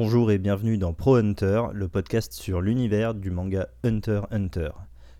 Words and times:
Bonjour 0.00 0.30
et 0.30 0.38
bienvenue 0.38 0.78
dans 0.78 0.92
Pro 0.92 1.16
Hunter, 1.16 1.62
le 1.72 1.88
podcast 1.88 2.32
sur 2.32 2.60
l'univers 2.60 3.16
du 3.16 3.32
manga 3.32 3.66
Hunter 3.82 4.20
Hunter. 4.30 4.70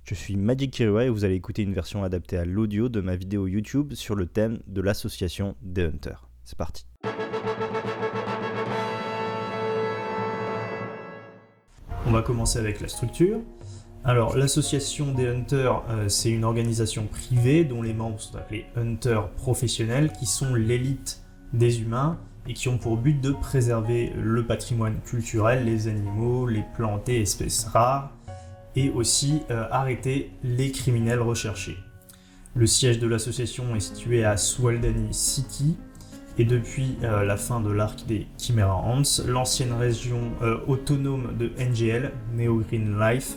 Je 0.05 0.15
suis 0.15 0.37
Magic 0.37 0.71
Kiriwa 0.71 1.05
et 1.05 1.09
vous 1.09 1.25
allez 1.25 1.35
écouter 1.35 1.63
une 1.63 1.75
version 1.75 2.05
adaptée 2.05 2.39
à 2.39 2.45
l'audio 2.45 2.89
de 2.89 3.01
ma 3.01 3.17
vidéo 3.17 3.49
YouTube 3.49 3.95
sur 3.95 4.15
le 4.15 4.27
thème 4.27 4.61
de 4.69 4.81
l'association 4.81 5.57
des 5.63 5.83
Hunters. 5.83 6.29
C'est 6.45 6.57
parti. 6.57 6.87
On 12.07 12.13
va 12.13 12.23
commencer 12.23 12.61
avec 12.61 12.81
la 12.81 12.87
structure. 12.87 13.41
Alors, 14.05 14.37
l'association 14.37 15.13
des 15.13 15.27
Hunters, 15.27 15.83
euh, 15.91 16.09
c'est 16.09 16.31
une 16.31 16.45
organisation 16.45 17.09
privée 17.09 17.65
dont 17.65 17.83
les 17.83 17.95
membres 17.95 18.21
sont 18.21 18.37
appelés 18.37 18.67
Hunters 18.77 19.29
professionnels, 19.33 20.13
qui 20.13 20.27
sont 20.27 20.55
l'élite 20.55 21.25
des 21.53 21.81
humains 21.81 22.21
et 22.47 22.55
qui 22.55 22.69
ont 22.69 22.79
pour 22.79 22.97
but 22.97 23.21
de 23.21 23.33
préserver 23.33 24.13
le 24.17 24.47
patrimoine 24.47 25.01
culturel, 25.01 25.65
les 25.65 25.89
animaux, 25.89 26.47
les 26.47 26.65
plantes 26.77 27.09
et 27.09 27.21
espèces 27.21 27.65
rares, 27.65 28.13
et 28.77 28.91
aussi 28.91 29.43
euh, 29.51 29.67
arrêter 29.71 30.31
les 30.43 30.71
criminels 30.71 31.21
recherchés. 31.21 31.77
Le 32.55 32.67
siège 32.67 32.99
de 32.99 33.07
l'association 33.07 33.75
est 33.77 33.81
situé 33.81 34.25
à 34.25 34.37
Swaldani 34.37 35.13
City, 35.13 35.77
et 36.39 36.45
depuis 36.45 36.97
euh, 37.03 37.25
la 37.25 37.37
fin 37.37 37.61
de 37.61 37.71
l'arc 37.71 38.07
des 38.07 38.29
Chimera 38.39 38.77
Ants, 38.77 39.23
l'ancienne 39.27 39.73
région 39.73 40.33
autonome 40.67 41.37
de 41.37 41.51
NGL, 41.59 42.13
Neo 42.35 42.61
Green 42.61 42.99
Life, 42.99 43.37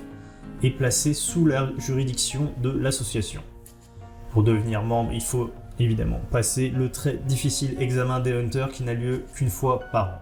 est 0.64 0.72
placé 0.72 1.14
sous 1.14 1.46
la 1.46 1.72
juridiction 1.78 2.54
de 2.62 2.70
l'association. 2.70 3.42
Pour 4.32 4.44
devenir 4.44 4.84
membre, 4.84 5.12
il 5.14 5.22
faut 5.22 5.52
évidemment 5.84 6.20
passer 6.32 6.70
le 6.70 6.90
très 6.90 7.18
difficile 7.18 7.76
examen 7.80 8.20
des 8.20 8.34
Hunters 8.34 8.70
qui 8.70 8.84
n'a 8.84 8.94
lieu 8.94 9.24
qu'une 9.34 9.50
fois 9.50 9.80
par 9.92 10.08
an. 10.08 10.18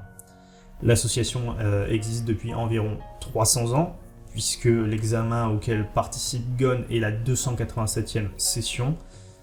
L'association 0.82 1.56
euh, 1.60 1.88
existe 1.90 2.26
depuis 2.26 2.54
environ 2.54 2.98
300 3.20 3.74
ans, 3.74 3.98
puisque 4.32 4.66
l'examen 4.66 5.50
auquel 5.50 5.86
participe 5.94 6.58
Gon 6.58 6.84
est 6.90 7.00
la 7.00 7.12
287e 7.12 8.28
session, 8.38 8.96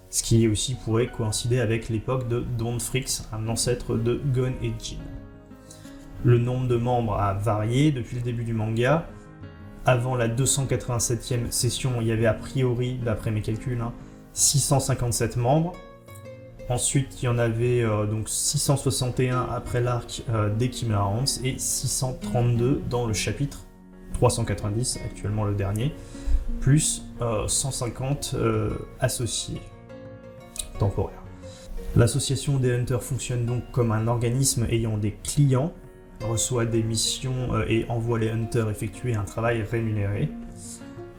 ce 0.08 0.22
qui 0.22 0.48
aussi 0.48 0.74
pourrait 0.74 1.08
coïncider 1.08 1.60
avec 1.60 1.88
l'époque 1.88 2.28
de 2.28 2.44
Don 2.56 2.78
Fricks, 2.78 3.20
un 3.32 3.48
ancêtre 3.48 3.96
de 3.96 4.20
Gon 4.34 4.54
et 4.62 4.72
Jin. 4.82 4.96
Le 6.24 6.38
nombre 6.38 6.68
de 6.68 6.76
membres 6.76 7.18
a 7.20 7.34
varié 7.34 7.92
depuis 7.92 8.16
le 8.16 8.22
début 8.22 8.44
du 8.44 8.54
manga, 8.54 9.06
avant 9.88 10.16
la 10.16 10.28
287e 10.28 11.52
session, 11.52 12.00
il 12.00 12.08
y 12.08 12.12
avait 12.12 12.26
a 12.26 12.34
priori, 12.34 12.98
d'après 13.04 13.30
mes 13.30 13.40
calculs, 13.40 13.84
657 14.32 15.36
hein, 15.36 15.40
membres. 15.40 15.72
Ensuite, 16.68 17.22
il 17.22 17.26
y 17.26 17.28
en 17.28 17.38
avait 17.38 17.82
euh, 17.82 18.06
donc 18.06 18.28
661 18.28 19.48
après 19.50 19.80
l'arc 19.80 20.22
euh, 20.30 20.52
des 20.52 20.70
Ants 20.92 21.24
et 21.44 21.58
632 21.58 22.82
dans 22.90 23.06
le 23.06 23.12
chapitre 23.12 23.66
390, 24.14 25.00
actuellement 25.04 25.44
le 25.44 25.54
dernier, 25.54 25.94
plus 26.60 27.02
150 27.20 28.34
euh, 28.34 28.70
associés 29.00 29.60
temporaires. 30.78 31.22
L'association 31.94 32.58
des 32.58 32.74
Hunters 32.74 33.02
fonctionne 33.02 33.46
donc 33.46 33.62
comme 33.72 33.92
un 33.92 34.06
organisme 34.06 34.66
ayant 34.70 34.98
des 34.98 35.12
clients 35.12 35.72
reçoit 36.24 36.64
des 36.66 36.82
missions 36.82 37.54
euh, 37.54 37.64
et 37.68 37.86
envoie 37.88 38.18
les 38.18 38.30
hunters 38.30 38.70
effectuer 38.70 39.14
un 39.14 39.24
travail 39.24 39.62
rémunéré. 39.62 40.28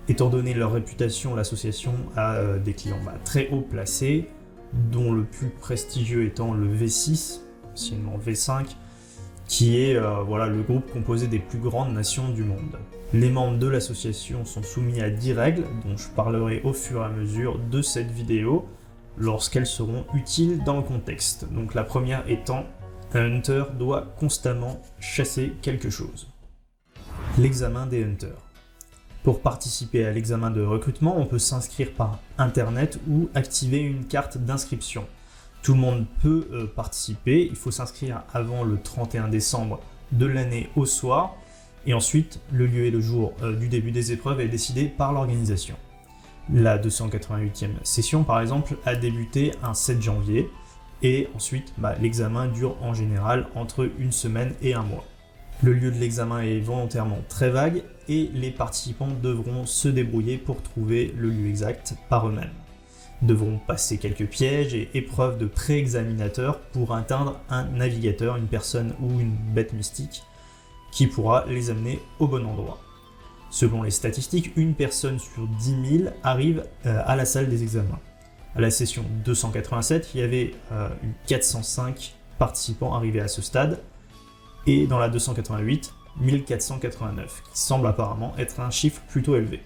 Étant 0.10 0.30
donné 0.30 0.54
leur 0.54 0.72
réputation, 0.72 1.36
l'association 1.36 1.94
a 2.16 2.36
euh, 2.36 2.60
des 2.60 2.74
clients 2.74 3.00
bah, 3.06 3.16
très 3.24 3.50
haut 3.50 3.62
placés, 3.62 4.30
dont 4.74 5.12
le 5.12 5.24
plus 5.24 5.50
prestigieux 5.50 6.26
étant 6.26 6.54
le 6.54 6.68
V6, 6.68 7.42
anciennement 7.74 8.18
V5, 8.18 8.66
qui 9.48 9.82
est 9.82 9.96
euh, 9.96 10.22
voilà, 10.24 10.48
le 10.48 10.62
groupe 10.62 10.92
composé 10.92 11.28
des 11.28 11.40
plus 11.40 11.60
grandes 11.60 11.94
nations 11.94 12.30
du 12.30 12.44
monde. 12.44 12.78
Les 13.14 13.30
membres 13.30 13.58
de 13.58 13.68
l'association 13.68 14.44
sont 14.44 14.64
soumis 14.64 15.02
à 15.02 15.10
10 15.10 15.34
règles, 15.34 15.64
dont 15.86 15.96
je 15.96 16.10
parlerai 16.10 16.62
au 16.64 16.74
fur 16.74 17.02
et 17.02 17.06
à 17.06 17.10
mesure 17.10 17.58
de 17.58 17.82
cette 17.82 18.12
vidéo, 18.12 18.66
lorsqu'elles 19.18 19.68
seront 19.68 20.06
utiles 20.14 20.64
dans 20.64 20.78
le 20.78 20.84
contexte. 20.84 21.52
Donc 21.52 21.74
la 21.74 21.84
première 21.84 22.30
étant 22.30 22.66
un 23.14 23.38
hunter 23.38 23.64
doit 23.78 24.14
constamment 24.20 24.82
chasser 25.00 25.54
quelque 25.62 25.90
chose. 25.90 26.28
L'examen 27.38 27.86
des 27.86 28.04
hunters. 28.04 28.47
Pour 29.28 29.42
participer 29.42 30.06
à 30.06 30.12
l'examen 30.12 30.52
de 30.52 30.62
recrutement, 30.62 31.20
on 31.20 31.26
peut 31.26 31.38
s'inscrire 31.38 31.92
par 31.92 32.20
internet 32.38 32.98
ou 33.10 33.28
activer 33.36 33.80
une 33.80 34.06
carte 34.06 34.38
d'inscription. 34.38 35.06
Tout 35.62 35.74
le 35.74 35.82
monde 35.82 36.06
peut 36.22 36.48
euh, 36.54 36.66
participer, 36.66 37.46
il 37.46 37.58
faut 37.58 37.70
s'inscrire 37.70 38.24
avant 38.34 38.64
le 38.64 38.80
31 38.82 39.28
décembre 39.28 39.82
de 40.14 40.26
l'année 40.26 40.70
au 40.78 40.86
soir, 40.86 41.36
et 41.86 41.94
ensuite 41.94 42.40
le 42.54 42.68
lieu 42.68 42.86
et 42.86 42.90
le 42.90 43.02
jour 43.02 43.34
euh, 43.42 43.54
du 43.54 43.68
début 43.68 43.92
des 43.92 44.14
épreuves 44.14 44.40
est 44.40 44.48
décidé 44.48 44.86
par 44.86 45.12
l'organisation. 45.12 45.76
La 46.50 46.78
288e 46.78 47.84
session 47.84 48.24
par 48.24 48.40
exemple 48.40 48.78
a 48.86 48.96
débuté 48.96 49.52
un 49.62 49.74
7 49.74 50.02
janvier, 50.02 50.50
et 51.04 51.28
ensuite, 51.36 51.74
bah, 51.78 51.96
l'examen 52.00 52.48
dure 52.48 52.82
en 52.82 52.94
général 52.94 53.50
entre 53.56 53.92
une 54.00 54.14
semaine 54.14 54.54
et 54.62 54.74
un 54.74 54.84
mois. 54.84 55.04
Le 55.64 55.74
lieu 55.74 55.90
de 55.90 55.98
l'examen 55.98 56.42
est 56.42 56.60
volontairement 56.60 57.18
très 57.30 57.50
vague 57.50 57.82
et 58.08 58.30
les 58.36 58.52
participants 58.52 59.10
devront 59.24 59.66
se 59.66 59.88
débrouiller 59.88 60.38
pour 60.38 60.62
trouver 60.62 61.12
le 61.18 61.30
lieu 61.30 61.50
exact 61.50 61.96
par 62.10 62.28
eux-mêmes. 62.28 62.54
Devront 63.24 63.58
passer 63.66 63.98
quelques 63.98 64.28
pièges 64.28 64.76
et 64.76 64.88
épreuves 64.94 65.40
de 65.40 65.48
pré-examinateur 65.48 66.60
pour 66.60 66.94
atteindre 66.94 67.40
un 67.50 67.64
navigateur, 67.66 68.36
une 68.36 68.46
personne 68.46 68.94
ou 69.02 69.20
une 69.20 69.36
bête 69.36 69.74
mystique 69.74 70.22
qui 70.92 71.08
pourra 71.08 71.46
les 71.48 71.72
amener 71.72 72.00
au 72.20 72.28
bon 72.28 72.46
endroit. 72.46 72.80
Selon 73.50 73.82
les 73.82 73.92
statistiques, 73.92 74.56
une 74.58 74.76
personne 74.76 75.18
sur 75.18 75.48
10 75.48 75.98
000 76.04 76.10
arrive 76.24 76.66
euh, 76.86 77.02
à 77.06 77.16
la 77.16 77.26
salle 77.26 77.50
des 77.50 77.64
examens. 77.64 78.00
À 78.56 78.62
la 78.62 78.70
session 78.70 79.04
287, 79.26 80.12
il 80.14 80.20
y 80.20 80.24
avait 80.24 80.54
euh, 80.72 80.90
405 81.26 82.16
participants 82.38 82.94
arrivés 82.94 83.22
à 83.22 83.28
ce 83.28 83.42
stade, 83.42 83.80
et 84.68 84.86
dans 84.86 85.00
la 85.00 85.10
288, 85.10 85.94
1489, 86.20 87.44
qui 87.52 87.60
semble 87.60 87.88
apparemment 87.88 88.34
être 88.38 88.60
un 88.60 88.70
chiffre 88.70 89.02
plutôt 89.08 89.36
élevé. 89.36 89.62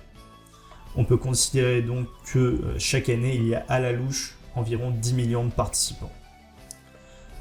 On 0.95 1.05
peut 1.05 1.17
considérer 1.17 1.81
donc 1.81 2.07
que 2.31 2.39
euh, 2.39 2.75
chaque 2.77 3.09
année, 3.09 3.35
il 3.35 3.47
y 3.47 3.55
a 3.55 3.65
à 3.67 3.79
la 3.79 3.91
louche 3.91 4.35
environ 4.55 4.91
10 4.91 5.13
millions 5.13 5.45
de 5.45 5.51
participants. 5.51 6.11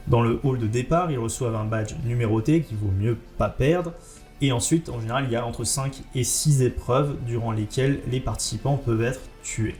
Dans 0.07 0.23
le 0.23 0.41
hall 0.43 0.59
de 0.59 0.67
départ, 0.67 1.11
ils 1.11 1.19
reçoivent 1.19 1.55
un 1.55 1.67
badge 1.67 1.95
numéroté 2.05 2.63
qu'il 2.63 2.79
vaut 2.79 2.93
mieux 2.93 3.19
pas 3.37 3.49
perdre, 3.49 3.93
et 4.41 4.53
ensuite, 4.53 4.89
en 4.89 5.01
général, 5.01 5.25
il 5.27 5.33
y 5.33 5.37
a 5.37 5.45
entre 5.45 5.65
5 5.65 6.03
et 6.15 6.25
6 6.25 6.63
épreuves 6.63 7.19
durant 7.27 7.53
lesquelles 7.53 8.01
les 8.11 8.21
participants 8.21 8.79
peuvent 8.79 9.03
être 9.03 9.21
tués. 9.43 9.77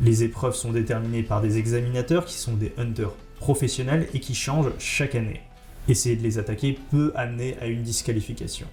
Les 0.00 0.22
épreuves 0.22 0.54
sont 0.54 0.70
déterminées 0.70 1.24
par 1.24 1.40
des 1.40 1.58
examinateurs 1.58 2.24
qui 2.24 2.34
sont 2.34 2.54
des 2.54 2.72
hunters 2.78 3.12
professionnels 3.40 4.08
et 4.14 4.20
qui 4.20 4.34
changent 4.34 4.72
chaque 4.78 5.16
année. 5.16 5.40
Essayer 5.88 6.16
de 6.16 6.22
les 6.22 6.38
attaquer 6.38 6.78
peut 6.90 7.12
amener 7.16 7.56
à 7.60 7.66
une 7.66 7.82
disqualification. 7.82 8.66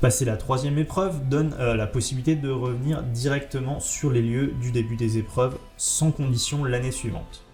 Passer 0.00 0.24
la 0.24 0.38
troisième 0.38 0.78
épreuve 0.78 1.28
donne 1.28 1.54
euh, 1.60 1.74
la 1.74 1.86
possibilité 1.86 2.34
de 2.34 2.48
revenir 2.48 3.02
directement 3.02 3.80
sur 3.80 4.10
les 4.10 4.22
lieux 4.22 4.54
du 4.62 4.72
début 4.72 4.96
des 4.96 5.18
épreuves 5.18 5.58
sans 5.76 6.10
condition 6.10 6.64
l'année 6.64 6.90
suivante. 6.90 7.44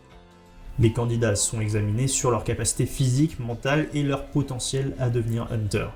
Les 0.79 0.93
candidats 0.93 1.35
sont 1.35 1.61
examinés 1.61 2.07
sur 2.07 2.31
leur 2.31 2.45
capacité 2.45 2.87
physique, 2.87 3.41
mentale 3.41 3.89
et 3.95 4.05
leur 4.05 4.27
potentiel 4.27 4.95
à 5.01 5.11
devenir 5.11 5.51
hunter. 5.51 5.89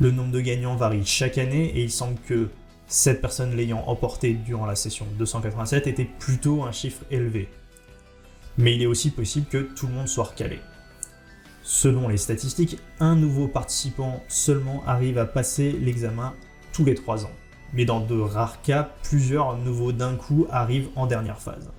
Le 0.00 0.10
nombre 0.10 0.32
de 0.32 0.40
gagnants 0.40 0.74
varie 0.74 1.06
chaque 1.06 1.38
année 1.38 1.66
et 1.76 1.82
il 1.82 1.92
semble 1.92 2.18
que 2.26 2.48
cette 2.88 3.20
personne 3.20 3.54
l'ayant 3.54 3.84
emporté 3.86 4.32
durant 4.32 4.66
la 4.66 4.74
session 4.74 5.06
287 5.16 5.86
était 5.86 6.08
plutôt 6.18 6.64
un 6.64 6.72
chiffre 6.72 7.04
élevé. 7.12 7.48
Mais 8.58 8.74
il 8.74 8.82
est 8.82 8.86
aussi 8.86 9.10
possible 9.10 9.46
que 9.46 9.58
tout 9.58 9.86
le 9.86 9.92
monde 9.92 10.08
soit 10.08 10.24
recalé. 10.24 10.58
Selon 11.66 12.08
les 12.08 12.18
statistiques, 12.18 12.78
un 13.00 13.16
nouveau 13.16 13.48
participant 13.48 14.22
seulement 14.28 14.84
arrive 14.86 15.16
à 15.16 15.24
passer 15.24 15.72
l'examen 15.72 16.34
tous 16.74 16.84
les 16.84 16.94
3 16.94 17.24
ans. 17.24 17.30
Mais 17.72 17.86
dans 17.86 18.00
de 18.00 18.20
rares 18.20 18.60
cas, 18.60 18.90
plusieurs 19.02 19.56
nouveaux 19.56 19.92
d'un 19.92 20.14
coup 20.14 20.46
arrivent 20.50 20.90
en 20.94 21.06
dernière 21.06 21.40
phase. 21.40 21.70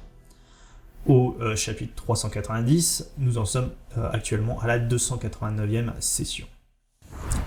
Au 1.06 1.38
euh, 1.40 1.56
chapitre 1.56 1.94
390, 1.94 3.12
nous 3.20 3.38
en 3.38 3.46
sommes 3.46 3.70
euh, 3.96 4.10
actuellement 4.12 4.60
à 4.60 4.66
la 4.66 4.80
289e 4.80 5.92
session. 6.00 6.48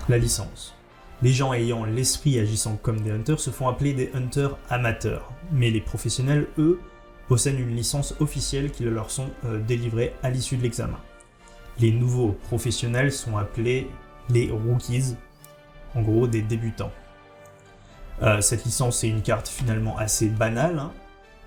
La 0.07 0.17
licence. 0.17 0.73
Les 1.21 1.33
gens 1.33 1.51
ayant 1.51 1.83
l'esprit 1.83 2.39
agissant 2.39 2.77
comme 2.77 3.01
des 3.01 3.11
hunters 3.11 3.41
se 3.41 3.49
font 3.49 3.67
appeler 3.67 3.91
des 3.91 4.11
hunters 4.13 4.55
amateurs, 4.69 5.33
mais 5.51 5.71
les 5.71 5.81
professionnels, 5.81 6.47
eux, 6.57 6.79
possèdent 7.27 7.59
une 7.59 7.75
licence 7.75 8.15
officielle 8.21 8.71
qui 8.71 8.85
leur 8.85 9.11
sont 9.11 9.27
euh, 9.43 9.59
délivrées 9.59 10.13
à 10.23 10.29
l'issue 10.29 10.55
de 10.55 10.63
l'examen. 10.63 10.99
Les 11.79 11.91
nouveaux 11.91 12.35
professionnels 12.47 13.11
sont 13.11 13.37
appelés 13.37 13.89
les 14.29 14.51
rookies, 14.51 15.15
en 15.95 16.01
gros 16.01 16.27
des 16.27 16.41
débutants. 16.41 16.91
Euh, 18.21 18.41
cette 18.41 18.65
licence 18.65 19.03
est 19.03 19.07
une 19.07 19.21
carte 19.21 19.47
finalement 19.47 19.97
assez 19.97 20.27
banale, 20.27 20.77
hein, 20.77 20.91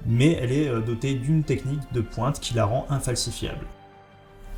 mais 0.06 0.32
elle 0.32 0.52
est 0.52 0.69
euh, 0.69 0.81
dotée 0.81 1.14
d'une 1.14 1.44
technique 1.44 1.93
de 1.93 2.00
pointe 2.00 2.40
qui 2.40 2.55
la 2.55 2.64
rend 2.64 2.87
infalsifiable. 2.88 3.67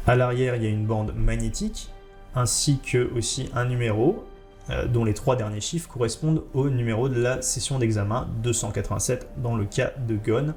À 0.06 0.15
l'arrière, 0.15 0.55
il 0.55 0.62
y 0.62 0.67
a 0.67 0.71
une 0.71 0.87
bande 0.87 1.12
magnétique 1.17 1.91
ainsi 2.37 2.79
que 2.79 3.12
aussi 3.17 3.50
un 3.55 3.65
numéro 3.65 4.25
euh, 4.71 4.87
dont 4.87 5.05
les 5.05 5.15
trois 5.15 5.35
derniers 5.35 5.61
chiffres 5.61 5.88
correspondent 5.88 6.44
au 6.55 6.71
numéro 6.71 7.09
de 7.09 7.21
la 7.21 7.43
session 7.43 7.79
d'examen 7.79 8.29
287 8.43 9.29
dans 9.38 9.56
le 9.56 9.65
cas 9.65 9.93
de 10.06 10.17
Gon, 10.17 10.55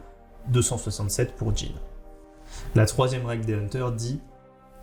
267 0.49 1.35
pour 1.35 1.55
Jin. 1.55 1.73
La 2.75 2.85
troisième 2.85 3.25
règle 3.25 3.45
des 3.45 3.55
Hunters 3.55 3.91
dit 3.91 4.21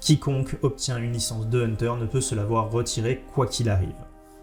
Quiconque 0.04 0.58
obtient 0.60 0.98
une 0.98 1.14
licence 1.14 1.48
de 1.48 1.64
Hunter 1.64 1.94
ne 1.98 2.04
peut 2.04 2.20
se 2.20 2.34
la 2.34 2.44
voir 2.44 2.70
retirée 2.70 3.24
quoi 3.32 3.46
qu'il 3.46 3.70
arrive. 3.70 3.94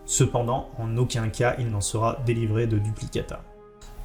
Cependant, 0.05 0.71
en 0.79 0.97
aucun 0.97 1.29
cas 1.29 1.55
il 1.59 1.69
n'en 1.69 1.81
sera 1.81 2.17
délivré 2.25 2.65
de 2.65 2.79
duplicata. 2.79 3.43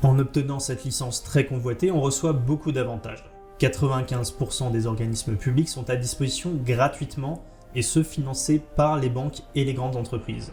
En 0.03 0.19
obtenant 0.19 0.59
cette 0.59 0.85
licence 0.85 1.23
très 1.23 1.47
convoitée, 1.47 1.91
on 1.91 2.03
reçoit 2.03 2.35
beaucoup 2.35 2.73
d'avantages. 2.73 3.25
95% 3.59 4.71
des 4.71 4.87
organismes 4.87 5.37
publics 5.37 5.71
sont 5.71 5.89
à 5.89 5.97
disposition 5.97 6.53
gratuitement 6.63 7.43
et 7.75 7.81
ce 7.81 8.03
financés 8.03 8.61
par 8.77 8.99
les 8.99 9.09
banques 9.09 9.41
et 9.55 9.65
les 9.65 9.73
grandes 9.73 9.97
entreprises. 9.97 10.53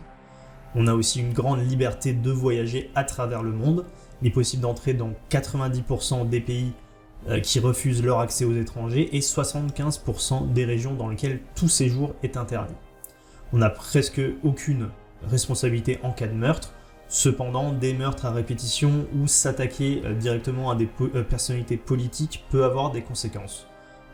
On 0.73 0.87
a 0.87 0.93
aussi 0.93 1.19
une 1.19 1.33
grande 1.33 1.69
liberté 1.69 2.13
de 2.13 2.31
voyager 2.31 2.91
à 2.95 3.03
travers 3.03 3.43
le 3.43 3.51
monde. 3.51 3.85
Il 4.21 4.29
est 4.29 4.31
possible 4.31 4.61
d'entrer 4.63 4.93
dans 4.93 5.11
90% 5.29 6.29
des 6.29 6.39
pays 6.39 6.71
qui 7.41 7.59
refusent 7.59 8.03
leur 8.03 8.19
accès 8.19 8.45
aux 8.45 8.55
étrangers 8.55 9.15
et 9.15 9.19
75% 9.19 10.51
des 10.51 10.65
régions 10.65 10.93
dans 10.93 11.07
lesquelles 11.07 11.39
tout 11.55 11.69
séjour 11.69 12.13
est 12.23 12.37
interdit. 12.37 12.75
On 13.53 13.59
n'a 13.59 13.69
presque 13.69 14.21
aucune 14.43 14.89
responsabilité 15.29 15.99
en 16.03 16.11
cas 16.11 16.27
de 16.27 16.33
meurtre. 16.33 16.73
Cependant, 17.07 17.71
des 17.71 17.93
meurtres 17.93 18.25
à 18.25 18.31
répétition 18.31 19.05
ou 19.15 19.27
s'attaquer 19.27 20.01
euh, 20.03 20.13
directement 20.15 20.71
à 20.71 20.75
des 20.75 20.89
euh, 21.01 21.23
personnalités 21.23 21.77
politiques 21.77 22.45
peut 22.49 22.63
avoir 22.63 22.91
des 22.91 23.03
conséquences. 23.03 23.67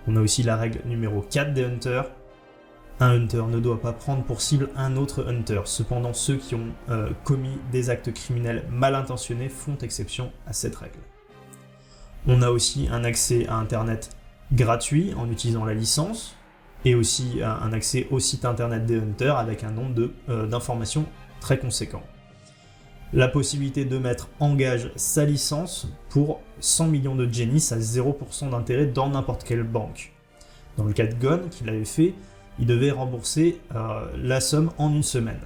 On 0.08 0.18
a 0.18 0.22
aussi 0.22 0.44
la 0.44 0.58
règle 0.58 0.82
numéro 0.86 1.22
4 1.22 1.54
des 1.54 1.64
hunters. 1.64 2.12
Un 3.00 3.12
hunter 3.12 3.44
ne 3.50 3.60
doit 3.60 3.80
pas 3.80 3.94
prendre 3.94 4.24
pour 4.24 4.42
cible 4.42 4.70
un 4.76 4.98
autre 4.98 5.26
hunter. 5.26 5.62
Cependant, 5.64 6.14
ceux 6.14 6.36
qui 6.36 6.56
ont 6.56 6.74
commis 7.24 7.58
des 7.72 7.90
actes 7.90 8.12
criminels 8.12 8.66
mal 8.70 8.94
intentionnés 8.94 9.48
font 9.48 9.78
exception 9.78 10.34
à 10.46 10.52
cette 10.52 10.76
règle. 10.76 11.00
On 12.32 12.44
a 12.44 12.52
aussi 12.52 12.88
un 12.92 13.04
accès 13.06 13.48
à 13.48 13.56
Internet 13.56 14.12
gratuit 14.54 15.16
en 15.16 15.32
utilisant 15.32 15.66
la 15.66 15.74
licence 15.74 16.36
et 16.86 16.94
aussi 16.94 17.40
un 17.42 17.74
accès 17.74 18.08
au 18.12 18.20
site 18.20 18.46
internet 18.46 18.86
des 18.86 18.98
hunters 19.00 19.36
avec 19.36 19.64
un 19.64 19.72
nombre 19.72 20.12
euh, 20.30 20.46
d'informations 20.46 21.06
très 21.42 21.58
conséquent. 21.58 22.04
La 23.14 23.30
possibilité 23.30 23.84
de 23.84 23.98
mettre 23.98 24.30
en 24.40 24.54
gage 24.54 24.92
sa 24.96 25.26
licence 25.26 25.88
pour 26.12 26.42
100 26.60 26.90
millions 26.90 27.16
de 27.16 27.28
Genis 27.28 27.68
à 27.72 27.80
0% 27.80 28.52
d'intérêt 28.52 28.86
dans 28.86 29.10
n'importe 29.10 29.44
quelle 29.44 29.64
banque. 29.64 30.14
Dans 30.78 30.84
le 30.84 30.94
cas 30.94 31.08
de 31.08 31.16
Gon, 31.16 31.42
qu'il 31.50 31.68
avait 31.68 31.84
fait, 31.84 32.14
il 32.60 32.68
devait 32.68 32.92
rembourser 32.92 33.60
euh, 33.74 34.06
la 34.16 34.40
somme 34.40 34.70
en 34.78 34.94
une 34.94 35.02
semaine. 35.02 35.42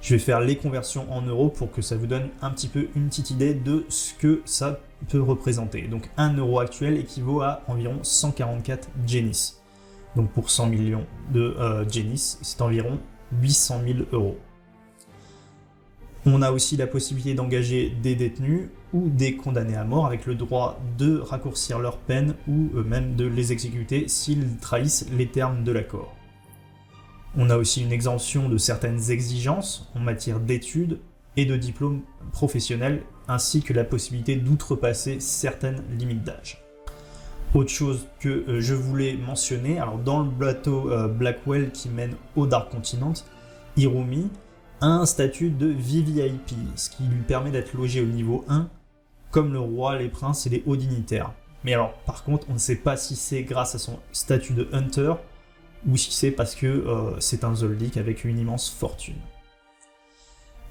Je 0.00 0.14
vais 0.14 0.18
faire 0.18 0.40
les 0.40 0.56
conversions 0.56 1.12
en 1.12 1.20
euros 1.22 1.50
pour 1.50 1.70
que 1.70 1.82
ça 1.82 1.96
vous 1.96 2.06
donne 2.06 2.30
un 2.40 2.50
petit 2.50 2.68
peu 2.68 2.88
une 2.96 3.08
petite 3.08 3.30
idée 3.30 3.52
de 3.52 3.84
ce 3.90 4.14
que 4.14 4.40
ça 4.46 4.80
peut 5.08 5.20
représenter. 5.20 5.82
Donc 5.82 6.08
1 6.16 6.36
euro 6.38 6.60
actuel 6.60 6.96
équivaut 6.96 7.42
à 7.42 7.62
environ 7.68 7.98
144 8.02 8.88
Genis. 9.06 9.54
Donc 10.16 10.30
pour 10.30 10.50
100 10.50 10.68
millions 10.68 11.06
de 11.32 11.54
euh, 11.58 11.84
c'est 12.16 12.62
environ 12.62 12.98
800 13.40 13.80
000 13.86 13.98
euros. 14.12 14.38
On 16.26 16.42
a 16.42 16.50
aussi 16.50 16.76
la 16.76 16.86
possibilité 16.86 17.34
d'engager 17.34 17.90
des 18.02 18.14
détenus 18.14 18.68
ou 18.92 19.08
des 19.08 19.36
condamnés 19.36 19.76
à 19.76 19.84
mort 19.84 20.06
avec 20.06 20.26
le 20.26 20.34
droit 20.34 20.80
de 20.98 21.18
raccourcir 21.18 21.78
leur 21.78 21.98
peine 21.98 22.34
ou 22.48 22.70
même 22.82 23.16
de 23.16 23.26
les 23.26 23.52
exécuter 23.52 24.08
s'ils 24.08 24.56
trahissent 24.58 25.06
les 25.16 25.26
termes 25.26 25.62
de 25.62 25.72
l'accord. 25.72 26.14
On 27.36 27.48
a 27.48 27.56
aussi 27.56 27.82
une 27.82 27.92
exemption 27.92 28.48
de 28.48 28.58
certaines 28.58 29.10
exigences 29.10 29.88
en 29.94 30.00
matière 30.00 30.40
d'études 30.40 30.98
et 31.36 31.44
de 31.44 31.56
diplômes 31.56 32.02
professionnels, 32.32 33.02
ainsi 33.28 33.62
que 33.62 33.72
la 33.72 33.84
possibilité 33.84 34.34
d'outrepasser 34.34 35.20
certaines 35.20 35.82
limites 35.96 36.24
d'âge. 36.24 36.62
Autre 37.54 37.70
chose 37.70 38.06
que 38.18 38.28
euh, 38.28 38.60
je 38.60 38.74
voulais 38.74 39.16
mentionner, 39.16 39.78
alors 39.78 39.98
dans 39.98 40.20
le 40.22 40.30
bateau 40.30 40.90
euh, 40.90 41.08
Blackwell 41.08 41.70
qui 41.70 41.88
mène 41.88 42.14
au 42.36 42.46
Dark 42.46 42.70
Continent, 42.70 43.14
Hirumi 43.76 44.28
a 44.80 44.86
un 44.86 45.06
statut 45.06 45.50
de 45.50 45.66
VVIP, 45.66 46.54
ce 46.74 46.90
qui 46.90 47.04
lui 47.04 47.22
permet 47.22 47.50
d'être 47.50 47.74
logé 47.74 48.00
au 48.00 48.06
niveau 48.06 48.44
1, 48.48 48.68
comme 49.30 49.52
le 49.52 49.60
roi, 49.60 49.98
les 49.98 50.08
princes 50.08 50.46
et 50.46 50.50
les 50.50 50.62
hauts 50.66 50.76
dignitaires. 50.76 51.32
Mais 51.64 51.74
alors, 51.74 51.92
par 52.06 52.24
contre, 52.24 52.46
on 52.50 52.54
ne 52.54 52.58
sait 52.58 52.76
pas 52.76 52.96
si 52.96 53.14
c'est 53.14 53.42
grâce 53.42 53.74
à 53.74 53.78
son 53.78 53.98
statut 54.12 54.54
de 54.54 54.68
Hunter 54.72 55.14
ou 55.88 55.96
si 55.96 56.12
c'est 56.12 56.30
parce 56.30 56.54
que 56.54 56.66
euh, 56.66 57.18
c'est 57.20 57.44
un 57.44 57.54
Zoldyck 57.54 57.96
avec 57.96 58.24
une 58.24 58.38
immense 58.38 58.70
fortune. 58.70 59.18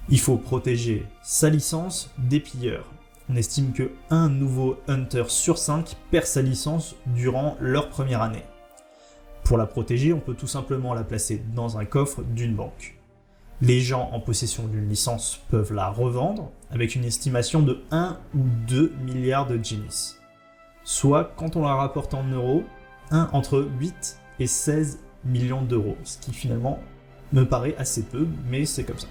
Il 0.10 0.20
faut 0.20 0.38
protéger 0.38 1.06
sa 1.24 1.50
licence 1.50 2.10
des 2.18 2.40
pilleurs. 2.40 2.92
On 3.30 3.36
estime 3.36 3.74
que 3.74 3.92
un 4.10 4.28
nouveau 4.28 4.78
Hunter 4.88 5.26
sur 5.28 5.60
5 5.60 5.96
perd 6.10 6.26
sa 6.26 6.42
licence 6.42 6.96
durant 7.06 7.58
leur 7.60 7.90
première 7.90 8.24
année. 8.24 8.44
Pour 9.44 9.58
la 9.58 9.68
protéger, 9.68 10.14
on 10.14 10.20
peut 10.20 10.34
tout 10.34 10.48
simplement 10.48 10.94
la 10.94 11.04
placer 11.04 11.44
dans 11.54 11.78
un 11.78 11.86
coffre 11.86 12.24
d'une 12.24 12.56
banque. 12.56 12.96
Les 13.62 13.82
gens 13.82 14.10
en 14.14 14.20
possession 14.20 14.68
d'une 14.68 14.88
licence 14.88 15.42
peuvent 15.50 15.74
la 15.74 15.90
revendre 15.90 16.52
avec 16.72 16.96
une 16.96 17.04
estimation 17.04 17.62
de 17.62 17.84
1 17.92 18.18
ou 18.36 18.44
2 18.68 18.94
milliards 19.04 19.48
de 19.48 19.62
Genis. 19.62 20.16
Soit, 20.84 21.34
quand 21.36 21.56
on 21.56 21.64
la 21.64 21.76
rapporte 21.76 22.14
en 22.14 22.24
euros, 22.24 22.64
un 23.12 23.30
entre 23.34 23.68
8 23.80 24.20
et 24.40 24.48
16 24.48 25.00
millions 25.26 25.62
d'euros, 25.62 25.98
ce 26.04 26.18
qui 26.18 26.34
finalement 26.34 26.80
me 27.34 27.44
paraît 27.44 27.76
assez 27.78 28.04
peu, 28.04 28.28
mais 28.50 28.66
c'est 28.66 28.84
comme 28.84 28.98
ça. 28.98 29.08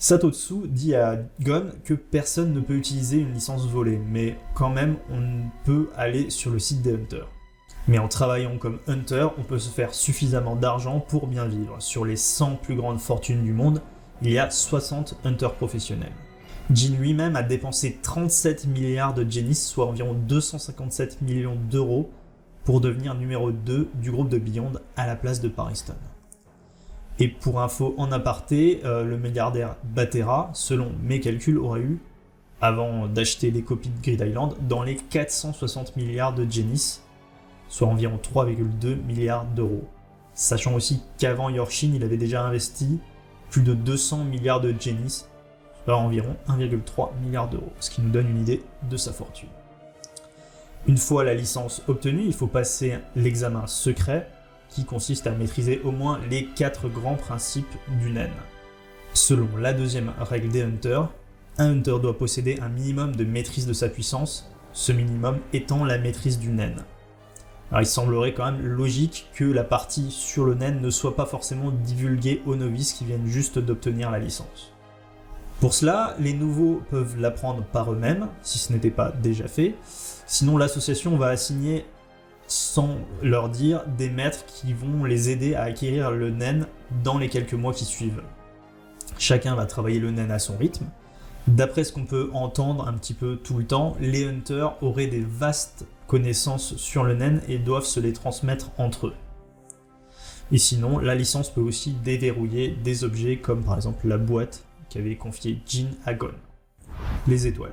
Satotsu 0.00 0.68
dit 0.68 0.94
à 0.94 1.18
Gon 1.40 1.72
que 1.84 1.94
personne 1.94 2.52
ne 2.52 2.60
peut 2.60 2.76
utiliser 2.76 3.18
une 3.18 3.32
licence 3.32 3.66
volée, 3.66 3.98
mais 3.98 4.36
quand 4.54 4.70
même 4.70 4.96
on 5.10 5.48
peut 5.64 5.88
aller 5.96 6.30
sur 6.30 6.50
le 6.52 6.58
site 6.58 6.82
des 6.82 6.94
Hunters. 6.94 7.28
Mais 7.88 7.98
en 7.98 8.06
travaillant 8.06 8.58
comme 8.58 8.78
Hunter, 8.86 9.28
on 9.38 9.42
peut 9.42 9.58
se 9.58 9.70
faire 9.70 9.94
suffisamment 9.94 10.56
d'argent 10.56 11.00
pour 11.00 11.26
bien 11.26 11.46
vivre. 11.46 11.76
Sur 11.80 12.04
les 12.04 12.16
100 12.16 12.56
plus 12.56 12.76
grandes 12.76 13.00
fortunes 13.00 13.42
du 13.42 13.52
monde, 13.52 13.80
il 14.22 14.30
y 14.30 14.38
a 14.38 14.50
60 14.50 15.16
Hunters 15.24 15.54
professionnels. 15.54 16.12
Jin 16.70 16.96
lui-même 16.98 17.34
a 17.34 17.42
dépensé 17.42 17.98
37 18.02 18.66
milliards 18.66 19.14
de 19.14 19.28
Genis, 19.28 19.54
soit 19.54 19.86
environ 19.86 20.12
257 20.12 21.22
millions 21.22 21.56
d'euros, 21.70 22.10
pour 22.68 22.82
devenir 22.82 23.14
numéro 23.14 23.50
2 23.50 23.88
du 23.94 24.10
groupe 24.10 24.28
de 24.28 24.36
Beyond 24.36 24.72
à 24.94 25.06
la 25.06 25.16
place 25.16 25.40
de 25.40 25.48
Pariston. 25.48 25.94
Et 27.18 27.28
pour 27.28 27.62
info 27.62 27.94
en 27.96 28.12
aparté, 28.12 28.82
euh, 28.84 29.04
le 29.04 29.16
milliardaire 29.16 29.76
Batera, 29.84 30.50
selon 30.52 30.92
mes 31.02 31.18
calculs, 31.18 31.56
aurait 31.56 31.80
eu, 31.80 31.98
avant 32.60 33.06
d'acheter 33.06 33.50
les 33.50 33.62
copies 33.62 33.88
de 33.88 34.02
Grid 34.02 34.20
Island, 34.20 34.54
dans 34.68 34.82
les 34.82 34.96
460 34.96 35.96
milliards 35.96 36.34
de 36.34 36.44
Genis, 36.44 37.00
soit 37.68 37.88
environ 37.88 38.18
3,2 38.18 39.02
milliards 39.02 39.46
d'euros. 39.46 39.88
Sachant 40.34 40.74
aussi 40.74 41.00
qu'avant 41.16 41.48
Yorshin, 41.48 41.92
il 41.94 42.04
avait 42.04 42.18
déjà 42.18 42.44
investi 42.44 43.00
plus 43.48 43.62
de 43.62 43.72
200 43.72 44.24
milliards 44.24 44.60
de 44.60 44.74
Genis, 44.78 45.24
soit 45.86 45.96
environ 45.96 46.36
1,3 46.50 47.12
milliard 47.24 47.48
d'euros, 47.48 47.72
ce 47.80 47.88
qui 47.88 48.02
nous 48.02 48.10
donne 48.10 48.28
une 48.28 48.42
idée 48.42 48.62
de 48.90 48.98
sa 48.98 49.14
fortune. 49.14 49.48
Une 50.88 50.96
fois 50.96 51.22
la 51.22 51.34
licence 51.34 51.82
obtenue, 51.86 52.24
il 52.24 52.32
faut 52.32 52.46
passer 52.46 52.94
l'examen 53.14 53.66
secret 53.66 54.30
qui 54.70 54.86
consiste 54.86 55.26
à 55.26 55.32
maîtriser 55.32 55.82
au 55.84 55.92
moins 55.92 56.18
les 56.30 56.46
quatre 56.46 56.88
grands 56.88 57.16
principes 57.16 57.76
du 58.00 58.10
naine. 58.10 58.32
Selon 59.12 59.48
la 59.58 59.74
deuxième 59.74 60.14
règle 60.18 60.48
des 60.48 60.62
hunters, 60.62 61.10
un 61.58 61.72
hunter 61.72 61.96
doit 62.00 62.16
posséder 62.16 62.58
un 62.62 62.70
minimum 62.70 63.14
de 63.14 63.24
maîtrise 63.24 63.66
de 63.66 63.74
sa 63.74 63.90
puissance, 63.90 64.50
ce 64.72 64.92
minimum 64.92 65.38
étant 65.52 65.84
la 65.84 65.98
maîtrise 65.98 66.38
du. 66.38 66.48
Alors 66.58 67.82
il 67.82 67.86
semblerait 67.86 68.32
quand 68.32 68.50
même 68.50 68.64
logique 68.64 69.28
que 69.34 69.44
la 69.44 69.64
partie 69.64 70.10
sur 70.10 70.46
le 70.46 70.54
naine 70.54 70.80
ne 70.80 70.88
soit 70.88 71.16
pas 71.16 71.26
forcément 71.26 71.70
divulguée 71.70 72.40
aux 72.46 72.56
novices 72.56 72.94
qui 72.94 73.04
viennent 73.04 73.26
juste 73.26 73.58
d'obtenir 73.58 74.10
la 74.10 74.20
licence. 74.20 74.72
Pour 75.60 75.74
cela, 75.74 76.16
les 76.18 76.32
nouveaux 76.32 76.80
peuvent 76.88 77.20
l'apprendre 77.20 77.62
par 77.64 77.92
eux-mêmes, 77.92 78.28
si 78.42 78.58
ce 78.58 78.72
n'était 78.72 78.90
pas 78.90 79.10
déjà 79.10 79.48
fait, 79.48 79.74
Sinon, 80.30 80.58
l'association 80.58 81.16
va 81.16 81.28
assigner, 81.28 81.86
sans 82.48 82.96
leur 83.22 83.48
dire, 83.48 83.82
des 83.96 84.10
maîtres 84.10 84.44
qui 84.44 84.74
vont 84.74 85.04
les 85.04 85.30
aider 85.30 85.54
à 85.54 85.62
acquérir 85.62 86.10
le 86.10 86.28
naine 86.28 86.66
dans 87.02 87.16
les 87.16 87.30
quelques 87.30 87.54
mois 87.54 87.72
qui 87.72 87.86
suivent. 87.86 88.22
Chacun 89.18 89.54
va 89.54 89.64
travailler 89.64 89.98
le 89.98 90.10
naine 90.10 90.30
à 90.30 90.38
son 90.38 90.58
rythme. 90.58 90.84
D'après 91.46 91.82
ce 91.82 91.94
qu'on 91.94 92.04
peut 92.04 92.28
entendre 92.34 92.86
un 92.86 92.92
petit 92.92 93.14
peu 93.14 93.36
tout 93.36 93.56
le 93.56 93.64
temps, 93.64 93.96
les 94.00 94.28
hunters 94.28 94.76
auraient 94.82 95.06
des 95.06 95.24
vastes 95.26 95.86
connaissances 96.06 96.76
sur 96.76 97.04
le 97.04 97.14
naine 97.14 97.40
et 97.48 97.58
doivent 97.58 97.86
se 97.86 97.98
les 97.98 98.12
transmettre 98.12 98.70
entre 98.76 99.06
eux. 99.06 99.14
Et 100.52 100.58
sinon, 100.58 100.98
la 100.98 101.14
licence 101.14 101.50
peut 101.50 101.62
aussi 101.62 101.92
déverrouiller 101.92 102.76
des 102.84 103.02
objets 103.02 103.38
comme 103.38 103.64
par 103.64 103.76
exemple 103.76 104.06
la 104.06 104.18
boîte 104.18 104.62
qu'avait 104.90 105.16
confiée 105.16 105.62
Jin 105.66 105.88
à 106.04 106.12
Gon. 106.12 106.32
Les 107.26 107.46
étoiles. 107.46 107.72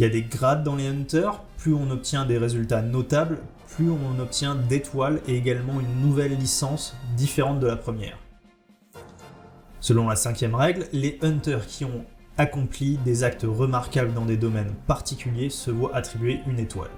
Il 0.00 0.04
y 0.04 0.06
a 0.06 0.08
des 0.08 0.22
grades 0.22 0.64
dans 0.64 0.76
les 0.76 0.86
hunters, 0.86 1.42
plus 1.58 1.74
on 1.74 1.90
obtient 1.90 2.24
des 2.24 2.38
résultats 2.38 2.80
notables, 2.80 3.36
plus 3.68 3.90
on 3.90 4.18
obtient 4.18 4.54
d'étoiles 4.54 5.20
et 5.28 5.36
également 5.36 5.78
une 5.78 6.00
nouvelle 6.00 6.38
licence 6.38 6.96
différente 7.18 7.60
de 7.60 7.66
la 7.66 7.76
première. 7.76 8.16
Selon 9.80 10.08
la 10.08 10.16
cinquième 10.16 10.54
règle, 10.54 10.86
les 10.94 11.18
hunters 11.20 11.66
qui 11.66 11.84
ont 11.84 12.06
accompli 12.38 12.96
des 13.04 13.24
actes 13.24 13.44
remarquables 13.46 14.14
dans 14.14 14.24
des 14.24 14.38
domaines 14.38 14.72
particuliers 14.86 15.50
se 15.50 15.70
voient 15.70 15.94
attribuer 15.94 16.40
une 16.46 16.60
étoile. 16.60 16.88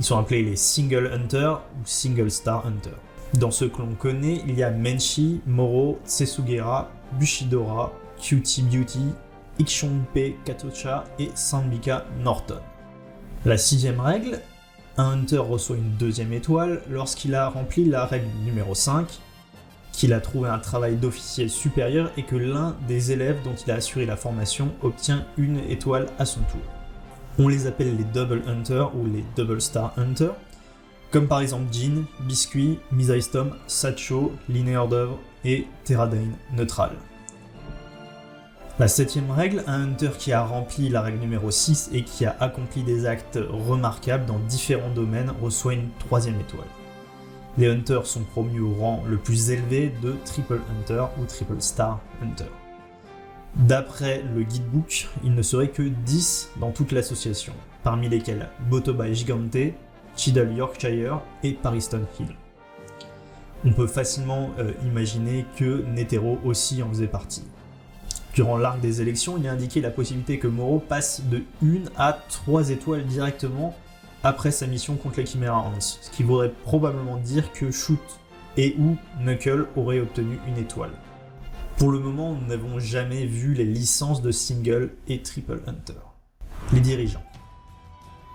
Ils 0.00 0.04
sont 0.04 0.18
appelés 0.18 0.42
les 0.42 0.56
Single 0.56 1.12
Hunter 1.14 1.54
ou 1.76 1.82
Single 1.84 2.32
Star 2.32 2.66
Hunter. 2.66 2.96
Dans 3.34 3.52
ceux 3.52 3.68
que 3.68 3.78
l'on 3.78 3.94
connaît, 3.94 4.42
il 4.48 4.58
y 4.58 4.64
a 4.64 4.72
Menshi, 4.72 5.40
Moro, 5.46 6.00
Tsesugera, 6.04 6.90
Bushidora, 7.12 7.92
Cutie 8.20 8.62
Beauty, 8.62 9.12
Ikshonpe 9.58 10.42
Katocha 10.44 11.04
et 11.18 11.30
Sambika 11.34 12.04
Norton. 12.20 12.60
La 13.44 13.58
sixième 13.58 14.00
règle, 14.00 14.40
un 14.96 15.10
hunter 15.12 15.38
reçoit 15.38 15.76
une 15.76 15.96
deuxième 15.96 16.32
étoile 16.32 16.82
lorsqu'il 16.90 17.34
a 17.34 17.48
rempli 17.48 17.84
la 17.84 18.06
règle 18.06 18.28
numéro 18.44 18.74
5, 18.74 19.06
qu'il 19.92 20.12
a 20.12 20.20
trouvé 20.20 20.48
un 20.48 20.58
travail 20.58 20.96
d'officier 20.96 21.48
supérieur 21.48 22.10
et 22.16 22.24
que 22.24 22.36
l'un 22.36 22.76
des 22.88 23.12
élèves 23.12 23.42
dont 23.44 23.54
il 23.54 23.70
a 23.70 23.76
assuré 23.76 24.06
la 24.06 24.16
formation 24.16 24.72
obtient 24.82 25.24
une 25.36 25.58
étoile 25.68 26.06
à 26.18 26.24
son 26.24 26.40
tour. 26.40 26.60
On 27.38 27.48
les 27.48 27.66
appelle 27.66 27.96
les 27.96 28.04
Double 28.04 28.42
Hunter 28.46 28.86
ou 28.94 29.06
les 29.06 29.24
Double 29.36 29.60
Star 29.60 29.92
Hunter, 29.96 30.30
comme 31.10 31.28
par 31.28 31.40
exemple 31.40 31.72
Jean, 31.72 32.04
Biscuit, 32.20 32.78
Misaistom, 32.90 33.54
Sacho, 33.66 34.32
Linéaire 34.48 34.88
d'œuvre 34.88 35.18
et 35.44 35.66
Terradine 35.84 36.32
Neutral. 36.56 36.90
La 38.80 38.88
septième 38.88 39.30
règle, 39.30 39.62
un 39.68 39.84
hunter 39.84 40.10
qui 40.18 40.32
a 40.32 40.44
rempli 40.44 40.88
la 40.88 41.00
règle 41.00 41.20
numéro 41.20 41.48
6 41.48 41.90
et 41.92 42.02
qui 42.02 42.26
a 42.26 42.34
accompli 42.40 42.82
des 42.82 43.06
actes 43.06 43.38
remarquables 43.48 44.26
dans 44.26 44.40
différents 44.40 44.90
domaines 44.90 45.32
reçoit 45.40 45.74
une 45.74 45.90
troisième 46.00 46.40
étoile. 46.40 46.66
Les 47.56 47.68
hunters 47.68 48.04
sont 48.04 48.24
promus 48.24 48.58
au 48.58 48.74
rang 48.74 49.04
le 49.06 49.16
plus 49.16 49.50
élevé 49.50 49.92
de 50.02 50.16
Triple 50.24 50.60
Hunter 50.72 51.04
ou 51.20 51.24
Triple 51.24 51.60
Star 51.60 52.00
Hunter. 52.20 52.50
D'après 53.54 54.24
le 54.34 54.42
guidebook, 54.42 55.06
il 55.22 55.36
ne 55.36 55.42
serait 55.42 55.68
que 55.68 55.82
10 55.82 56.50
dans 56.58 56.72
toute 56.72 56.90
l'association, 56.90 57.52
parmi 57.84 58.08
lesquels 58.08 58.48
Botoba 58.68 59.12
Gigante, 59.12 59.72
Chidal 60.16 60.52
Yorkshire 60.52 61.20
et 61.44 61.52
Pariston 61.52 62.02
Hill. 62.18 62.34
On 63.64 63.72
peut 63.72 63.86
facilement 63.86 64.50
euh, 64.58 64.72
imaginer 64.84 65.46
que 65.56 65.84
Netero 65.94 66.40
aussi 66.44 66.82
en 66.82 66.88
faisait 66.88 67.06
partie. 67.06 67.44
Durant 68.34 68.56
l'arc 68.56 68.80
des 68.80 69.00
élections, 69.00 69.38
il 69.38 69.46
est 69.46 69.48
indiqué 69.48 69.80
la 69.80 69.90
possibilité 69.90 70.40
que 70.40 70.48
Moro 70.48 70.80
passe 70.80 71.22
de 71.30 71.44
1 71.62 71.84
à 71.96 72.12
3 72.12 72.70
étoiles 72.70 73.04
directement 73.04 73.76
après 74.24 74.50
sa 74.50 74.66
mission 74.66 74.96
contre 74.96 75.20
les 75.20 75.26
Chimera 75.26 75.58
Hans, 75.58 75.78
ce 75.78 76.10
qui 76.10 76.24
voudrait 76.24 76.50
probablement 76.64 77.16
dire 77.18 77.52
que 77.52 77.70
Shoot 77.70 78.00
et 78.56 78.74
ou 78.78 78.96
Knuckle 79.20 79.68
auraient 79.76 80.00
obtenu 80.00 80.40
une 80.48 80.58
étoile. 80.58 80.90
Pour 81.76 81.92
le 81.92 82.00
moment, 82.00 82.34
nous 82.34 82.46
n'avons 82.48 82.80
jamais 82.80 83.24
vu 83.24 83.54
les 83.54 83.64
licences 83.64 84.20
de 84.20 84.32
Single 84.32 84.92
et 85.06 85.22
Triple 85.22 85.60
Hunter. 85.68 86.00
Les 86.72 86.80
dirigeants. 86.80 87.22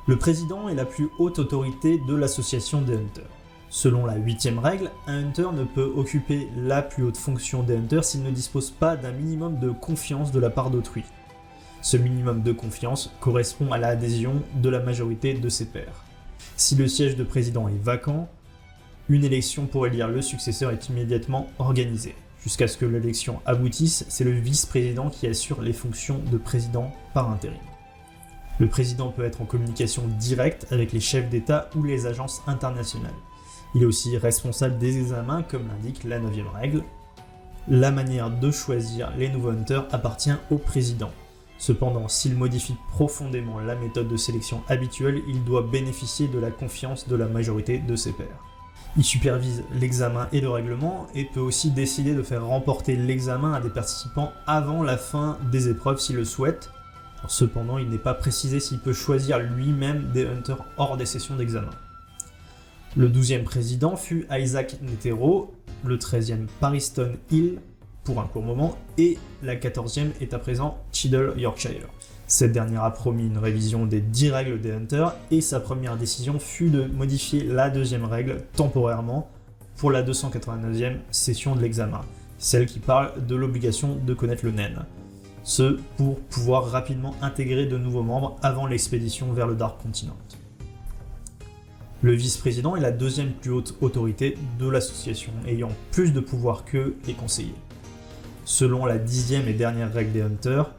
Le 0.07 0.17
président 0.17 0.69
est 0.69 0.75
la 0.75 0.85
plus 0.85 1.09
haute 1.19 1.39
autorité 1.39 1.99
de 2.07 2.15
l'association 2.15 2.81
des 2.81 2.95
Hunters. 2.95 3.38
Selon 3.71 4.07
la 4.07 4.15
huitième 4.15 4.57
règle, 4.57 4.89
un 5.05 5.25
hunter 5.25 5.49
ne 5.53 5.63
peut 5.63 5.93
occuper 5.95 6.49
la 6.57 6.81
plus 6.81 7.03
haute 7.03 7.17
fonction 7.17 7.61
des 7.61 7.75
hunters 7.75 8.03
s'il 8.03 8.23
ne 8.23 8.31
dispose 8.31 8.71
pas 8.71 8.95
d'un 8.95 9.11
minimum 9.11 9.59
de 9.59 9.69
confiance 9.69 10.31
de 10.31 10.39
la 10.39 10.49
part 10.49 10.71
d'autrui. 10.71 11.03
Ce 11.81 11.95
minimum 11.95 12.41
de 12.41 12.51
confiance 12.51 13.13
correspond 13.19 13.71
à 13.71 13.77
l'adhésion 13.77 14.41
de 14.55 14.69
la 14.69 14.79
majorité 14.79 15.35
de 15.35 15.49
ses 15.49 15.65
pairs. 15.65 16.03
Si 16.57 16.75
le 16.75 16.87
siège 16.87 17.15
de 17.15 17.23
président 17.23 17.67
est 17.67 17.83
vacant, 17.83 18.27
une 19.07 19.23
élection 19.23 19.67
pour 19.67 19.85
élire 19.85 20.07
le 20.07 20.23
successeur 20.23 20.71
est 20.71 20.89
immédiatement 20.89 21.47
organisée. 21.59 22.15
Jusqu'à 22.41 22.67
ce 22.67 22.77
que 22.77 22.85
l'élection 22.85 23.39
aboutisse, 23.45 24.03
c'est 24.09 24.23
le 24.23 24.31
vice-président 24.31 25.09
qui 25.09 25.27
assure 25.27 25.61
les 25.61 25.73
fonctions 25.73 26.19
de 26.31 26.37
président 26.37 26.91
par 27.13 27.29
intérim. 27.29 27.59
Le 28.59 28.67
président 28.67 29.09
peut 29.09 29.25
être 29.25 29.41
en 29.41 29.45
communication 29.45 30.03
directe 30.19 30.65
avec 30.71 30.91
les 30.91 30.99
chefs 30.99 31.29
d'État 31.29 31.69
ou 31.75 31.83
les 31.83 32.07
agences 32.07 32.41
internationales. 32.47 33.13
Il 33.75 33.83
est 33.83 33.85
aussi 33.85 34.17
responsable 34.17 34.77
des 34.77 34.97
examens, 34.97 35.43
comme 35.43 35.67
l'indique 35.67 36.03
la 36.03 36.19
9 36.19 36.33
règle. 36.53 36.83
La 37.67 37.91
manière 37.91 38.31
de 38.31 38.49
choisir 38.49 39.11
les 39.17 39.29
nouveaux 39.29 39.49
hunters 39.49 39.85
appartient 39.91 40.33
au 40.49 40.57
président. 40.57 41.11
Cependant, 41.59 42.07
s'il 42.07 42.35
modifie 42.35 42.75
profondément 42.89 43.59
la 43.59 43.75
méthode 43.75 44.07
de 44.07 44.17
sélection 44.17 44.63
habituelle, 44.69 45.21
il 45.27 45.43
doit 45.43 45.61
bénéficier 45.61 46.27
de 46.27 46.39
la 46.39 46.51
confiance 46.51 47.07
de 47.07 47.15
la 47.15 47.27
majorité 47.27 47.77
de 47.77 47.95
ses 47.95 48.13
pairs. 48.13 48.43
Il 48.97 49.03
supervise 49.03 49.63
l'examen 49.73 50.27
et 50.31 50.41
le 50.41 50.49
règlement 50.49 51.05
et 51.13 51.25
peut 51.25 51.39
aussi 51.39 51.69
décider 51.69 52.15
de 52.15 52.23
faire 52.23 52.45
remporter 52.45 52.95
l'examen 52.95 53.53
à 53.53 53.61
des 53.61 53.69
participants 53.69 54.31
avant 54.47 54.81
la 54.81 54.97
fin 54.97 55.37
des 55.51 55.69
épreuves 55.69 55.99
s'il 55.99 56.15
le 56.15 56.25
souhaite. 56.25 56.71
Cependant, 57.27 57.77
il 57.77 57.89
n'est 57.89 57.97
pas 57.97 58.15
précisé 58.15 58.59
s'il 58.59 58.79
peut 58.79 58.93
choisir 58.93 59.37
lui-même 59.37 60.11
des 60.11 60.25
hunters 60.25 60.65
hors 60.77 60.97
des 60.97 61.05
sessions 61.05 61.35
d'examen. 61.35 61.69
Le 62.97 63.07
12e 63.07 63.43
président 63.43 63.95
fut 63.95 64.25
Isaac 64.31 64.77
Netero, 64.81 65.53
le 65.85 65.97
13e 65.97 66.47
Pariston 66.59 67.11
Hill 67.29 67.59
pour 68.03 68.19
un 68.19 68.25
court 68.25 68.41
moment, 68.41 68.77
et 68.97 69.19
la 69.43 69.55
14e 69.55 70.07
est 70.19 70.33
à 70.33 70.39
présent 70.39 70.79
Chiddle 70.91 71.33
Yorkshire. 71.37 71.87
Cette 72.25 72.51
dernière 72.51 72.83
a 72.83 72.91
promis 72.91 73.27
une 73.27 73.37
révision 73.37 73.85
des 73.85 74.01
10 74.01 74.31
règles 74.31 74.59
des 74.59 74.71
Hunters 74.71 75.15
et 75.29 75.41
sa 75.41 75.59
première 75.59 75.97
décision 75.97 76.39
fut 76.39 76.69
de 76.69 76.85
modifier 76.85 77.43
la 77.43 77.69
deuxième 77.69 78.05
règle 78.05 78.43
temporairement 78.55 79.29
pour 79.77 79.91
la 79.91 80.01
289e 80.01 80.97
session 81.11 81.55
de 81.55 81.61
l'examen, 81.61 82.01
celle 82.39 82.65
qui 82.65 82.79
parle 82.79 83.23
de 83.27 83.35
l'obligation 83.35 83.95
de 83.95 84.13
connaître 84.15 84.45
le 84.45 84.51
naine. 84.51 84.85
Ce 85.43 85.79
pour 85.95 86.19
pouvoir 86.19 86.65
rapidement 86.71 87.13
intégrer 87.21 87.67
de 87.67 87.77
nouveaux 87.77 88.03
membres 88.03 88.37
avant 88.41 88.65
l'expédition 88.65 89.31
vers 89.31 89.47
le 89.47 89.55
Dark 89.55 89.79
Continent. 89.79 90.17
Le 92.01 92.13
vice-président 92.13 92.77
est 92.77 92.81
la 92.81 92.93
deuxième 92.93 93.33
plus 93.33 93.51
haute 93.51 93.75
autorité 93.81 94.37
de 94.57 94.69
l'association, 94.69 95.33
ayant 95.45 95.71
plus 95.91 96.13
de 96.13 96.21
pouvoir 96.21 96.63
que 96.63 96.95
les 97.05 97.13
conseillers. 97.13 97.53
Selon 98.45 98.85
la 98.85 98.97
dixième 98.97 99.49
et 99.49 99.53
dernière 99.53 99.91
règle 99.91 100.13
des 100.13 100.21
Hunters, 100.21 100.73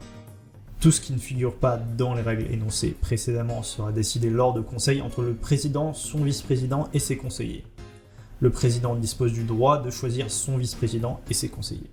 tout 0.79 0.89
ce 0.89 0.99
qui 0.99 1.13
ne 1.13 1.19
figure 1.19 1.53
pas 1.53 1.77
dans 1.77 2.15
les 2.15 2.23
règles 2.23 2.51
énoncées 2.51 2.97
précédemment 2.99 3.61
sera 3.61 3.91
décidé 3.91 4.31
lors 4.31 4.55
de 4.55 4.61
conseils 4.61 4.99
entre 4.99 5.21
le 5.21 5.35
président, 5.35 5.93
son 5.93 6.23
vice-président 6.23 6.89
et 6.91 6.97
ses 6.97 7.17
conseillers. 7.17 7.65
Le 8.39 8.49
président 8.49 8.95
dispose 8.95 9.31
du 9.31 9.43
droit 9.43 9.79
de 9.79 9.91
choisir 9.91 10.31
son 10.31 10.57
vice-président 10.57 11.21
et 11.29 11.35
ses 11.35 11.49
conseillers. 11.49 11.91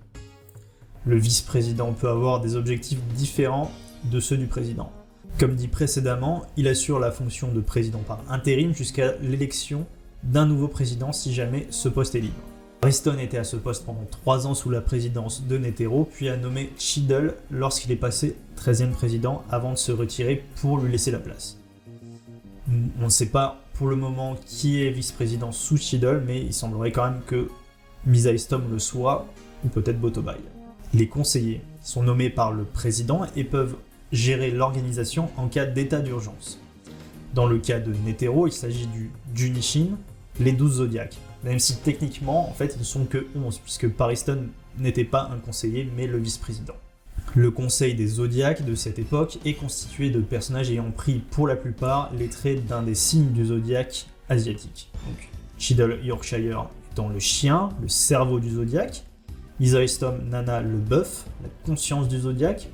Le 1.05 1.17
vice-président 1.17 1.93
peut 1.93 2.09
avoir 2.09 2.41
des 2.41 2.55
objectifs 2.55 2.99
différents 3.15 3.71
de 4.05 4.19
ceux 4.19 4.37
du 4.37 4.47
président. 4.47 4.91
Comme 5.37 5.55
dit 5.55 5.67
précédemment, 5.67 6.43
il 6.57 6.67
assure 6.67 6.99
la 6.99 7.11
fonction 7.11 7.51
de 7.51 7.61
président 7.61 7.99
par 7.99 8.23
intérim 8.29 8.73
jusqu'à 8.73 9.15
l'élection 9.21 9.85
d'un 10.23 10.45
nouveau 10.45 10.67
président 10.67 11.13
si 11.13 11.33
jamais 11.33 11.67
ce 11.69 11.87
poste 11.87 12.15
est 12.15 12.21
libre. 12.21 12.41
Riston 12.81 13.17
était 13.19 13.37
à 13.37 13.43
ce 13.43 13.57
poste 13.57 13.85
pendant 13.85 14.05
3 14.09 14.47
ans 14.47 14.53
sous 14.53 14.69
la 14.69 14.79
présidence 14.79 15.45
de 15.45 15.57
Netero, 15.57 16.09
puis 16.11 16.29
a 16.29 16.37
nommé 16.37 16.71
Chiddle 16.77 17.35
lorsqu'il 17.51 17.91
est 17.91 17.97
passé 17.97 18.37
13e 18.57 18.91
président 18.91 19.43
avant 19.49 19.73
de 19.73 19.77
se 19.77 19.91
retirer 19.91 20.45
pour 20.61 20.77
lui 20.77 20.91
laisser 20.91 21.11
la 21.11 21.19
place. 21.19 21.57
On 23.01 23.05
ne 23.05 23.09
sait 23.09 23.27
pas 23.27 23.59
pour 23.73 23.87
le 23.87 23.95
moment 23.95 24.37
qui 24.45 24.83
est 24.83 24.91
vice-président 24.91 25.51
sous 25.51 25.77
Chiddle, 25.77 26.23
mais 26.25 26.41
il 26.41 26.53
semblerait 26.53 26.91
quand 26.91 27.03
même 27.03 27.21
que 27.25 27.49
Misaistom 28.05 28.63
le 28.71 28.79
soit, 28.79 29.25
ou 29.65 29.67
peut-être 29.67 29.99
Botobai. 29.99 30.37
Les 30.93 31.07
conseillers 31.07 31.61
sont 31.81 32.03
nommés 32.03 32.29
par 32.29 32.53
le 32.53 32.63
président 32.63 33.25
et 33.35 33.43
peuvent 33.43 33.75
gérer 34.11 34.51
l'organisation 34.51 35.29
en 35.37 35.47
cas 35.47 35.65
d'état 35.65 35.99
d'urgence. 35.99 36.59
Dans 37.33 37.45
le 37.45 37.59
cas 37.59 37.79
de 37.79 37.93
Netero, 38.05 38.47
il 38.47 38.51
s'agit 38.51 38.87
du 38.87 39.11
Junishin, 39.35 39.97
les 40.39 40.51
12 40.51 40.77
zodiaques. 40.77 41.17
Même 41.43 41.59
si 41.59 41.77
techniquement, 41.77 42.49
en 42.49 42.53
fait, 42.53 42.73
ils 42.75 42.79
ne 42.79 42.83
sont 42.83 43.05
que 43.05 43.27
11, 43.35 43.59
puisque 43.59 43.89
Pariston 43.89 44.47
n'était 44.77 45.05
pas 45.05 45.29
un 45.33 45.37
conseiller, 45.37 45.89
mais 45.95 46.07
le 46.07 46.17
vice-président. 46.17 46.73
Le 47.35 47.51
conseil 47.51 47.93
des 47.93 48.07
zodiaques 48.07 48.65
de 48.65 48.75
cette 48.75 48.97
époque 48.97 49.37
est 49.45 49.53
constitué 49.53 50.09
de 50.09 50.19
personnages 50.19 50.71
ayant 50.71 50.89
pris 50.91 51.19
pour 51.19 51.47
la 51.47 51.55
plupart 51.55 52.11
les 52.17 52.27
traits 52.27 52.65
d'un 52.65 52.81
des 52.81 52.95
signes 52.95 53.31
du 53.31 53.45
zodiaque 53.45 54.07
asiatique. 54.29 54.89
Donc, 55.05 55.29
Chiddle 55.57 55.99
Yorkshire 56.03 56.67
étant 56.91 57.09
le 57.09 57.19
chien, 57.19 57.69
le 57.81 57.87
cerveau 57.87 58.39
du 58.39 58.49
zodiaque, 58.49 59.03
Isaistom 59.59 60.29
Nana 60.29 60.61
le 60.61 60.77
bœuf, 60.77 61.25
la 61.43 61.49
conscience 61.65 62.07
du 62.07 62.17
zodiaque, 62.17 62.69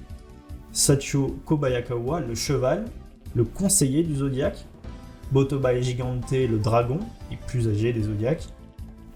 Sacho 0.75 1.37
Kobayakawa, 1.45 2.19
le 2.19 2.35
cheval, 2.35 2.83
le 3.33 3.45
conseiller 3.45 4.03
du 4.03 4.17
zodiaque, 4.17 4.65
Botobai 5.31 5.81
Gigante, 5.81 6.33
le 6.33 6.59
dragon, 6.59 6.99
et 7.31 7.37
plus 7.47 7.69
âgé 7.69 7.93
des 7.93 8.03
zodiaques, 8.03 8.49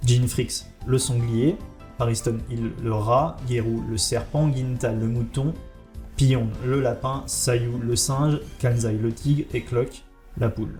Jinfrix, 0.06 0.68
le 0.88 0.98
sanglier, 0.98 1.58
Pariston 1.98 2.38
Hill, 2.50 2.72
le 2.82 2.94
rat, 2.94 3.36
Geru, 3.50 3.82
le 3.90 3.98
serpent, 3.98 4.50
Ginta, 4.54 4.94
le 4.94 5.06
mouton, 5.06 5.54
Pion, 6.16 6.48
le 6.66 6.80
lapin, 6.80 7.24
Sayu, 7.26 7.78
le 7.82 7.98
singe, 7.98 8.40
Kanzai, 8.62 8.94
le 8.94 9.12
tigre, 9.12 9.44
et 9.54 9.62
Clock, 9.62 10.06
la 10.38 10.48
poule. 10.48 10.80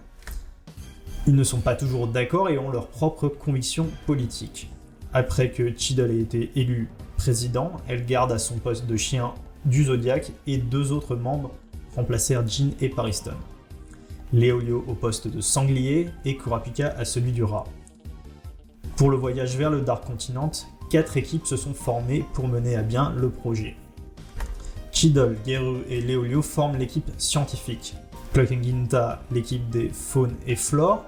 Ils 1.28 1.36
ne 1.36 1.44
sont 1.44 1.60
pas 1.60 1.76
toujours 1.76 2.08
d'accord 2.08 2.48
et 2.48 2.58
ont 2.58 2.72
leurs 2.72 2.88
propres 2.88 3.28
convictions 3.28 3.88
politiques. 4.06 4.72
Après 5.12 5.52
que 5.52 5.78
Cheadle 5.78 6.12
ait 6.12 6.22
été 6.22 6.52
élu 6.56 6.88
président, 7.18 7.74
elle 7.90 8.06
garde 8.06 8.32
à 8.32 8.40
son 8.40 8.56
poste 8.60 8.86
de 8.86 8.96
chien 8.96 9.34
du 9.66 9.86
Zodiac 9.86 10.32
et 10.48 10.58
deux 10.58 10.92
autres 10.92 11.16
membres 11.16 11.52
remplacèrent 11.96 12.48
Jean 12.48 12.72
et 12.82 12.90
Pariston. 12.90 13.34
Léolio 14.32 14.84
au 14.88 14.94
poste 14.94 15.28
de 15.28 15.42
sanglier 15.42 16.10
et 16.26 16.38
Kurapika 16.38 16.90
à 16.90 17.06
celui 17.06 17.32
du 17.32 17.44
rat. 17.44 17.66
Pour 18.96 19.10
le 19.10 19.18
voyage 19.18 19.58
vers 19.58 19.70
le 19.70 19.82
Dark 19.82 20.06
Continent, 20.06 20.52
quatre 20.90 21.18
équipes 21.18 21.48
se 21.48 21.58
sont 21.58 21.74
formées 21.74 22.26
pour 22.34 22.48
mener 22.48 22.76
à 22.76 22.84
bien 22.84 23.14
le 23.16 23.30
projet. 23.30 23.76
Cheadle, 24.92 25.38
Geru 25.48 25.84
et 25.90 26.02
Léolio 26.02 26.42
forment 26.42 26.78
l'équipe 26.78 27.10
scientifique. 27.18 27.96
Ginta, 28.36 29.22
l'équipe 29.32 29.70
des 29.70 29.90
faunes 29.90 30.36
et 30.46 30.56
flores. 30.56 31.06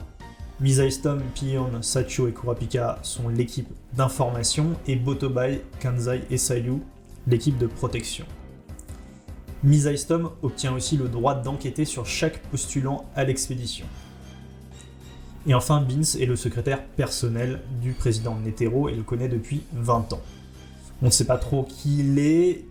Misaistom, 0.60 1.22
Pion, 1.34 1.82
Sacho 1.82 2.28
et 2.28 2.34
Kurapika 2.34 3.00
sont 3.04 3.30
l'équipe 3.30 3.70
d'information 3.94 4.74
et 4.88 4.96
Botobai, 4.96 5.62
Kanzai 5.80 6.22
et 6.30 6.38
Sayu, 6.38 6.82
l'équipe 7.28 7.58
de 7.58 7.68
protection. 7.68 8.26
Misaistom 9.64 10.32
obtient 10.42 10.74
aussi 10.74 10.98
le 10.98 11.08
droit 11.08 11.36
d'enquêter 11.36 11.86
sur 11.86 12.06
chaque 12.06 12.42
postulant 12.48 13.06
à 13.16 13.24
l'expédition. 13.24 13.86
Et 15.48 15.54
enfin, 15.54 15.82
Binz 15.82 16.16
est 16.16 16.26
le 16.26 16.36
secrétaire 16.36 16.84
personnel 16.84 17.62
du 17.82 17.94
président 17.94 18.36
Netero 18.36 18.90
et 18.90 18.96
le 18.96 19.04
connaît 19.04 19.28
depuis 19.28 19.64
20 19.74 20.14
ans. 20.14 20.22
On 21.02 21.08
ne 21.08 21.12
sait 21.12 21.26
pas 21.26 21.38
trop 21.38 21.64
qui 21.64 22.00
il 22.00 22.20
est, 22.20 22.66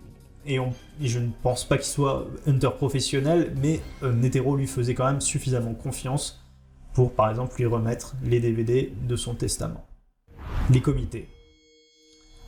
et, 0.45 0.57
je 1.01 1.19
ne 1.19 1.29
pense 1.43 1.65
pas 1.65 1.77
qu'il 1.77 1.85
soit 1.85 2.27
hunter 2.47 2.71
professionnel, 2.75 3.53
mais 3.61 3.79
euh, 4.03 4.13
Netero 4.13 4.55
lui 4.55 4.67
faisait 4.67 4.93
quand 4.95 5.05
même 5.05 5.21
suffisamment 5.21 5.73
confiance 5.73 6.43
pour, 6.93 7.13
par 7.13 7.29
exemple, 7.29 7.55
lui 7.57 7.65
remettre 7.65 8.15
les 8.23 8.39
DVD 8.39 8.91
de 9.07 9.15
son 9.15 9.35
testament. 9.35 9.85
Les 10.71 10.81
comités. 10.81 11.27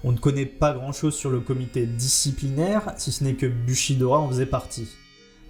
On 0.05 0.11
ne 0.11 0.17
connaît 0.17 0.45
pas 0.45 0.73
grand-chose 0.73 1.15
sur 1.15 1.29
le 1.29 1.39
comité 1.39 1.85
disciplinaire, 1.85 2.93
si 2.97 3.11
ce 3.11 3.23
n'est 3.23 3.35
que 3.35 3.45
Bushidora 3.45 4.19
en 4.19 4.27
faisait 4.27 4.45
partie. 4.45 4.89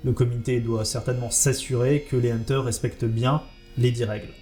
Le 0.04 0.12
comité 0.12 0.60
doit 0.60 0.86
certainement 0.86 1.32
s'assurer 1.32 2.06
que 2.10 2.16
les 2.16 2.32
hunters 2.32 2.64
respectent 2.64 3.06
bien 3.06 3.42
les 3.78 3.92
10 3.92 4.04
règles. 4.04 4.34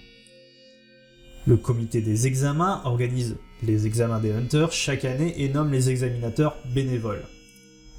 Le 1.46 1.56
comité 1.56 2.02
des 2.02 2.26
examens 2.26 2.82
organise 2.84 3.36
les 3.62 3.86
examens 3.86 4.20
des 4.20 4.32
hunters 4.32 4.70
chaque 4.70 5.04
année 5.04 5.42
et 5.42 5.48
nomme 5.48 5.72
les 5.72 5.88
examinateurs 5.88 6.58
bénévoles. 6.74 7.24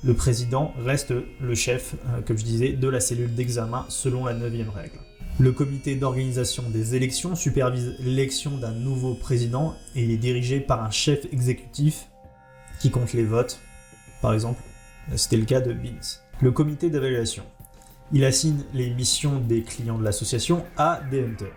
Le 0.04 0.14
président 0.14 0.74
reste 0.86 1.14
le 1.42 1.56
chef, 1.56 1.96
euh, 2.08 2.22
comme 2.22 2.38
je 2.38 2.44
disais, 2.44 2.74
de 2.74 2.88
la 2.90 3.00
cellule 3.00 3.34
d'examen 3.34 3.86
selon 3.90 4.26
la 4.26 4.34
9 4.34 4.70
règle. 4.70 5.00
Le 5.40 5.52
comité 5.52 5.96
d'organisation 5.96 6.64
des 6.70 6.94
élections 6.94 7.36
supervise 7.36 7.96
l'élection 8.00 8.56
d'un 8.58 8.72
nouveau 8.72 9.16
président 9.16 9.76
et 9.96 10.04
il 10.04 10.12
est 10.12 10.18
dirigé 10.18 10.60
par 10.60 10.84
un 10.84 10.92
chef 10.92 11.26
exécutif 11.34 12.08
qui 12.80 12.92
compte 12.92 13.14
les 13.14 13.24
votes. 13.24 13.60
Par 14.22 14.36
exemple, 14.36 14.62
c'était 15.16 15.38
le 15.38 15.46
cas 15.46 15.60
de 15.60 15.72
Vince. 15.72 16.24
Le 16.40 16.52
comité 16.52 16.92
d'évaluation. 16.92 17.44
Il 18.12 18.24
assigne 18.26 18.62
les 18.76 18.92
missions 18.92 19.40
des 19.40 19.64
clients 19.64 19.98
de 19.98 20.04
l'association 20.04 20.66
à 20.78 21.02
des 21.10 21.24
hunters. 21.24 21.56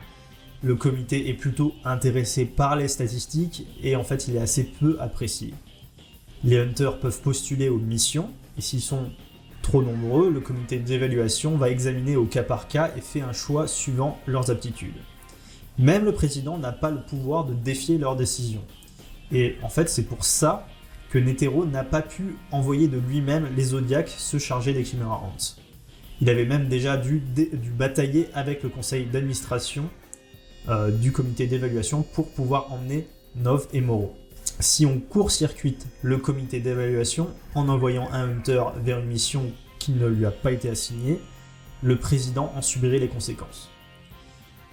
Le 0.63 0.75
comité 0.75 1.29
est 1.29 1.35
plutôt 1.35 1.75
intéressé 1.85 2.47
par 2.47 2.77
les 2.77 2.89
statistiques 2.89 3.67
et 3.83 3.95
en 3.95 4.05
fait 4.05 4.27
il 4.27 4.37
est 4.37 4.41
assez 4.41 4.65
peu 4.65 4.97
apprécié. 5.01 5.53
Les 6.45 6.59
hunters 6.59 6.99
peuvent 6.99 7.21
postuler 7.21 7.69
aux 7.69 7.79
missions 7.79 8.31
et 8.57 8.63
s'ils 8.63 8.81
sont 8.81 9.11
trop 9.67 9.83
nombreux, 9.83 10.31
le 10.31 10.39
comité 10.39 10.79
d'évaluation 10.79 11.57
va 11.57 11.71
examiner 11.71 12.15
au 12.15 12.25
cas 12.25 12.45
par 12.45 12.69
cas 12.69 12.93
et 12.97 13.01
fait 13.01 13.21
un 13.21 13.33
choix 13.33 13.67
suivant 13.67 14.17
leurs 14.25 14.49
aptitudes. 14.49 14.95
Même 15.77 16.05
le 16.05 16.13
président 16.13 16.57
n'a 16.57 16.71
pas 16.71 16.93
le 16.93 17.03
pouvoir 17.03 17.45
de 17.45 17.53
défier 17.53 17.99
leurs 17.99 18.15
décisions. 18.15 18.63
Et 19.33 19.57
en 19.63 19.69
fait, 19.69 19.89
c'est 19.89 20.05
pour 20.05 20.25
ça 20.25 20.69
que 21.11 21.19
Netero 21.19 21.67
n'a 21.67 21.83
pas 21.83 22.01
pu 22.01 22.37
envoyer 22.53 22.87
de 22.87 22.99
lui-même 22.99 23.49
les 23.57 23.65
Zodiacs 23.65 24.15
se 24.17 24.39
charger 24.39 24.73
des 24.73 24.85
Chimera 24.85 25.17
Ants. 25.17 25.57
Il 26.21 26.31
avait 26.31 26.47
même 26.47 26.69
déjà 26.69 26.97
dû, 26.97 27.21
batailler 27.77 28.29
avec 28.35 28.63
le 28.63 28.69
conseil 28.69 29.07
d'administration 29.07 29.91
euh, 30.69 30.93
du 30.93 31.11
comité 31.11 31.49
d'évaluation 31.49 32.03
pour 32.03 32.31
pouvoir 32.31 32.73
emmener 32.73 33.09
Nov 33.35 33.67
et 33.73 33.81
Moro 33.81 34.15
si 34.61 34.87
on 34.87 34.99
court-circuite 34.99 35.87
le 36.03 36.19
comité 36.19 36.61
d'évaluation 36.61 37.29
en 37.55 37.69
envoyant 37.69 38.09
un 38.13 38.31
hunter 38.31 38.65
vers 38.83 39.01
une 39.01 39.07
mission 39.07 39.53
qui 39.79 39.93
ne 39.93 40.07
lui 40.07 40.25
a 40.27 40.31
pas 40.31 40.53
été 40.53 40.69
assignée, 40.69 41.21
le 41.83 41.97
président 41.97 42.53
en 42.57 42.63
subirait 42.63 42.99
les 42.99 43.09
conséquences. 43.09 43.71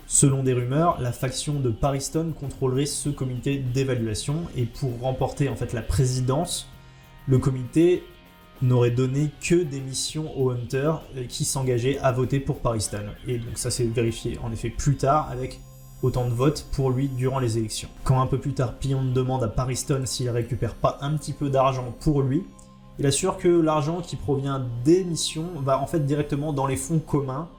Selon 0.07 0.43
des 0.43 0.53
rumeurs, 0.53 1.01
la 1.01 1.11
faction 1.11 1.59
de 1.59 1.69
Pariston 1.69 2.33
contrôlerait 2.39 2.85
ce 2.85 3.09
comité 3.09 3.57
d'évaluation 3.57 4.43
et 4.55 4.65
pour 4.65 4.99
remporter 5.01 5.49
en 5.49 5.55
fait 5.55 5.73
la 5.73 5.81
présidence, 5.81 6.69
le 7.27 7.39
comité 7.39 8.03
n'aurait 8.61 8.91
donné 8.91 9.31
que 9.41 9.55
des 9.55 9.81
missions 9.81 10.37
aux 10.39 10.51
hunters 10.51 11.01
qui 11.27 11.43
s'engageaient 11.43 11.97
à 11.99 12.11
voter 12.11 12.39
pour 12.39 12.59
Pariston. 12.59 13.05
Et 13.27 13.37
donc 13.37 13.57
ça 13.57 13.71
s'est 13.71 13.85
vérifié 13.85 14.37
en 14.43 14.51
effet 14.51 14.69
plus 14.69 14.95
tard 14.95 15.29
avec 15.29 15.59
autant 16.03 16.25
de 16.25 16.33
votes 16.33 16.67
pour 16.73 16.91
lui 16.91 17.07
durant 17.07 17.39
les 17.39 17.57
élections. 17.57 17.89
Quand 18.03 18.21
un 18.21 18.27
peu 18.27 18.37
plus 18.37 18.53
tard 18.53 18.75
Pion 18.77 19.03
demande 19.03 19.43
à 19.43 19.47
Pariston 19.47 20.03
s'il 20.05 20.29
récupère 20.29 20.75
pas 20.75 20.99
un 21.01 21.17
petit 21.17 21.33
peu 21.33 21.49
d'argent 21.49 21.95
pour 22.01 22.21
lui, 22.21 22.43
il 22.99 23.07
assure 23.07 23.37
que 23.37 23.47
l'argent 23.47 24.01
qui 24.01 24.17
provient 24.17 24.63
des 24.83 25.03
missions 25.03 25.49
va 25.63 25.79
en 25.79 25.87
fait 25.87 26.05
directement 26.05 26.53
dans 26.53 26.67
les 26.67 26.75
fonds 26.75 26.99
communs. 26.99 27.49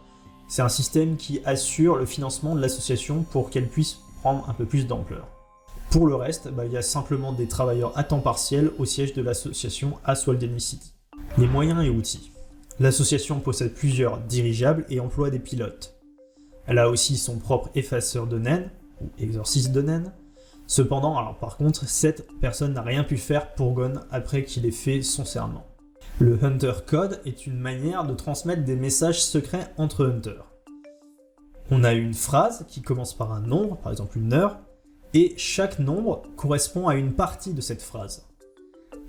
C'est 0.46 0.62
un 0.62 0.68
système 0.68 1.16
qui 1.16 1.40
assure 1.44 1.96
le 1.96 2.07
financement 2.07 2.54
de 2.54 2.61
l'association 2.61 3.24
pour 3.33 3.50
qu'elle 3.50 3.68
puisse 3.68 3.98
prendre 4.20 4.48
un 4.48 4.52
peu 4.52 4.64
plus 4.64 4.87
d'ampleur. 4.87 5.26
Pour 5.90 6.07
le 6.07 6.14
reste, 6.14 6.48
bah, 6.48 6.66
il 6.66 6.72
y 6.72 6.76
a 6.76 6.83
simplement 6.83 7.33
des 7.33 7.48
travailleurs 7.48 7.92
à 7.96 8.04
temps 8.04 8.20
partiel 8.20 8.72
au 8.78 8.85
siège 8.85 9.14
de 9.14 9.22
l'association 9.22 9.94
à 10.04 10.14
Swalden 10.14 10.59
City. 10.59 10.92
Les 11.38 11.46
moyens 11.46 11.85
et 11.85 11.90
outils. 11.90 12.30
L'association 12.80 13.40
possède 13.40 13.74
plusieurs 13.74 14.18
dirigeables 14.18 14.85
et 14.88 15.00
emploie 15.00 15.30
des 15.30 15.38
pilotes. 15.38 15.93
Elle 16.66 16.79
a 16.79 16.88
aussi 16.88 17.16
son 17.16 17.38
propre 17.38 17.70
effaceur 17.74 18.27
de 18.27 18.38
naines, 18.38 18.70
ou 19.00 19.09
exorciste 19.18 19.72
de 19.72 19.83
naines. 19.83 20.12
Cependant, 20.66 21.18
alors 21.18 21.38
par 21.38 21.57
contre, 21.57 21.87
cette 21.88 22.27
personne 22.40 22.72
n'a 22.72 22.83
rien 22.83 23.05
pu 23.05 23.18
faire 23.18 23.55
pour 23.55 23.72
Gon 23.72 24.00
après 24.11 24.44
qu'il 24.44 24.64
ait 24.64 24.70
fait 24.70 25.03
son 25.03 25.24
serment. 25.24 25.66
Le 26.20 26.42
Hunter 26.42 26.74
Code 26.87 27.20
est 27.27 27.46
une 27.46 27.59
manière 27.59 28.07
de 28.07 28.14
transmettre 28.14 28.64
des 28.64 28.77
messages 28.77 29.22
secrets 29.22 29.72
entre 29.77 30.07
Hunters. 30.07 30.46
On 31.70 31.83
a 31.83 31.92
une 31.92 32.14
phrase 32.14 32.64
qui 32.68 32.83
commence 32.83 33.14
par 33.14 33.33
un 33.33 33.40
nombre, 33.40 33.77
par 33.79 33.90
exemple 33.90 34.18
une 34.18 34.33
heure, 34.33 34.59
et 35.12 35.35
chaque 35.37 35.79
nombre 35.79 36.22
correspond 36.37 36.88
à 36.88 36.94
une 36.94 37.14
partie 37.14 37.53
de 37.53 37.61
cette 37.61 37.83
phrase. 37.83 38.27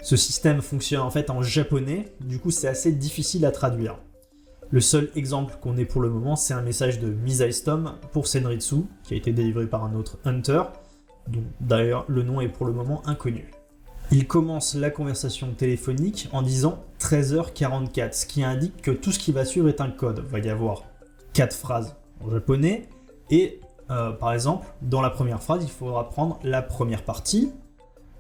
Ce 0.02 0.16
système 0.16 0.62
fonctionne 0.62 1.02
en 1.02 1.10
fait 1.10 1.30
en 1.30 1.42
japonais, 1.42 2.14
du 2.22 2.40
coup 2.40 2.52
c'est 2.52 2.68
assez 2.68 2.92
difficile 2.92 3.46
à 3.46 3.52
traduire. 3.52 3.98
Le 4.72 4.82
seul 4.82 5.10
exemple 5.16 5.58
qu'on 5.62 5.78
ait 5.78 5.86
pour 5.86 6.02
le 6.02 6.10
moment, 6.10 6.36
c'est 6.36 6.54
un 6.54 6.62
message 6.62 7.00
de 7.00 7.08
Misaistom 7.08 7.94
pour 8.12 8.28
Senritsu, 8.28 8.78
qui 9.04 9.14
a 9.14 9.18
été 9.18 9.32
délivré 9.32 9.68
par 9.68 9.84
un 9.84 9.94
autre 9.94 10.18
Hunter, 10.26 10.64
dont 11.28 11.44
d'ailleurs 11.62 12.06
le 12.08 12.24
nom 12.24 12.42
est 12.42 12.50
pour 12.50 12.66
le 12.66 12.74
moment 12.74 13.02
inconnu. 13.06 13.52
Il 14.12 14.28
commence 14.28 14.76
la 14.76 14.90
conversation 14.90 15.52
téléphonique 15.54 16.30
en 16.32 16.42
disant 16.42 16.84
13h44, 17.00 18.14
ce 18.14 18.26
qui 18.26 18.44
indique 18.44 18.82
que 18.82 18.92
tout 18.92 19.12
ce 19.12 19.20
qui 19.20 19.32
va 19.32 19.46
suivre 19.46 19.70
est 19.70 19.82
un 19.82 19.90
code. 19.90 20.24
Il 20.26 20.32
va 20.32 20.40
y 20.40 20.50
avoir 20.50 20.84
quatre 21.34 21.56
phrases 21.56 21.96
en 22.24 22.32
japonais, 22.32 22.90
et 23.30 23.60
euh, 23.92 24.12
par 24.12 24.34
exemple, 24.34 24.66
dans 24.82 25.02
la 25.02 25.12
première 25.12 25.42
phrase, 25.44 25.64
il 25.64 25.70
faudra 25.70 26.10
prendre 26.10 26.40
la 26.44 26.64
première 26.64 27.04
partie, 27.04 27.52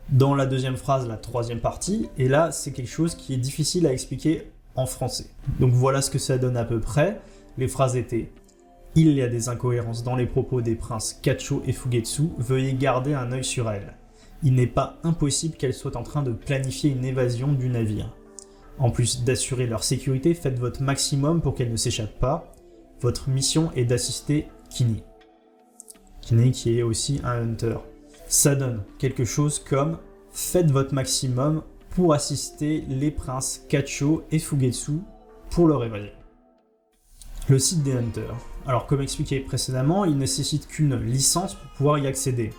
dans 0.10 0.36
la 0.36 0.46
deuxième 0.46 0.78
phrase, 0.78 1.08
la 1.08 1.18
troisième 1.18 1.60
partie, 1.60 2.10
et 2.18 2.28
là, 2.28 2.52
c'est 2.52 2.72
quelque 2.72 2.90
chose 2.90 3.16
qui 3.16 3.34
est 3.34 3.38
difficile 3.38 3.88
à 3.88 3.94
expliquer 3.94 4.52
en 4.76 4.86
français. 4.86 5.28
Donc 5.60 5.72
voilà 5.72 6.02
ce 6.02 6.10
que 6.10 6.20
ça 6.20 6.38
donne 6.38 6.58
à 6.58 6.66
peu 6.66 6.80
près. 6.80 7.22
Les 7.58 7.68
phrases 7.68 7.96
étaient 7.96 8.32
Il 8.96 9.12
y 9.12 9.22
a 9.22 9.28
des 9.28 9.50
incohérences 9.50 10.04
dans 10.04 10.16
les 10.16 10.26
propos 10.26 10.62
des 10.62 10.76
princes 10.76 11.14
Kacho 11.22 11.62
et 11.66 11.74
Fugetsu, 11.74 12.30
veuillez 12.38 12.74
garder 12.74 13.14
un 13.14 13.32
œil 13.32 13.44
sur 13.44 13.70
elles. 13.70 13.94
Il 14.44 14.56
n'est 14.56 14.68
pas 14.68 15.00
impossible 15.04 15.56
qu'elles 15.56 15.74
soient 15.74 15.98
en 15.98 16.04
train 16.04 16.24
de 16.24 16.32
planifier 16.32 16.92
une 16.92 17.06
évasion 17.06 17.52
du 17.54 17.70
navire. 17.70 18.14
En 18.78 18.92
plus 18.92 19.24
d'assurer 19.24 19.68
leur 19.68 19.84
sécurité, 19.84 20.34
faites 20.34 20.60
votre 20.60 20.82
maximum 20.82 21.42
pour 21.42 21.56
qu'elles 21.56 21.72
ne 21.72 21.78
s'échappent 21.78 22.20
pas. 22.20 22.52
Votre 23.02 23.30
mission 23.30 23.72
est 23.76 23.86
d'assister 23.86 24.48
Kini. 24.70 25.04
Kini 26.22 26.52
qui 26.52 26.78
est 26.78 26.84
aussi 26.84 27.22
un 27.24 27.42
hunter. 27.42 27.78
Ça 28.28 28.56
donne 28.56 28.84
quelque 29.00 29.26
chose 29.26 29.60
comme 29.60 29.98
Faites 30.32 30.70
votre 30.70 30.94
maximum 30.94 31.64
pour 31.96 32.14
assister 32.14 32.84
les 32.90 33.10
princes 33.10 33.66
Kacho 33.70 34.24
et 34.30 34.40
Fugetsu 34.40 35.00
pour 35.50 35.68
le 35.68 35.78
réveil. 35.78 36.12
Le 37.48 37.58
site 37.58 37.84
des 37.84 37.94
Hunters. 37.94 38.36
Alors 38.68 38.86
comme 38.86 39.02
expliqué 39.02 39.40
précédemment, 39.40 40.04
il 40.04 40.18
nécessite 40.18 40.68
qu'une 40.68 40.98
licence 40.98 41.56
pour 41.56 41.72
pouvoir 41.72 41.98
y 41.98 42.08
accéder. 42.08 42.52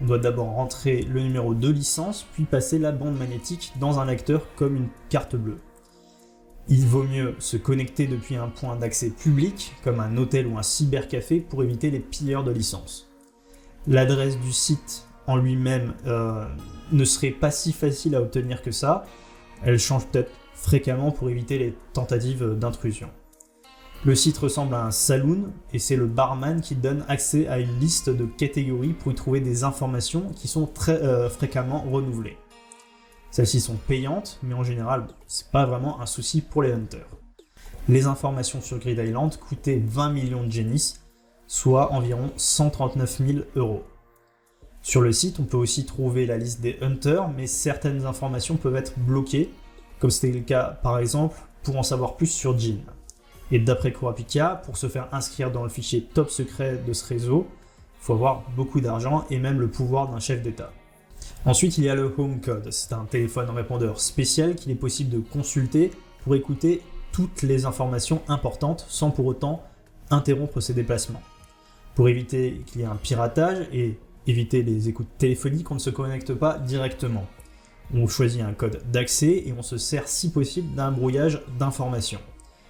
On 0.00 0.06
doit 0.06 0.18
d'abord 0.18 0.46
rentrer 0.46 1.02
le 1.02 1.22
numéro 1.22 1.54
de 1.54 1.68
licence, 1.68 2.26
puis 2.32 2.44
passer 2.44 2.78
la 2.78 2.90
bande 2.90 3.16
magnétique 3.16 3.72
dans 3.78 4.00
un 4.00 4.06
lecteur 4.06 4.46
comme 4.56 4.74
une 4.74 4.88
carte 5.08 5.36
bleue. 5.36 5.58
Il 6.68 6.86
vaut 6.86 7.04
mieux 7.04 7.36
se 7.38 7.56
connecter 7.56 8.06
depuis 8.06 8.36
un 8.36 8.48
point 8.48 8.76
d'accès 8.76 9.10
public, 9.10 9.72
comme 9.84 10.00
un 10.00 10.16
hôtel 10.16 10.46
ou 10.46 10.58
un 10.58 10.62
cybercafé, 10.62 11.40
pour 11.40 11.62
éviter 11.62 11.90
les 11.90 12.00
pilleurs 12.00 12.44
de 12.44 12.50
licence. 12.50 13.08
L'adresse 13.86 14.38
du 14.40 14.52
site 14.52 15.06
en 15.30 15.36
lui-même 15.36 15.94
euh, 16.06 16.44
ne 16.90 17.04
serait 17.04 17.30
pas 17.30 17.52
si 17.52 17.72
facile 17.72 18.16
à 18.16 18.20
obtenir 18.20 18.62
que 18.62 18.72
ça. 18.72 19.04
Elle 19.62 19.78
change 19.78 20.06
peut-être 20.06 20.32
fréquemment 20.54 21.12
pour 21.12 21.30
éviter 21.30 21.56
les 21.58 21.74
tentatives 21.92 22.58
d'intrusion. 22.58 23.08
Le 24.04 24.14
site 24.14 24.38
ressemble 24.38 24.74
à 24.74 24.84
un 24.84 24.90
saloon 24.90 25.52
et 25.72 25.78
c'est 25.78 25.94
le 25.94 26.06
barman 26.06 26.60
qui 26.60 26.74
donne 26.74 27.04
accès 27.08 27.46
à 27.46 27.60
une 27.60 27.78
liste 27.78 28.10
de 28.10 28.24
catégories 28.24 28.94
pour 28.94 29.12
y 29.12 29.14
trouver 29.14 29.40
des 29.40 29.62
informations 29.62 30.30
qui 30.34 30.48
sont 30.48 30.66
très 30.66 31.00
euh, 31.02 31.28
fréquemment 31.28 31.82
renouvelées. 31.82 32.36
Celles-ci 33.30 33.60
sont 33.60 33.76
payantes, 33.76 34.40
mais 34.42 34.54
en 34.54 34.64
général, 34.64 35.06
c'est 35.28 35.50
pas 35.50 35.64
vraiment 35.64 36.00
un 36.00 36.06
souci 36.06 36.40
pour 36.40 36.62
les 36.62 36.72
hunters. 36.72 37.06
Les 37.88 38.06
informations 38.06 38.60
sur 38.60 38.78
Grid 38.78 38.98
Island 38.98 39.36
coûtaient 39.36 39.80
20 39.84 40.10
millions 40.10 40.44
de 40.44 40.50
Genis, 40.50 40.94
soit 41.46 41.92
environ 41.92 42.32
139 42.36 43.22
000 43.24 43.38
euros. 43.54 43.84
Sur 44.82 45.02
le 45.02 45.12
site, 45.12 45.38
on 45.40 45.44
peut 45.44 45.56
aussi 45.56 45.84
trouver 45.84 46.26
la 46.26 46.38
liste 46.38 46.60
des 46.60 46.78
hunters, 46.80 47.28
mais 47.28 47.46
certaines 47.46 48.06
informations 48.06 48.56
peuvent 48.56 48.76
être 48.76 48.98
bloquées, 48.98 49.50
comme 49.98 50.10
c'était 50.10 50.32
le 50.32 50.40
cas 50.40 50.78
par 50.82 50.98
exemple 50.98 51.36
pour 51.62 51.76
en 51.76 51.82
savoir 51.82 52.16
plus 52.16 52.26
sur 52.26 52.58
Jin. 52.58 52.78
Et 53.52 53.58
d'après 53.58 53.92
Kurapika, 53.92 54.62
pour 54.64 54.76
se 54.76 54.88
faire 54.88 55.08
inscrire 55.12 55.50
dans 55.50 55.62
le 55.62 55.68
fichier 55.68 56.02
top 56.02 56.30
secret 56.30 56.80
de 56.86 56.92
ce 56.92 57.06
réseau, 57.06 57.46
il 58.00 58.04
faut 58.04 58.14
avoir 58.14 58.44
beaucoup 58.56 58.80
d'argent 58.80 59.24
et 59.28 59.38
même 59.38 59.60
le 59.60 59.68
pouvoir 59.68 60.08
d'un 60.08 60.20
chef 60.20 60.40
d'État. 60.40 60.72
Ensuite, 61.44 61.76
il 61.78 61.84
y 61.84 61.88
a 61.88 61.94
le 61.94 62.14
Home 62.16 62.40
Code. 62.40 62.70
C'est 62.70 62.92
un 62.92 63.04
téléphone 63.04 63.50
répondeur 63.50 64.00
spécial 64.00 64.54
qu'il 64.54 64.72
est 64.72 64.76
possible 64.76 65.10
de 65.10 65.18
consulter 65.18 65.90
pour 66.22 66.34
écouter 66.34 66.82
toutes 67.12 67.42
les 67.42 67.66
informations 67.66 68.22
importantes 68.28 68.86
sans 68.88 69.10
pour 69.10 69.26
autant 69.26 69.62
interrompre 70.10 70.60
ses 70.60 70.74
déplacements. 70.74 71.22
Pour 71.94 72.08
éviter 72.08 72.62
qu'il 72.66 72.80
y 72.80 72.84
ait 72.84 72.86
un 72.86 72.96
piratage 72.96 73.66
et 73.72 73.98
éviter 74.30 74.62
les 74.62 74.88
écoutes 74.88 75.18
téléphoniques, 75.18 75.70
on 75.70 75.74
ne 75.74 75.80
se 75.80 75.90
connecte 75.90 76.34
pas 76.34 76.58
directement. 76.58 77.26
On 77.92 78.06
choisit 78.06 78.42
un 78.42 78.52
code 78.52 78.80
d'accès 78.90 79.42
et 79.46 79.52
on 79.56 79.62
se 79.62 79.76
sert 79.76 80.08
si 80.08 80.30
possible 80.30 80.74
d'un 80.74 80.92
brouillage 80.92 81.42
d'informations. 81.58 82.20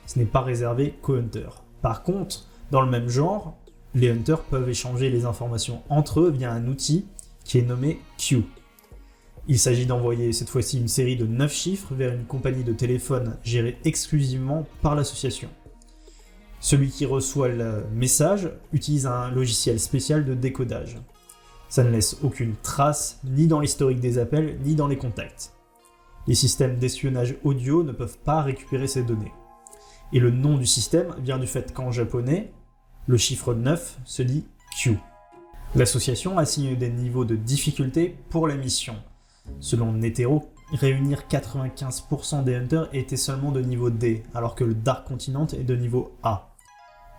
Ce 0.07 0.19
n'est 0.19 0.25
pas 0.25 0.41
réservé 0.41 0.95
qu'aux 1.03 1.17
hunters. 1.17 1.63
Par 1.83 2.03
contre, 2.03 2.47
dans 2.71 2.81
le 2.81 2.91
même 2.91 3.09
genre, 3.09 3.57
les 3.95 4.11
hunters 4.11 4.43
peuvent 4.43 4.69
échanger 4.69 5.11
les 5.11 5.25
informations 5.25 5.83
entre 5.89 6.21
eux 6.21 6.31
via 6.31 6.53
un 6.53 6.67
outil 6.67 7.07
qui 7.45 7.59
est 7.59 7.63
nommé 7.63 8.01
Q. 8.17 8.45
Il 9.49 9.59
s'agit 9.59 9.87
d'envoyer 9.87 10.33
cette 10.33 10.49
fois-ci 10.49 10.79
une 10.79 10.89
série 10.89 11.17
de 11.17 11.27
9 11.27 11.53
chiffres 11.53 11.95
vers 11.95 12.15
une 12.15 12.25
compagnie 12.25 12.65
de 12.65 12.73
téléphone 12.73 13.37
gérée 13.43 13.79
exclusivement 13.85 14.67
par 14.83 14.95
l'association. 14.95 15.49
Celui 16.61 16.91
qui 16.91 17.07
reçoit 17.07 17.49
le 17.49 17.85
message 17.93 18.51
utilise 18.73 19.07
un 19.07 19.31
logiciel 19.31 19.81
spécial 19.81 20.25
de 20.25 20.35
décodage. 20.35 20.99
Ça 21.71 21.85
ne 21.85 21.91
laisse 21.91 22.19
aucune 22.25 22.57
trace 22.57 23.21
ni 23.23 23.47
dans 23.47 23.61
l'historique 23.61 24.01
des 24.01 24.19
appels 24.19 24.59
ni 24.65 24.75
dans 24.75 24.89
les 24.89 24.99
contacts. 24.99 25.53
Les 26.27 26.35
systèmes 26.35 26.77
d'espionnage 26.77 27.37
audio 27.45 27.85
ne 27.85 27.93
peuvent 27.93 28.19
pas 28.19 28.43
récupérer 28.43 28.89
ces 28.89 29.05
données. 29.05 29.33
Et 30.13 30.19
le 30.19 30.33
nom 30.33 30.59
du 30.59 30.67
système 30.67 31.15
vient 31.21 31.39
du 31.39 31.47
fait 31.47 31.73
qu'en 31.73 31.93
japonais, 31.93 32.53
le 33.07 33.17
chiffre 33.17 33.55
9 33.55 34.01
se 34.05 34.23
dit 34.23 34.47
Q. 34.77 34.99
L'association 35.77 36.39
assigne 36.39 36.77
des 36.77 36.91
niveaux 36.91 37.25
de 37.25 37.37
difficulté 37.37 38.17
pour 38.31 38.49
la 38.49 38.57
mission. 38.57 38.97
Selon 39.61 39.93
Netero, 39.93 40.51
réunir 40.73 41.23
95% 41.31 42.43
des 42.43 42.57
hunters 42.57 42.89
était 42.93 43.17
seulement 43.17 43.53
de 43.53 43.61
niveau 43.61 43.91
D, 43.91 44.25
alors 44.35 44.57
que 44.57 44.65
le 44.65 44.75
Dark 44.75 45.07
Continent 45.07 45.47
est 45.47 45.63
de 45.63 45.77
niveau 45.77 46.17
A. 46.25 46.51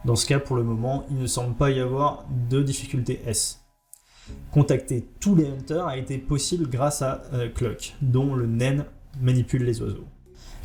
Dans 0.03 0.17
ce 0.17 0.25
cas, 0.25 0.39
pour 0.39 0.57
le 0.57 0.63
moment, 0.63 1.05
il 1.09 1.17
ne 1.17 1.27
semble 1.27 1.55
pas 1.55 1.71
y 1.71 1.79
avoir 1.79 2.25
de 2.49 2.61
difficulté 2.61 3.21
S. 3.25 3.61
Contacter 4.52 5.06
tous 5.20 5.36
les 5.36 5.48
hunters 5.48 5.88
a 5.88 5.98
été 5.98 6.17
possible 6.17 6.70
grâce 6.70 7.02
à 7.02 7.24
euh, 7.34 7.48
Cluck, 7.50 7.96
dont 8.02 8.36
le 8.36 8.48
naine 8.48 8.86
manipule 9.22 9.63
les 9.63 9.82
oiseaux. 9.82 10.06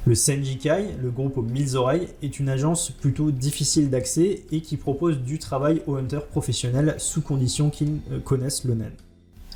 Le 0.07 0.15
Senjikai, 0.15 0.97
le 1.03 1.11
groupe 1.11 1.37
aux 1.37 1.43
mille 1.43 1.77
oreilles, 1.77 2.09
est 2.23 2.39
une 2.39 2.49
agence 2.49 2.91
plutôt 2.91 3.31
difficile 3.31 3.91
d'accès 3.91 4.43
et 4.53 4.61
qui 4.61 4.77
propose 4.77 5.19
du 5.19 5.39
travail 5.39 5.83
aux 5.87 5.97
hunters 5.97 6.27
professionnels 6.27 6.95
sous 6.99 7.23
condition 7.23 7.71
qu'ils 7.71 7.99
euh, 8.13 8.21
connaissent 8.21 8.65
le 8.65 8.75
naine. 8.75 8.93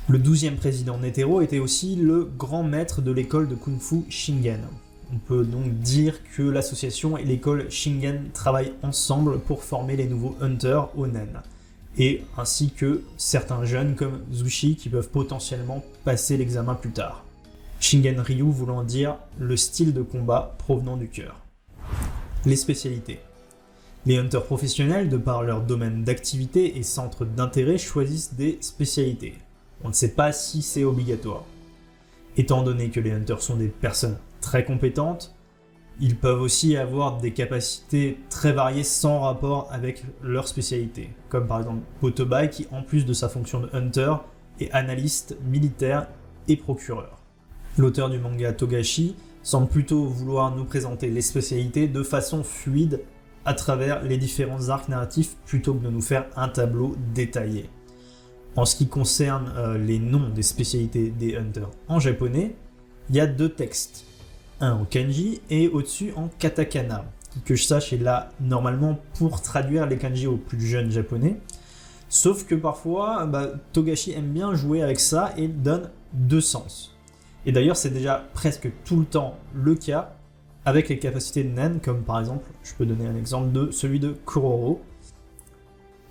Le 0.09 0.17
douzième 0.17 0.55
président 0.55 0.97
Netero 0.97 1.41
était 1.41 1.59
aussi 1.59 1.95
le 1.95 2.25
grand 2.37 2.63
maître 2.63 3.01
de 3.01 3.11
l'école 3.11 3.47
de 3.47 3.55
Kung 3.55 3.79
Fu 3.79 4.03
Shingen. 4.09 4.61
On 5.13 5.17
peut 5.17 5.43
donc 5.43 5.73
dire 5.79 6.19
que 6.35 6.43
l'association 6.43 7.17
et 7.17 7.23
l'école 7.23 7.69
Shingen 7.69 8.29
travaillent 8.33 8.73
ensemble 8.81 9.39
pour 9.39 9.63
former 9.63 9.95
les 9.95 10.07
nouveaux 10.07 10.35
hunters 10.41 10.89
au 10.97 11.07
naine 11.07 11.41
et 11.97 12.23
ainsi 12.37 12.71
que 12.71 13.03
certains 13.17 13.65
jeunes 13.65 13.95
comme 13.95 14.21
Zushi 14.33 14.75
qui 14.75 14.89
peuvent 14.89 15.09
potentiellement 15.09 15.83
passer 16.03 16.37
l'examen 16.37 16.75
plus 16.75 16.91
tard. 16.91 17.23
Shingen 17.79 18.19
Ryu 18.19 18.51
voulant 18.51 18.83
dire 18.83 19.17
le 19.39 19.57
style 19.57 19.93
de 19.93 20.01
combat 20.01 20.55
provenant 20.59 20.97
du 20.97 21.07
cœur. 21.07 21.35
Les 22.45 22.55
spécialités. 22.55 23.19
Les 24.05 24.17
hunters 24.17 24.45
professionnels, 24.45 25.09
de 25.09 25.17
par 25.17 25.43
leur 25.43 25.61
domaine 25.61 26.03
d'activité 26.03 26.77
et 26.77 26.83
centre 26.83 27.25
d'intérêt, 27.25 27.77
choisissent 27.77 28.33
des 28.33 28.57
spécialités. 28.61 29.35
On 29.83 29.89
ne 29.89 29.93
sait 29.93 30.13
pas 30.13 30.31
si 30.31 30.61
c'est 30.61 30.83
obligatoire. 30.83 31.43
Étant 32.37 32.63
donné 32.63 32.89
que 32.89 32.99
les 32.99 33.11
hunters 33.11 33.41
sont 33.41 33.57
des 33.57 33.67
personnes 33.67 34.17
très 34.39 34.63
compétentes, 34.63 35.35
ils 36.01 36.17
peuvent 36.17 36.41
aussi 36.41 36.75
avoir 36.75 37.17
des 37.17 37.31
capacités 37.31 38.17
très 38.31 38.51
variées 38.51 38.83
sans 38.83 39.19
rapport 39.19 39.67
avec 39.71 40.03
leur 40.23 40.47
spécialité, 40.47 41.11
comme 41.29 41.45
par 41.45 41.59
exemple 41.59 41.81
Botobai 42.01 42.49
qui, 42.49 42.67
en 42.71 42.81
plus 42.81 43.05
de 43.05 43.13
sa 43.13 43.29
fonction 43.29 43.59
de 43.59 43.69
hunter, 43.71 44.15
est 44.59 44.71
analyste 44.71 45.37
militaire 45.45 46.07
et 46.47 46.57
procureur. 46.57 47.21
L'auteur 47.77 48.09
du 48.09 48.17
manga 48.17 48.51
Togashi 48.51 49.15
semble 49.43 49.67
plutôt 49.67 50.05
vouloir 50.05 50.55
nous 50.55 50.65
présenter 50.65 51.07
les 51.07 51.21
spécialités 51.21 51.87
de 51.87 52.03
façon 52.03 52.43
fluide 52.43 53.01
à 53.45 53.53
travers 53.53 54.03
les 54.03 54.17
différents 54.17 54.69
arcs 54.69 54.89
narratifs 54.89 55.35
plutôt 55.45 55.75
que 55.75 55.85
de 55.85 55.89
nous 55.89 56.01
faire 56.01 56.25
un 56.35 56.49
tableau 56.49 56.95
détaillé. 57.13 57.69
En 58.55 58.65
ce 58.65 58.75
qui 58.75 58.87
concerne 58.87 59.53
euh, 59.55 59.77
les 59.77 59.99
noms 59.99 60.29
des 60.29 60.43
spécialités 60.43 61.09
des 61.09 61.37
hunters 61.37 61.69
en 61.87 61.99
japonais, 61.99 62.55
il 63.09 63.15
y 63.15 63.19
a 63.19 63.27
deux 63.27 63.49
textes 63.49 64.05
en 64.69 64.85
kanji 64.85 65.41
et 65.49 65.67
au-dessus 65.67 66.13
en 66.15 66.29
katakana, 66.39 67.05
que 67.45 67.55
je 67.55 67.63
sache 67.63 67.93
est 67.93 67.97
là 67.97 68.29
normalement 68.39 68.99
pour 69.15 69.41
traduire 69.41 69.87
les 69.87 69.97
kanji 69.97 70.27
aux 70.27 70.37
plus 70.37 70.61
jeunes 70.61 70.91
japonais. 70.91 71.37
Sauf 72.09 72.45
que 72.45 72.55
parfois, 72.55 73.25
bah, 73.25 73.47
Togashi 73.71 74.11
aime 74.11 74.33
bien 74.33 74.53
jouer 74.53 74.81
avec 74.81 74.99
ça 74.99 75.33
et 75.37 75.47
donne 75.47 75.89
deux 76.13 76.41
sens. 76.41 76.95
Et 77.45 77.51
d'ailleurs, 77.51 77.77
c'est 77.77 77.89
déjà 77.89 78.23
presque 78.33 78.69
tout 78.83 78.99
le 78.99 79.05
temps 79.05 79.37
le 79.53 79.75
cas 79.75 80.13
avec 80.65 80.89
les 80.89 80.99
capacités 80.99 81.43
de 81.43 81.49
Nen, 81.49 81.79
comme 81.79 82.03
par 82.03 82.19
exemple, 82.19 82.45
je 82.63 82.73
peux 82.73 82.85
donner 82.85 83.07
un 83.07 83.15
exemple 83.15 83.51
de 83.51 83.71
celui 83.71 83.99
de 83.99 84.15
Kuroro, 84.27 84.81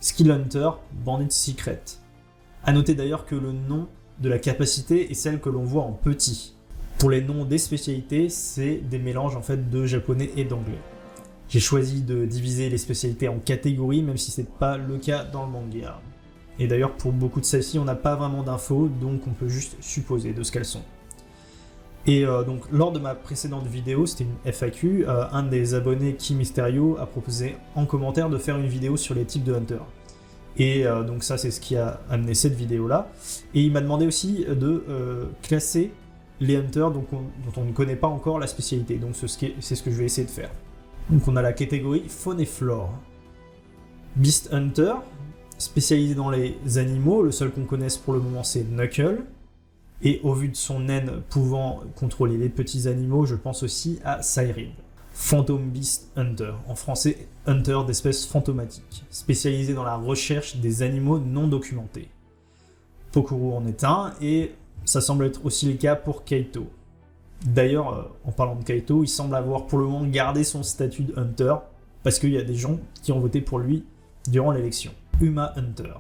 Skill 0.01 0.31
Hunter, 0.31 0.71
Bandit 1.05 1.31
Secret. 1.31 1.83
A 2.65 2.73
noter 2.73 2.95
d'ailleurs 2.95 3.27
que 3.27 3.35
le 3.35 3.53
nom 3.53 3.87
de 4.19 4.29
la 4.29 4.39
capacité 4.39 5.11
est 5.11 5.15
celle 5.15 5.41
que 5.41 5.51
l'on 5.51 5.65
voit 5.65 5.85
en 5.85 5.93
petit. 5.93 6.57
Pour 7.01 7.09
les 7.09 7.23
noms 7.23 7.47
des 7.47 7.57
spécialités, 7.57 8.29
c'est 8.29 8.75
des 8.77 8.99
mélanges 8.99 9.35
en 9.35 9.41
fait 9.41 9.71
de 9.71 9.87
japonais 9.87 10.31
et 10.37 10.45
d'anglais. 10.45 10.83
J'ai 11.49 11.59
choisi 11.59 12.03
de 12.03 12.27
diviser 12.27 12.69
les 12.69 12.77
spécialités 12.77 13.27
en 13.27 13.39
catégories, 13.39 14.03
même 14.03 14.19
si 14.19 14.31
c'est 14.31 14.47
pas 14.47 14.77
le 14.77 14.99
cas 14.99 15.25
dans 15.25 15.47
le 15.47 15.51
manga. 15.51 15.99
Et 16.59 16.67
d'ailleurs, 16.67 16.93
pour 16.93 17.13
beaucoup 17.13 17.41
de 17.41 17.47
celles-ci, 17.47 17.79
on 17.79 17.87
n'a 17.87 17.95
pas 17.95 18.17
vraiment 18.17 18.43
d'infos, 18.43 18.91
donc 19.01 19.23
on 19.27 19.31
peut 19.31 19.49
juste 19.49 19.79
supposer 19.81 20.35
de 20.35 20.43
ce 20.43 20.53
qu'elles 20.53 20.67
sont. 20.67 20.83
Et 22.07 22.27
euh, 22.27 22.45
donc, 22.45 22.71
lors 22.71 22.93
de 22.93 22.99
ma 22.99 23.15
précédente 23.15 23.67
vidéo, 23.67 24.05
c'était 24.05 24.25
une 24.25 24.53
FAQ, 24.53 25.07
euh, 25.09 25.25
un 25.33 25.45
des 25.45 25.73
abonnés 25.73 26.17
Ki 26.17 26.35
Mysterio 26.35 26.99
a 27.01 27.07
proposé 27.07 27.57
en 27.77 27.87
commentaire 27.87 28.29
de 28.29 28.37
faire 28.37 28.59
une 28.59 28.69
vidéo 28.69 28.99
sur 28.99 29.15
les 29.15 29.25
types 29.25 29.45
de 29.45 29.55
Hunter. 29.55 29.81
Et 30.59 30.87
euh, 30.87 31.03
donc 31.03 31.25
ça, 31.25 31.39
c'est 31.39 31.51
ce 31.51 31.61
qui 31.61 31.77
a 31.77 32.03
amené 32.11 32.35
cette 32.35 32.55
vidéo-là. 32.55 33.11
Et 33.55 33.63
il 33.63 33.73
m'a 33.73 33.81
demandé 33.81 34.07
aussi 34.07 34.45
de 34.47 34.85
classer 35.41 35.93
les 36.41 36.57
hunters 36.57 36.91
dont 36.91 37.05
on 37.57 37.65
ne 37.65 37.73
connaît 37.73 37.97
pas 37.97 38.09
encore 38.09 38.39
la 38.39 38.47
spécialité. 38.47 38.97
Donc 38.97 39.15
c'est 39.15 39.29
ce, 39.29 39.83
que 39.83 39.91
je 39.91 39.97
vais 39.97 40.07
essayer 40.07 40.27
de 40.27 40.33
faire. 40.33 40.51
Donc 41.11 41.27
on 41.29 41.37
a 41.37 41.43
la 41.43 41.53
catégorie 41.53 42.05
faune 42.09 42.41
et 42.41 42.47
flore. 42.47 42.93
Beast 44.17 44.53
Hunter, 44.53 44.95
spécialisé 45.59 46.15
dans 46.15 46.31
les 46.31 46.57
animaux, 46.79 47.23
le 47.23 47.31
seul 47.31 47.51
qu'on 47.51 47.65
connaisse 47.65 47.97
pour 47.97 48.15
le 48.15 48.21
moment 48.21 48.43
c'est 48.43 48.65
Knuckle. 48.65 49.25
Et 50.03 50.21
au 50.23 50.33
vu 50.33 50.49
de 50.49 50.57
son 50.57 50.81
naine 50.81 51.23
pouvant 51.29 51.81
contrôler 51.95 52.39
les 52.39 52.49
petits 52.49 52.89
animaux, 52.89 53.27
je 53.27 53.35
pense 53.35 53.63
aussi 53.63 54.01
à 54.03 54.23
Cyril. 54.23 54.71
Phantom 55.13 55.69
Beast 55.69 56.11
Hunter, 56.17 56.53
en 56.67 56.75
français 56.75 57.29
Hunter 57.45 57.81
d'espèces 57.87 58.25
fantomatiques, 58.25 59.05
spécialisé 59.11 59.75
dans 59.75 59.85
la 59.85 59.97
recherche 59.97 60.57
des 60.57 60.83
animaux 60.83 61.19
non 61.19 61.49
documentés. 61.49 62.09
Pokuru 63.13 63.53
en 63.53 63.67
est 63.67 63.85
un, 63.85 64.15
et 64.23 64.53
ça 64.85 65.01
semble 65.01 65.27
être 65.27 65.45
aussi 65.45 65.67
le 65.67 65.75
cas 65.75 65.97
pour 65.97 66.25
Keito. 66.25 66.69
D'ailleurs, 67.45 67.95
euh, 67.95 68.03
en 68.25 68.33
parlant 68.33 68.57
de 68.57 68.65
Kaito, 68.65 69.03
il 69.03 69.09
semble 69.09 69.35
avoir 69.35 69.67
pour 69.67 69.79
le 69.79 69.87
moment 69.87 70.05
gardé 70.05 70.45
son 70.45 70.63
statut 70.63 71.05
de 71.05 71.19
Hunter, 71.19 71.55
parce 72.03 72.19
qu'il 72.19 72.31
y 72.31 72.39
a 72.39 72.43
des 72.43 72.55
gens 72.55 72.79
qui 73.03 73.13
ont 73.13 73.21
voté 73.21 73.41
pour 73.41 73.59
lui 73.59 73.85
durant 74.29 74.53
l'élection. 74.53 74.93
Uma 75.21 75.53
Hunter. 75.57 75.95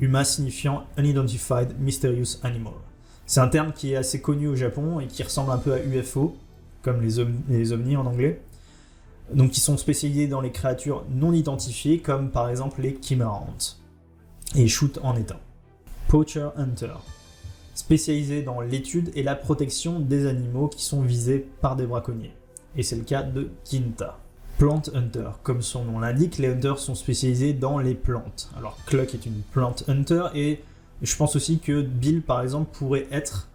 Uma 0.00 0.24
signifiant 0.24 0.84
Unidentified 0.96 1.78
Mysterious 1.78 2.38
Animal. 2.42 2.72
C'est 3.26 3.40
un 3.40 3.48
terme 3.48 3.72
qui 3.72 3.92
est 3.92 3.96
assez 3.96 4.20
connu 4.20 4.48
au 4.48 4.56
Japon 4.56 5.00
et 5.00 5.06
qui 5.06 5.22
ressemble 5.22 5.52
un 5.52 5.58
peu 5.58 5.72
à 5.72 5.78
UFO, 5.78 6.36
comme 6.82 7.02
les, 7.02 7.24
les 7.48 7.72
ovnis 7.72 7.96
en 7.96 8.06
anglais. 8.06 8.40
Donc 9.32 9.50
qui 9.50 9.60
sont 9.60 9.76
spécialisés 9.76 10.26
dans 10.26 10.40
les 10.40 10.50
créatures 10.50 11.04
non 11.10 11.32
identifiées, 11.32 12.00
comme 12.00 12.30
par 12.30 12.48
exemple 12.48 12.80
les 12.80 12.98
Chimerantes. 13.00 13.80
Et 14.56 14.66
Shoot 14.66 14.98
en 15.02 15.14
un. 15.14 15.24
Poacher 16.08 16.48
Hunter 16.56 16.94
spécialisé 17.74 18.42
dans 18.42 18.60
l'étude 18.60 19.10
et 19.14 19.22
la 19.22 19.34
protection 19.34 20.00
des 20.00 20.26
animaux 20.26 20.68
qui 20.68 20.84
sont 20.84 21.02
visés 21.02 21.46
par 21.60 21.76
des 21.76 21.86
braconniers. 21.86 22.32
Et 22.76 22.82
c'est 22.82 22.96
le 22.96 23.02
cas 23.04 23.22
de 23.22 23.50
Kinta. 23.64 24.18
Plant 24.58 24.82
Hunter. 24.94 25.30
Comme 25.42 25.62
son 25.62 25.84
nom 25.84 26.00
l'indique, 26.00 26.36
les 26.36 26.48
hunters 26.48 26.78
sont 26.78 26.94
spécialisés 26.94 27.54
dans 27.54 27.78
les 27.78 27.94
plantes. 27.94 28.50
Alors 28.58 28.76
Cluck 28.84 29.14
est 29.14 29.24
une 29.24 29.40
plant 29.52 29.74
hunter 29.88 30.24
et 30.34 30.62
je 31.00 31.16
pense 31.16 31.34
aussi 31.34 31.60
que 31.60 31.80
Bill 31.80 32.20
par 32.20 32.42
exemple 32.42 32.68
pourrait 32.76 33.06
être 33.10 33.48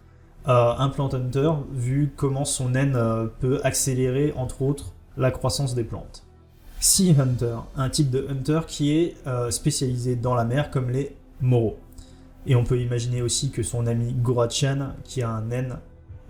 euh, 0.48 0.74
un 0.76 0.88
plant 0.88 1.08
hunter 1.12 1.52
vu 1.72 2.12
comment 2.16 2.44
son 2.44 2.70
naine 2.70 2.96
euh, 2.96 3.26
peut 3.40 3.60
accélérer 3.62 4.32
entre 4.36 4.62
autres 4.62 4.94
la 5.16 5.30
croissance 5.30 5.76
des 5.76 5.84
plantes. 5.84 6.24
Sea 6.80 7.14
Hunter, 7.18 7.56
un 7.76 7.88
type 7.88 8.10
de 8.10 8.26
hunter 8.28 8.60
qui 8.66 8.96
est 8.96 9.16
euh, 9.26 9.50
spécialisé 9.50 10.16
dans 10.16 10.34
la 10.34 10.44
mer 10.44 10.70
comme 10.70 10.90
les 10.90 11.16
moros. 11.40 11.78
Et 12.46 12.54
on 12.54 12.64
peut 12.64 12.80
imaginer 12.80 13.22
aussi 13.22 13.50
que 13.50 13.62
son 13.62 13.86
ami 13.86 14.12
Gorachan, 14.12 14.92
qui 15.04 15.22
a 15.22 15.30
un 15.30 15.50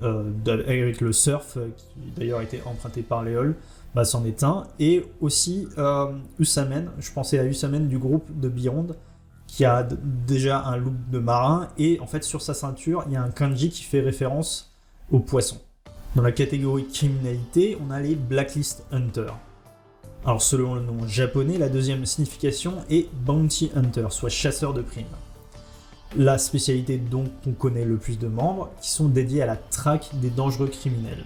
euh, 0.03 0.25
avec 0.47 1.01
le 1.01 1.13
surf, 1.13 1.57
euh, 1.57 1.69
qui 1.77 2.11
d'ailleurs 2.17 2.41
a 2.41 2.43
été 2.43 2.61
emprunté 2.65 3.03
par 3.03 3.23
Léol, 3.23 3.55
bah, 3.95 4.05
s'en 4.05 4.25
est 4.25 4.43
un. 4.43 4.67
Et 4.79 5.05
aussi 5.21 5.69
euh, 5.79 6.13
Usamen, 6.39 6.91
je 6.99 7.13
pensais 7.13 7.39
à 7.39 7.45
Usamen 7.45 7.89
du 7.89 7.99
groupe 7.99 8.29
de 8.39 8.49
Beyond, 8.49 8.89
qui 9.47 9.65
a 9.65 9.83
déjà 9.83 10.65
un 10.65 10.77
look 10.77 10.95
de 11.11 11.19
marin, 11.19 11.69
et 11.79 12.01
en 12.01 12.07
fait 12.07 12.25
sur 12.25 12.43
sa 12.43 12.55
ceinture, 12.55 13.05
il 13.07 13.13
y 13.13 13.17
a 13.17 13.23
un 13.23 13.31
kanji 13.31 13.71
qui 13.71 13.83
fait 13.83 14.01
référence 14.01 14.75
au 15.11 15.21
poisson. 15.21 15.59
Dans 16.15 16.23
la 16.23 16.33
catégorie 16.33 16.89
criminalité, 16.89 17.77
on 17.87 17.91
a 17.91 18.01
les 18.01 18.17
Blacklist 18.17 18.85
Hunters. 18.91 19.37
Alors 20.25 20.43
selon 20.43 20.75
le 20.75 20.81
nom 20.81 21.07
japonais, 21.07 21.59
la 21.59 21.69
deuxième 21.69 22.05
signification 22.07 22.75
est 22.91 23.07
Bounty 23.15 23.71
Hunter, 23.77 24.07
soit 24.11 24.31
chasseur 24.31 24.75
de 24.75 24.83
primes 24.83 25.07
la 26.17 26.39
spécialité 26.39 26.97
dont 26.97 27.27
on 27.47 27.53
connaît 27.53 27.85
le 27.85 27.99
plus 27.99 28.19
de 28.19 28.27
membres, 28.27 28.71
qui 28.81 28.91
sont 28.91 29.09
dédiés 29.09 29.43
à 29.43 29.47
la 29.47 29.57
traque 29.57 30.11
des 30.15 30.31
dangereux 30.31 30.69
criminels. 30.69 31.25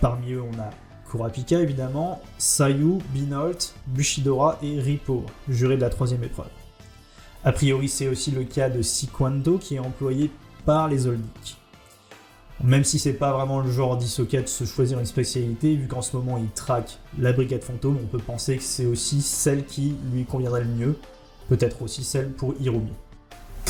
Parmi 0.00 0.32
eux, 0.32 0.42
on 0.42 0.58
a 0.60 0.70
Kurapika 1.10 1.60
évidemment, 1.60 2.20
Sayu, 2.38 2.98
Binolt, 3.12 3.74
Bushidora 3.88 4.58
et 4.62 4.80
Ripo, 4.80 5.24
juré 5.48 5.76
de 5.76 5.80
la 5.80 5.90
troisième 5.90 6.24
épreuve. 6.24 6.48
A 7.44 7.52
priori, 7.52 7.88
c'est 7.88 8.08
aussi 8.08 8.30
le 8.30 8.44
cas 8.44 8.70
de 8.70 8.80
Sikwando 8.80 9.58
qui 9.58 9.74
est 9.74 9.80
employé 9.80 10.30
par 10.64 10.88
les 10.88 11.06
Oldic. 11.06 11.58
Même 12.62 12.84
si 12.84 12.98
c'est 12.98 13.12
pas 13.12 13.32
vraiment 13.32 13.60
le 13.60 13.70
genre 13.70 13.96
d'Isoka 13.96 14.40
de 14.40 14.46
se 14.46 14.64
choisir 14.64 14.98
une 14.98 15.06
spécialité, 15.06 15.74
vu 15.74 15.88
qu'en 15.88 16.02
ce 16.02 16.16
moment 16.16 16.38
il 16.38 16.48
traque 16.50 16.98
la 17.18 17.32
brigade 17.32 17.62
fantôme, 17.62 17.98
on 18.02 18.06
peut 18.06 18.18
penser 18.18 18.56
que 18.56 18.62
c'est 18.62 18.86
aussi 18.86 19.20
celle 19.20 19.66
qui 19.66 19.96
lui 20.12 20.24
conviendrait 20.24 20.62
le 20.62 20.70
mieux, 20.70 20.96
peut-être 21.48 21.82
aussi 21.82 22.04
celle 22.04 22.30
pour 22.30 22.54
Hirumi. 22.60 22.92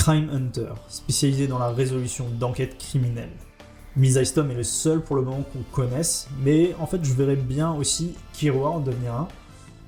Crime 0.05 0.29
Hunter, 0.31 0.75
spécialisé 0.87 1.47
dans 1.47 1.59
la 1.59 1.71
résolution 1.71 2.27
d'enquêtes 2.29 2.77
criminelles. 2.77 3.33
Misystom 3.97 4.51
est 4.51 4.55
le 4.55 4.63
seul 4.63 5.01
pour 5.01 5.17
le 5.17 5.23
moment 5.23 5.45
qu'on 5.51 5.63
connaisse, 5.73 6.29
mais 6.43 6.75
en 6.79 6.87
fait 6.87 7.03
je 7.03 7.15
verrais 7.15 7.37
bien 7.37 7.73
aussi 7.73 8.13
Kiroa 8.35 8.69
en 8.69 8.81
devenir 8.81 9.15
un, 9.15 9.29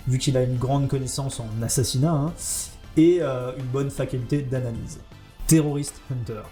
vu 0.09 0.16
qu'il 0.16 0.38
a 0.38 0.42
une 0.42 0.57
grande 0.57 0.88
connaissance 0.88 1.38
en 1.38 1.50
assassinat 1.62 2.12
hein, 2.12 2.33
et 2.96 3.18
euh, 3.20 3.52
une 3.59 3.66
bonne 3.66 3.90
faculté 3.90 4.40
d'analyse. 4.40 5.00
Terrorist 5.48 6.00
Hunter. 6.11 6.44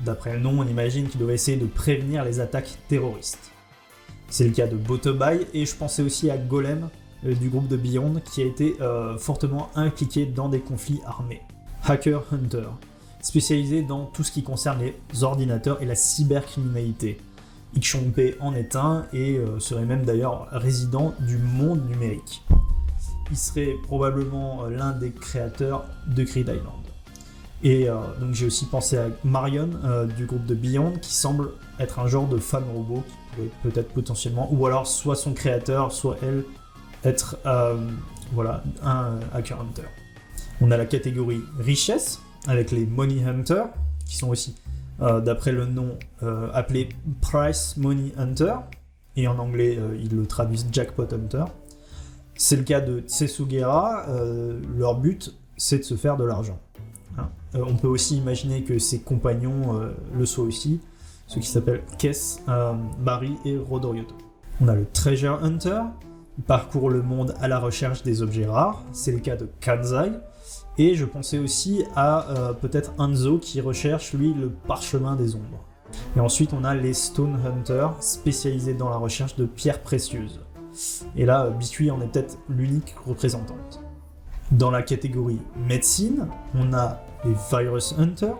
D'après 0.00 0.32
le 0.32 0.40
nom, 0.40 0.58
on 0.58 0.66
imagine 0.66 1.08
qu'il 1.08 1.20
doit 1.20 1.32
essayer 1.32 1.56
de 1.56 1.66
prévenir 1.66 2.24
les 2.24 2.40
attaques 2.40 2.76
terroristes. 2.88 3.52
C'est 4.30 4.48
le 4.48 4.50
cas 4.50 4.66
de 4.66 4.74
Botobai, 4.74 5.46
et 5.54 5.64
je 5.64 5.76
pensais 5.76 6.02
aussi 6.02 6.28
à 6.28 6.38
Golem 6.38 6.88
euh, 7.24 7.36
du 7.36 7.50
groupe 7.50 7.68
de 7.68 7.76
Beyond 7.76 8.20
qui 8.32 8.42
a 8.42 8.46
été 8.46 8.74
euh, 8.80 9.16
fortement 9.16 9.70
impliqué 9.76 10.26
dans 10.26 10.48
des 10.48 10.58
conflits 10.58 11.02
armés. 11.06 11.42
Hacker 11.84 12.24
Hunter, 12.32 12.66
spécialisé 13.20 13.82
dans 13.82 14.04
tout 14.06 14.24
ce 14.24 14.32
qui 14.32 14.42
concerne 14.42 14.80
les 14.80 15.22
ordinateurs 15.22 15.82
et 15.82 15.86
la 15.86 15.94
cybercriminalité. 15.94 17.18
Ikshongpe 17.76 18.36
en 18.40 18.54
est 18.54 18.76
un 18.76 19.06
et 19.12 19.36
euh, 19.36 19.58
serait 19.60 19.84
même 19.84 20.04
d'ailleurs 20.04 20.48
résident 20.50 21.14
du 21.20 21.36
monde 21.36 21.86
numérique. 21.88 22.42
Il 23.30 23.36
serait 23.36 23.74
probablement 23.82 24.64
euh, 24.64 24.70
l'un 24.70 24.92
des 24.92 25.10
créateurs 25.10 25.84
de 26.06 26.24
Creed 26.24 26.48
Island. 26.48 26.72
Et 27.62 27.88
euh, 27.88 27.96
donc 28.20 28.34
j'ai 28.34 28.46
aussi 28.46 28.66
pensé 28.66 28.96
à 28.96 29.08
Marion 29.24 29.70
du 30.16 30.26
groupe 30.26 30.46
de 30.46 30.54
Beyond 30.54 30.92
qui 31.00 31.12
semble 31.12 31.50
être 31.80 31.98
un 31.98 32.06
genre 32.06 32.28
de 32.28 32.38
femme 32.38 32.64
robot 32.74 33.02
qui 33.06 33.14
pourrait 33.34 33.50
peut-être 33.62 33.92
potentiellement, 33.92 34.48
ou 34.52 34.66
alors 34.66 34.86
soit 34.86 35.16
son 35.16 35.32
créateur, 35.32 35.92
soit 35.92 36.16
elle 36.22 36.44
être 37.04 37.38
voilà, 38.32 38.62
un 38.82 39.18
hacker 39.32 39.60
hunter. 39.60 39.88
On 40.60 40.70
a 40.70 40.76
la 40.76 40.86
catégorie 40.86 41.42
richesse, 41.58 42.20
avec 42.46 42.70
les 42.70 42.86
Money 42.86 43.24
Hunter, 43.24 43.64
qui 44.04 44.16
sont 44.16 44.28
aussi, 44.28 44.54
euh, 45.00 45.20
d'après 45.20 45.52
le 45.52 45.66
nom, 45.66 45.98
euh, 46.22 46.48
appelés 46.52 46.88
Price 47.20 47.76
Money 47.76 48.12
Hunter, 48.16 48.54
et 49.16 49.28
en 49.28 49.38
anglais, 49.38 49.76
euh, 49.78 49.96
ils 50.00 50.14
le 50.14 50.26
traduisent 50.26 50.66
Jackpot 50.70 51.06
Hunter. 51.12 51.44
C'est 52.36 52.56
le 52.56 52.64
cas 52.64 52.80
de 52.80 53.00
Tsesugera, 53.00 54.04
leur 54.76 54.96
but, 54.96 55.34
c'est 55.56 55.78
de 55.78 55.82
se 55.84 55.94
faire 55.94 56.18
de 56.18 56.24
l'argent. 56.24 56.58
Hein. 57.16 57.30
on 57.54 57.76
peut 57.76 57.88
aussi 57.88 58.18
imaginer 58.18 58.62
que 58.62 58.78
ses 58.78 59.00
compagnons 59.00 59.80
le 60.14 60.26
soient 60.26 60.44
aussi, 60.44 60.82
ceux 61.28 61.40
qui 61.40 61.46
s'appellent 61.46 61.82
Kess, 61.96 62.42
Barry 62.98 63.36
et 63.46 63.56
Rodorioto. 63.56 64.14
On 64.60 64.68
a 64.68 64.74
le 64.74 64.84
Treasure 64.84 65.42
Hunter, 65.42 65.80
il 66.36 66.44
parcourt 66.44 66.90
le 66.90 67.00
monde 67.00 67.34
à 67.40 67.48
la 67.48 67.58
recherche 67.58 68.02
des 68.02 68.20
objets 68.20 68.44
rares, 68.44 68.84
c'est 68.92 69.12
le 69.12 69.20
cas 69.20 69.36
de 69.36 69.48
Kanzai, 69.62 70.12
et 70.78 70.94
je 70.94 71.04
pensais 71.04 71.38
aussi 71.38 71.84
à 71.94 72.28
euh, 72.30 72.52
peut-être 72.52 72.92
Hanzo 72.98 73.38
qui 73.38 73.60
recherche 73.60 74.12
lui 74.12 74.34
le 74.34 74.50
parchemin 74.50 75.16
des 75.16 75.34
ombres. 75.34 75.64
Et 76.16 76.20
ensuite 76.20 76.52
on 76.52 76.64
a 76.64 76.74
les 76.74 76.94
Stone 76.94 77.38
Hunters 77.46 78.02
spécialisés 78.02 78.74
dans 78.74 78.90
la 78.90 78.96
recherche 78.96 79.36
de 79.36 79.46
pierres 79.46 79.82
précieuses. 79.82 80.40
Et 81.16 81.24
là, 81.24 81.48
Bitui 81.48 81.90
en 81.90 82.00
est 82.02 82.08
peut-être 82.08 82.38
l'unique 82.50 82.94
représentante. 83.06 83.80
Dans 84.52 84.70
la 84.70 84.82
catégorie 84.82 85.40
médecine, 85.66 86.28
on 86.54 86.72
a 86.72 87.00
les 87.24 87.34
Virus 87.50 87.94
Hunters, 87.98 88.36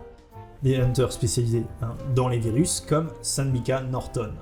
les 0.63 0.77
hunters 0.77 1.13
spécialisés 1.13 1.65
hein, 1.83 1.95
dans 2.15 2.29
les 2.29 2.39
virus 2.39 2.85
comme 2.87 3.11
Sanmika 3.23 3.83
Norton. 3.83 4.33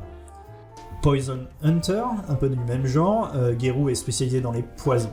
Poison 1.02 1.46
Hunter, 1.62 2.02
un 2.28 2.34
peu 2.34 2.48
du 2.48 2.56
même 2.56 2.86
genre, 2.86 3.30
euh, 3.34 3.54
est 3.58 3.94
spécialisé 3.94 4.40
dans 4.40 4.52
les 4.52 4.62
poisons. 4.62 5.12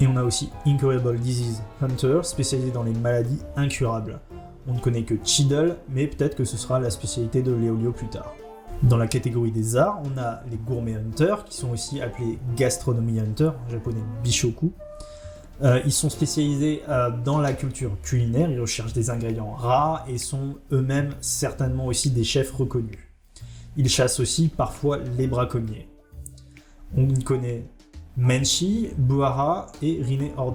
Et 0.00 0.06
on 0.06 0.16
a 0.16 0.24
aussi 0.24 0.50
Incurable 0.66 1.18
Disease 1.18 1.62
Hunter, 1.80 2.20
spécialisé 2.22 2.70
dans 2.70 2.82
les 2.82 2.94
maladies 2.94 3.40
incurables. 3.56 4.20
On 4.66 4.74
ne 4.74 4.80
connaît 4.80 5.04
que 5.04 5.14
Chiddle, 5.24 5.76
mais 5.88 6.06
peut-être 6.06 6.36
que 6.36 6.44
ce 6.44 6.56
sera 6.56 6.80
la 6.80 6.90
spécialité 6.90 7.42
de 7.42 7.52
Léolio 7.52 7.92
plus 7.92 8.08
tard. 8.08 8.34
Dans 8.82 8.96
la 8.96 9.06
catégorie 9.06 9.52
des 9.52 9.76
arts, 9.76 10.02
on 10.04 10.18
a 10.18 10.42
les 10.50 10.56
Gourmet 10.56 10.94
Hunters, 10.94 11.44
qui 11.44 11.56
sont 11.56 11.70
aussi 11.70 12.00
appelés 12.00 12.38
Gastronomy 12.56 13.20
Hunter, 13.20 13.50
en 13.66 13.70
japonais 13.70 14.02
Bishoku. 14.22 14.72
Euh, 15.62 15.80
ils 15.84 15.92
sont 15.92 16.10
spécialisés 16.10 16.82
euh, 16.88 17.10
dans 17.24 17.38
la 17.38 17.52
culture 17.52 17.92
culinaire, 18.02 18.50
ils 18.50 18.60
recherchent 18.60 18.92
des 18.92 19.10
ingrédients 19.10 19.52
rares 19.52 20.04
et 20.08 20.18
sont 20.18 20.56
eux-mêmes 20.72 21.14
certainement 21.20 21.86
aussi 21.86 22.10
des 22.10 22.24
chefs 22.24 22.50
reconnus. 22.50 22.98
Ils 23.76 23.88
chassent 23.88 24.18
aussi 24.18 24.48
parfois 24.48 24.98
les 25.16 25.28
braconniers. 25.28 25.88
On 26.96 27.08
connaît 27.24 27.64
Menchi, 28.16 28.90
Buhara 28.96 29.66
et 29.82 30.00
Rine 30.02 30.30
Hors 30.36 30.54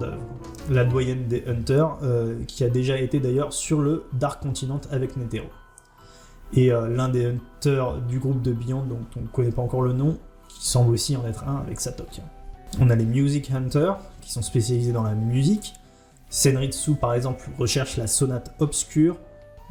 la 0.70 0.84
doyenne 0.84 1.26
des 1.28 1.44
Hunters, 1.46 1.98
euh, 2.02 2.42
qui 2.46 2.64
a 2.64 2.70
déjà 2.70 2.98
été 2.98 3.20
d'ailleurs 3.20 3.52
sur 3.52 3.80
le 3.80 4.04
Dark 4.14 4.42
Continent 4.42 4.80
avec 4.90 5.16
Netero. 5.16 5.46
Et 6.54 6.72
euh, 6.72 6.88
l'un 6.88 7.08
des 7.08 7.26
Hunters 7.26 7.98
du 8.02 8.18
groupe 8.18 8.40
de 8.40 8.52
Beyond, 8.52 8.84
dont 8.84 9.00
on 9.16 9.20
ne 9.22 9.26
connaît 9.26 9.52
pas 9.52 9.62
encore 9.62 9.82
le 9.82 9.92
nom, 9.92 10.18
qui 10.48 10.66
semble 10.66 10.92
aussi 10.92 11.16
en 11.16 11.26
être 11.26 11.46
un 11.46 11.58
avec 11.58 11.80
Satok. 11.80 12.20
On 12.80 12.88
a 12.88 12.94
les 12.94 13.04
Music 13.04 13.50
Hunters, 13.50 13.98
qui 14.22 14.32
sont 14.32 14.42
spécialisés 14.42 14.92
dans 14.92 15.02
la 15.02 15.14
musique. 15.14 15.74
Senritsu, 16.30 16.94
par 16.94 17.14
exemple, 17.14 17.50
recherche 17.58 17.96
la 17.96 18.06
sonate 18.06 18.54
obscure, 18.60 19.16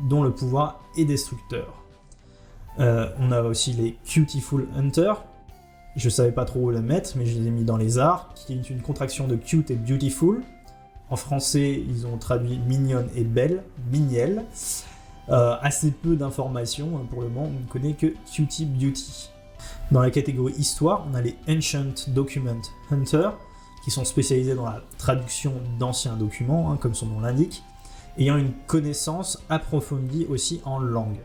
dont 0.09 0.23
le 0.23 0.31
pouvoir 0.31 0.81
est 0.97 1.05
destructeur. 1.05 1.73
Euh, 2.79 3.09
on 3.19 3.31
a 3.31 3.41
aussi 3.41 3.73
les 3.73 3.97
Cutiful 4.05 4.67
Hunters, 4.77 5.23
je 5.99 6.09
savais 6.09 6.31
pas 6.31 6.45
trop 6.45 6.59
où 6.61 6.69
la 6.71 6.81
mettre, 6.81 7.11
mais 7.17 7.25
je 7.25 7.37
les 7.37 7.47
ai 7.47 7.51
mis 7.51 7.63
dans 7.63 7.77
les 7.77 7.97
arts, 7.97 8.33
qui 8.35 8.53
est 8.53 8.69
une 8.69 8.81
contraction 8.81 9.27
de 9.27 9.35
cute 9.35 9.69
et 9.71 9.75
beautiful. 9.75 10.41
En 11.09 11.15
français, 11.15 11.83
ils 11.87 12.05
ont 12.07 12.17
traduit 12.17 12.59
mignonne 12.59 13.09
et 13.15 13.23
belle, 13.23 13.63
mignelle. 13.91 14.45
Euh, 15.29 15.55
assez 15.61 15.91
peu 15.91 16.15
d'informations 16.15 16.97
hein, 16.97 17.05
pour 17.09 17.21
le 17.21 17.29
moment, 17.29 17.47
on 17.47 17.59
ne 17.59 17.67
connaît 17.67 17.93
que 17.93 18.13
Cutie 18.33 18.65
Beauty. 18.65 19.29
Dans 19.91 20.01
la 20.01 20.09
catégorie 20.09 20.53
histoire, 20.53 21.05
on 21.09 21.13
a 21.15 21.21
les 21.21 21.35
Ancient 21.47 22.07
Document 22.07 22.61
Hunter, 22.89 23.29
qui 23.83 23.91
sont 23.91 24.05
spécialisés 24.05 24.55
dans 24.55 24.65
la 24.65 24.81
traduction 24.97 25.53
d'anciens 25.79 26.15
documents, 26.15 26.71
hein, 26.71 26.77
comme 26.77 26.95
son 26.95 27.07
nom 27.07 27.19
l'indique, 27.19 27.63
ayant 28.17 28.37
une 28.37 28.53
connaissance 28.67 29.39
approfondie 29.49 30.25
aussi 30.29 30.61
en 30.65 30.79
langue. 30.79 31.19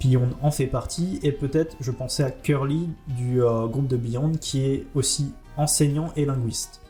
Beyond 0.00 0.30
en 0.42 0.50
fait 0.50 0.66
partie, 0.66 1.18
et 1.22 1.32
peut-être 1.32 1.76
je 1.80 1.90
pensais 1.90 2.22
à 2.22 2.30
Curly 2.30 2.90
du 3.08 3.42
euh, 3.42 3.66
groupe 3.66 3.88
de 3.88 3.96
Beyond, 3.96 4.32
qui 4.32 4.64
est 4.66 4.86
aussi 4.94 5.32
enseignant 5.56 6.12
et 6.16 6.24
linguiste. 6.24 6.82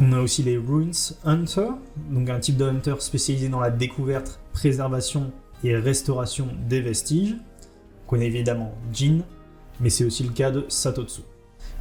On 0.00 0.12
a 0.12 0.20
aussi 0.20 0.42
les 0.42 0.58
Ruins 0.58 1.14
Hunter, 1.24 1.68
donc 2.10 2.28
un 2.28 2.38
type 2.38 2.56
de 2.56 2.64
hunter 2.64 2.96
spécialisé 2.98 3.48
dans 3.48 3.60
la 3.60 3.70
découverte, 3.70 4.40
préservation 4.52 5.32
et 5.64 5.74
restauration 5.76 6.48
des 6.68 6.82
vestiges. 6.82 7.36
On 8.04 8.10
connaît 8.10 8.26
évidemment 8.26 8.74
Jin, 8.92 9.20
mais 9.80 9.88
c'est 9.90 10.04
aussi 10.04 10.22
le 10.22 10.30
cas 10.30 10.50
de 10.50 10.66
Satotsu. 10.68 11.22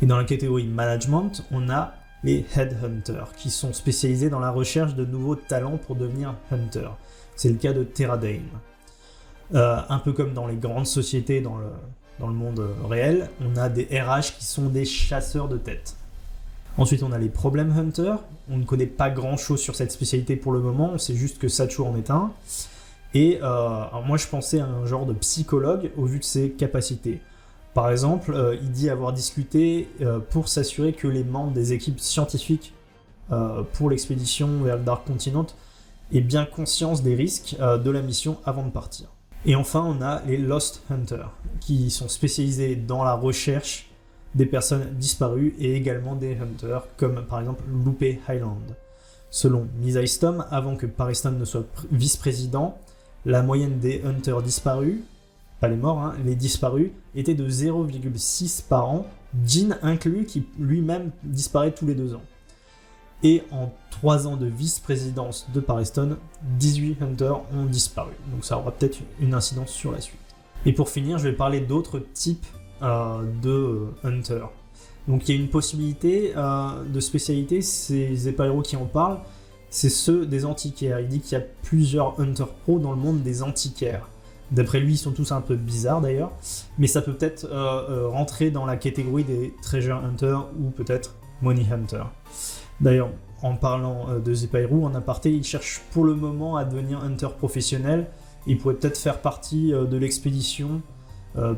Et 0.02 0.06
dans 0.06 0.18
la 0.18 0.24
catégorie 0.24 0.68
management, 0.68 1.46
on 1.52 1.70
a 1.70 1.94
les 2.24 2.46
Headhunters, 2.56 3.34
qui 3.38 3.50
sont 3.50 3.74
spécialisés 3.74 4.30
dans 4.30 4.40
la 4.40 4.50
recherche 4.50 4.96
de 4.96 5.06
nouveaux 5.06 5.36
talents 5.36 5.78
pour 5.78 5.96
devenir 5.96 6.36
hunter. 6.52 6.90
C'est 7.36 7.50
le 7.50 7.56
cas 7.56 7.74
de 7.74 7.84
Terradane. 7.84 8.50
Euh, 9.54 9.80
un 9.90 10.00
peu 10.00 10.12
comme 10.12 10.34
dans 10.34 10.48
les 10.48 10.56
grandes 10.56 10.88
sociétés 10.88 11.40
dans 11.40 11.58
le, 11.58 12.34
monde 12.34 12.60
euh, 12.60 12.88
réel, 12.88 13.30
on 13.42 13.56
a 13.58 13.70
des 13.70 13.84
RH 13.84 14.38
qui 14.40 14.46
sont 14.46 14.70
des 14.70 14.86
chasseurs 14.86 15.48
de 15.48 15.58
tête. 15.58 15.96
Ensuite, 16.78 17.04
on 17.04 17.12
a 17.12 17.20
les 17.20 17.30
Problem 17.30 17.72
Hunters. 17.78 18.20
On 18.50 18.58
ne 18.58 18.66
connaît 18.66 18.88
pas 18.88 19.10
grand 19.10 19.38
chose 19.38 19.62
sur 19.62 19.76
cette 19.76 19.92
spécialité 19.92 20.36
pour 20.36 20.52
le 20.52 20.60
moment, 20.60 20.92
on 20.94 20.98
sait 20.98 21.16
juste 21.16 21.38
que 21.38 21.48
Sachu 21.48 21.82
en 21.82 21.96
est 21.96 22.10
un. 22.10 22.32
Et 23.14 23.40
euh, 23.42 23.84
moi, 24.06 24.18
je 24.18 24.28
pensais 24.28 24.60
à 24.60 24.66
un 24.66 24.86
genre 24.86 25.06
de 25.06 25.14
psychologue 25.14 25.92
au 25.96 26.06
vu 26.06 26.20
de 26.20 26.24
ses 26.24 26.50
capacités. 26.50 27.22
Par 27.74 27.92
exemple, 27.92 28.58
il 28.62 28.72
dit 28.72 28.90
avoir 28.90 29.12
discuté 29.12 29.90
pour 30.30 30.48
s'assurer 30.48 30.94
que 30.94 31.10
les 31.10 31.26
membres 31.26 31.52
des 31.52 31.74
équipes 31.74 32.00
scientifiques 32.00 32.74
pour 33.74 33.90
l'expédition 33.90 34.64
vers 34.64 34.78
le 34.78 34.84
Dark 34.84 35.06
Continent 35.06 35.48
aient 36.14 36.22
bien 36.22 36.46
conscience 36.46 37.04
des 37.04 37.16
risques 37.16 37.58
de 37.60 37.92
la 37.92 38.02
mission 38.02 38.38
avant 38.46 38.64
de 38.64 38.72
partir. 38.72 39.15
Et 39.48 39.56
enfin, 39.56 39.86
on 39.86 40.02
a 40.02 40.24
les 40.26 40.38
Lost 40.38 40.82
Hunters, 40.90 41.32
qui 41.60 41.92
sont 41.92 42.08
spécialisés 42.08 42.76
dans 42.76 43.04
la 43.04 43.14
recherche 43.14 43.90
des 44.34 44.48
personnes 44.48 44.96
disparues 44.98 45.54
et 45.60 45.76
également 45.76 46.16
des 46.16 46.36
hunters, 46.38 46.84
comme 46.98 47.24
par 47.26 47.40
exemple 47.42 47.64
Loupé 47.70 48.20
Highland. 48.28 48.76
Selon 49.30 49.68
Misa 49.80 50.06
Stom, 50.08 50.46
avant 50.50 50.76
que 50.76 50.88
Pariston 50.88 51.32
ne 51.32 51.46
soit 51.46 51.66
vice-président, 51.92 52.78
la 53.26 53.44
moyenne 53.44 53.78
des 53.78 54.02
hunters 54.04 54.42
disparus, 54.42 55.02
pas 55.60 55.68
les 55.68 55.78
morts, 55.78 56.00
hein, 56.00 56.16
les 56.26 56.36
disparus, 56.36 56.90
était 57.14 57.36
de 57.36 57.48
0,6 57.48 58.64
par 58.68 58.90
an, 58.90 59.06
Jean 59.46 59.78
inclus, 59.84 60.26
qui 60.26 60.48
lui-même 60.58 61.12
disparaît 61.24 61.72
tous 61.72 61.86
les 61.86 61.96
deux 61.96 62.16
ans. 62.16 62.22
Et 63.24 63.44
en 63.52 63.72
3 63.92 64.28
ans 64.28 64.36
de 64.36 64.46
vice-présidence 64.46 65.48
de 65.54 65.60
Pariston, 65.60 66.18
18 66.60 67.02
hunters 67.02 67.42
ont 67.54 67.66
disparu. 67.66 68.12
Donc 68.32 68.46
ça 68.46 68.58
aura 68.58 68.72
peut-être 68.72 69.00
une 69.20 69.34
incidence 69.34 69.72
sur 69.72 69.92
la 69.92 70.02
suite. 70.02 70.20
Et 70.66 70.74
pour 70.74 70.90
finir, 70.90 71.18
je 71.18 71.30
vais 71.30 71.36
parler 71.36 71.62
d'autres 71.62 72.00
types 72.14 72.46
euh, 72.82 73.24
de 73.42 73.88
hunters. 74.04 74.50
Donc 75.08 75.28
il 75.28 75.36
y 75.36 75.38
a 75.38 75.42
une 75.42 75.50
possibilité 75.50 76.34
euh, 76.36 76.84
de 76.84 77.00
spécialité, 77.00 77.62
ces 77.62 78.28
héros 78.28 78.62
qui 78.62 78.76
en 78.76 78.86
parlent, 78.86 79.20
c'est 79.70 79.90
ceux 79.90 80.26
des 80.26 80.46
antiquaires. 80.46 81.00
Il 81.00 81.08
dit 81.08 81.20
qu'il 81.20 81.38
y 81.38 81.42
a 81.42 81.46
plusieurs 81.64 82.20
Hunter 82.20 82.46
Pro 82.64 82.80
dans 82.80 82.92
le 82.92 82.98
monde 82.98 83.22
des 83.22 83.44
antiquaires. 83.44 84.10
D'après 84.52 84.80
lui, 84.80 84.94
ils 84.94 84.98
sont 84.98 85.12
tous 85.12 85.32
un 85.32 85.42
peu 85.42 85.56
bizarres 85.56 86.02
d'ailleurs, 86.02 86.32
mais 86.78 86.88
ça 86.88 87.02
peut 87.02 87.14
peut-être 87.14 87.46
euh, 87.46 88.08
rentrer 88.08 88.52
dans 88.52 88.66
la 88.66 88.78
catégorie 88.78 89.24
des 89.24 89.54
Treasure 89.62 89.98
Hunter 89.98 90.38
ou 90.60 90.70
peut-être 90.70 91.16
Money 91.42 91.66
Hunter. 91.72 92.04
D'ailleurs, 92.82 93.10
en 93.42 93.56
parlant 93.56 94.10
euh, 94.10 94.20
de 94.20 94.34
Zepairu, 94.34 94.84
en 94.84 94.96
aparté, 94.96 95.32
il 95.32 95.44
cherche 95.44 95.82
pour 95.92 96.06
le 96.06 96.16
moment 96.16 96.56
à 96.58 96.66
devenir 96.66 97.04
hunter 97.04 97.30
professionnel. 97.38 98.08
Il 98.48 98.58
pourrait 98.58 98.76
peut-être 98.76 98.98
faire 98.98 99.22
partie 99.22 99.72
de 99.72 99.98
l'expédition 99.98 100.82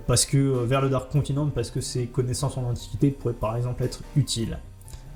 parce 0.08 0.26
que 0.26 0.38
vers 0.38 0.82
le 0.82 0.90
Dark 0.90 1.12
Continent, 1.12 1.50
parce 1.54 1.70
que 1.70 1.82
ses 1.82 2.08
connaissances 2.08 2.58
en 2.58 2.64
antiquité 2.64 3.12
pourraient 3.12 3.34
par 3.34 3.58
exemple 3.58 3.84
être 3.84 4.02
utiles. 4.16 4.58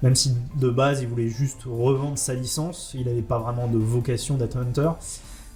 Même 0.01 0.15
si 0.15 0.33
de 0.59 0.69
base 0.69 1.01
il 1.01 1.07
voulait 1.07 1.29
juste 1.29 1.63
revendre 1.65 2.17
sa 2.17 2.33
licence, 2.33 2.91
il 2.95 3.05
n'avait 3.05 3.21
pas 3.21 3.37
vraiment 3.37 3.67
de 3.67 3.77
vocation 3.77 4.35
d'être 4.35 4.57
hunter. 4.57 4.91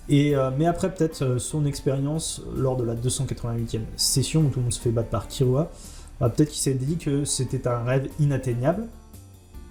Et, 0.07 0.35
euh, 0.35 0.51
mais 0.55 0.67
après 0.67 0.93
peut-être 0.93 1.23
euh, 1.23 1.39
son 1.39 1.65
expérience 1.65 2.43
lors 2.55 2.77
de 2.77 2.83
la 2.83 2.93
288e 2.93 3.81
session 3.95 4.41
où 4.41 4.49
tout 4.49 4.59
le 4.59 4.63
monde 4.63 4.73
se 4.73 4.79
fait 4.79 4.91
battre 4.91 5.09
par 5.09 5.27
Kirua, 5.27 5.71
bah, 6.19 6.29
peut-être 6.29 6.49
qu'il 6.49 6.61
s'est 6.61 6.75
dit 6.75 6.97
que 6.97 7.25
c'était 7.25 7.67
un 7.67 7.83
rêve 7.83 8.07
inatteignable. 8.19 8.87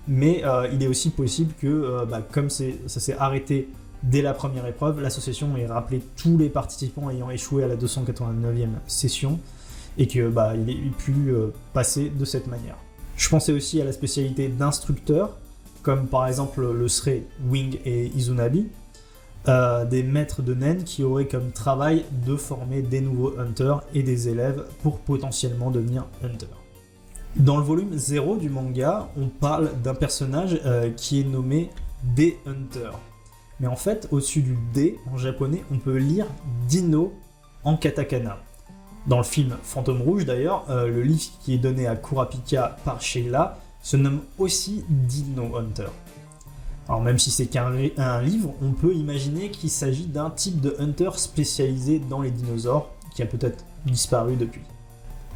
Mais 0.06 0.44
euh, 0.44 0.68
il 0.72 0.82
est 0.82 0.86
aussi 0.86 1.10
possible 1.10 1.54
que, 1.60 2.04
bah, 2.04 2.20
comme 2.30 2.50
ça 2.50 2.64
s'est 2.86 3.16
arrêté 3.16 3.68
dès 4.02 4.20
la 4.20 4.34
première 4.34 4.66
épreuve, 4.66 5.00
l'association 5.00 5.56
ait 5.56 5.66
rappelé 5.66 6.02
tous 6.16 6.36
les 6.36 6.50
participants 6.50 7.08
ayant 7.10 7.30
échoué 7.30 7.64
à 7.64 7.68
la 7.68 7.76
289e 7.76 8.68
session 8.86 9.40
et 9.96 10.06
qu'il 10.06 10.28
bah, 10.28 10.54
ait 10.54 10.90
pu 10.98 11.32
passer 11.72 12.10
de 12.10 12.24
cette 12.24 12.46
manière. 12.46 12.76
Je 13.16 13.28
pensais 13.28 13.52
aussi 13.52 13.80
à 13.80 13.84
la 13.84 13.92
spécialité 13.92 14.48
d'instructeur, 14.48 15.38
comme 15.82 16.06
par 16.06 16.26
exemple 16.26 16.60
le 16.60 16.88
serait 16.88 17.22
Wing 17.48 17.78
et 17.84 18.06
Izunabi, 18.14 18.66
euh, 19.46 19.84
des 19.84 20.02
maîtres 20.02 20.40
de 20.40 20.54
naines 20.54 20.84
qui 20.84 21.02
auraient 21.04 21.28
comme 21.28 21.50
travail 21.50 22.06
de 22.26 22.34
former 22.34 22.80
des 22.80 23.02
nouveaux 23.02 23.38
hunters 23.38 23.82
et 23.94 24.02
des 24.02 24.30
élèves 24.30 24.64
pour 24.82 24.98
potentiellement 25.00 25.70
devenir 25.70 26.06
hunter. 26.22 26.46
Dans 27.36 27.56
le 27.56 27.64
volume 27.64 27.96
0 27.96 28.36
du 28.36 28.48
manga, 28.48 29.08
on 29.16 29.26
parle 29.26 29.72
d'un 29.82 29.94
personnage 29.94 30.60
euh, 30.64 30.90
qui 30.90 31.20
est 31.20 31.24
nommé 31.24 31.68
D 32.04 32.38
Hunter. 32.46 32.90
Mais 33.58 33.66
en 33.66 33.74
fait, 33.74 34.06
au-dessus 34.12 34.40
du 34.40 34.56
D 34.72 34.98
en 35.12 35.18
japonais, 35.18 35.64
on 35.72 35.78
peut 35.78 35.96
lire 35.96 36.26
Dino 36.68 37.12
en 37.64 37.76
katakana. 37.76 38.38
Dans 39.08 39.18
le 39.18 39.24
film 39.24 39.56
Fantôme 39.64 40.02
Rouge 40.02 40.24
d'ailleurs, 40.24 40.64
euh, 40.70 40.86
le 40.86 41.02
livre 41.02 41.32
qui 41.40 41.54
est 41.54 41.58
donné 41.58 41.88
à 41.88 41.96
Kurapika 41.96 42.76
par 42.84 43.02
Sheila 43.02 43.58
se 43.82 43.96
nomme 43.96 44.20
aussi 44.38 44.84
Dino 44.88 45.56
Hunter. 45.56 45.90
Alors 46.88 47.02
même 47.02 47.18
si 47.18 47.32
c'est 47.32 47.46
qu'un 47.46 47.70
livre, 48.22 48.54
on 48.62 48.72
peut 48.72 48.94
imaginer 48.94 49.50
qu'il 49.50 49.70
s'agit 49.70 50.06
d'un 50.06 50.30
type 50.30 50.60
de 50.60 50.76
hunter 50.78 51.10
spécialisé 51.16 51.98
dans 51.98 52.20
les 52.20 52.30
dinosaures, 52.30 52.90
qui 53.14 53.22
a 53.22 53.26
peut-être 53.26 53.64
disparu 53.86 54.36
depuis. 54.36 54.62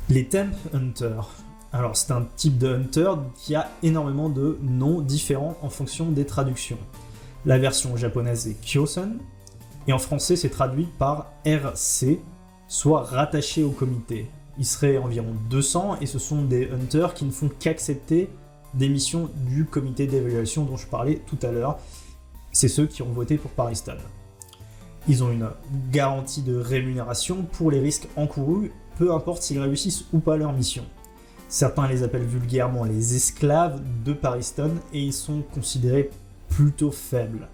Les 0.09 0.27
Temp 0.27 0.53
Hunters. 0.73 1.29
Alors 1.73 1.97
c'est 1.97 2.13
un 2.13 2.27
type 2.37 2.57
de 2.57 2.75
hunter 2.75 3.13
qui 3.37 3.55
a 3.55 3.71
énormément 3.83 4.31
de 4.31 4.59
noms 4.63 5.01
différents 5.01 5.57
en 5.63 5.69
fonction 5.69 6.11
des 6.11 6.25
traductions. 6.25 6.79
La 7.45 7.59
version 7.59 7.97
japonaise 7.97 8.49
est 8.49 8.57
Kyosen, 8.65 9.19
et 9.87 9.93
en 9.93 9.99
français 9.99 10.37
c'est 10.37 10.49
traduit 10.49 10.89
par 10.99 11.33
RC, 11.45 12.21
soit 12.69 13.03
rattaché 13.03 13.65
au 13.65 13.71
comité. 13.71 14.31
Il 14.59 14.65
serait 14.65 14.97
environ 14.97 15.35
200 15.51 15.99
et 16.01 16.07
ce 16.07 16.19
sont 16.19 16.43
des 16.43 16.71
hunters 16.71 17.15
qui 17.15 17.25
ne 17.25 17.31
font 17.31 17.51
qu'accepter 17.61 18.31
des 18.75 18.89
missions 18.89 19.31
du 19.47 19.65
comité 19.65 20.07
d'évaluation 20.07 20.65
dont 20.65 20.77
je 20.77 20.87
parlais 20.87 21.23
tout 21.27 21.39
à 21.43 21.53
l'heure. 21.53 21.79
C'est 22.51 22.69
ceux 22.69 22.87
qui 22.87 23.03
ont 23.03 23.13
voté 23.13 23.37
pour 23.37 23.51
Pariston. 23.51 23.97
Ils 25.07 25.23
ont 25.23 25.31
une 25.31 25.49
garantie 25.93 26.43
de 26.43 26.57
rémunération 26.57 27.45
pour 27.53 27.71
les 27.71 27.81
risques 27.81 28.09
encourus, 28.17 28.73
peu 28.97 29.13
importe 29.15 29.43
s'ils 29.43 29.61
réussissent 29.61 30.07
ou 30.13 30.19
pas 30.19 30.37
leur 30.37 30.53
mission. 30.53 30.85
Certains 31.49 31.89
les 31.89 32.03
appellent 32.03 32.23
vulgairement 32.25 32.85
les 32.85 33.17
esclaves 33.17 33.81
de 34.05 34.13
Pariston 34.13 34.73
et 34.93 35.01
ils 35.01 35.13
sont 35.13 35.43
considérés 35.55 36.11
plutôt 36.49 36.91
faibles. 36.91 37.49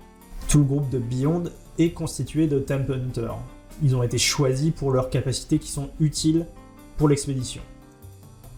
Tout 0.48 0.58
le 0.58 0.64
groupe 0.64 0.90
de 0.90 0.98
Beyond 0.98 1.44
est 1.78 1.90
constitué 1.90 2.46
de 2.46 2.58
Temp 2.58 2.90
Hunters 2.90 3.38
ils 3.82 3.96
ont 3.96 4.02
été 4.02 4.18
choisis 4.18 4.70
pour 4.70 4.92
leurs 4.92 5.10
capacités 5.10 5.58
qui 5.58 5.70
sont 5.70 5.90
utiles 6.00 6.46
pour 6.96 7.08
l'expédition. 7.08 7.62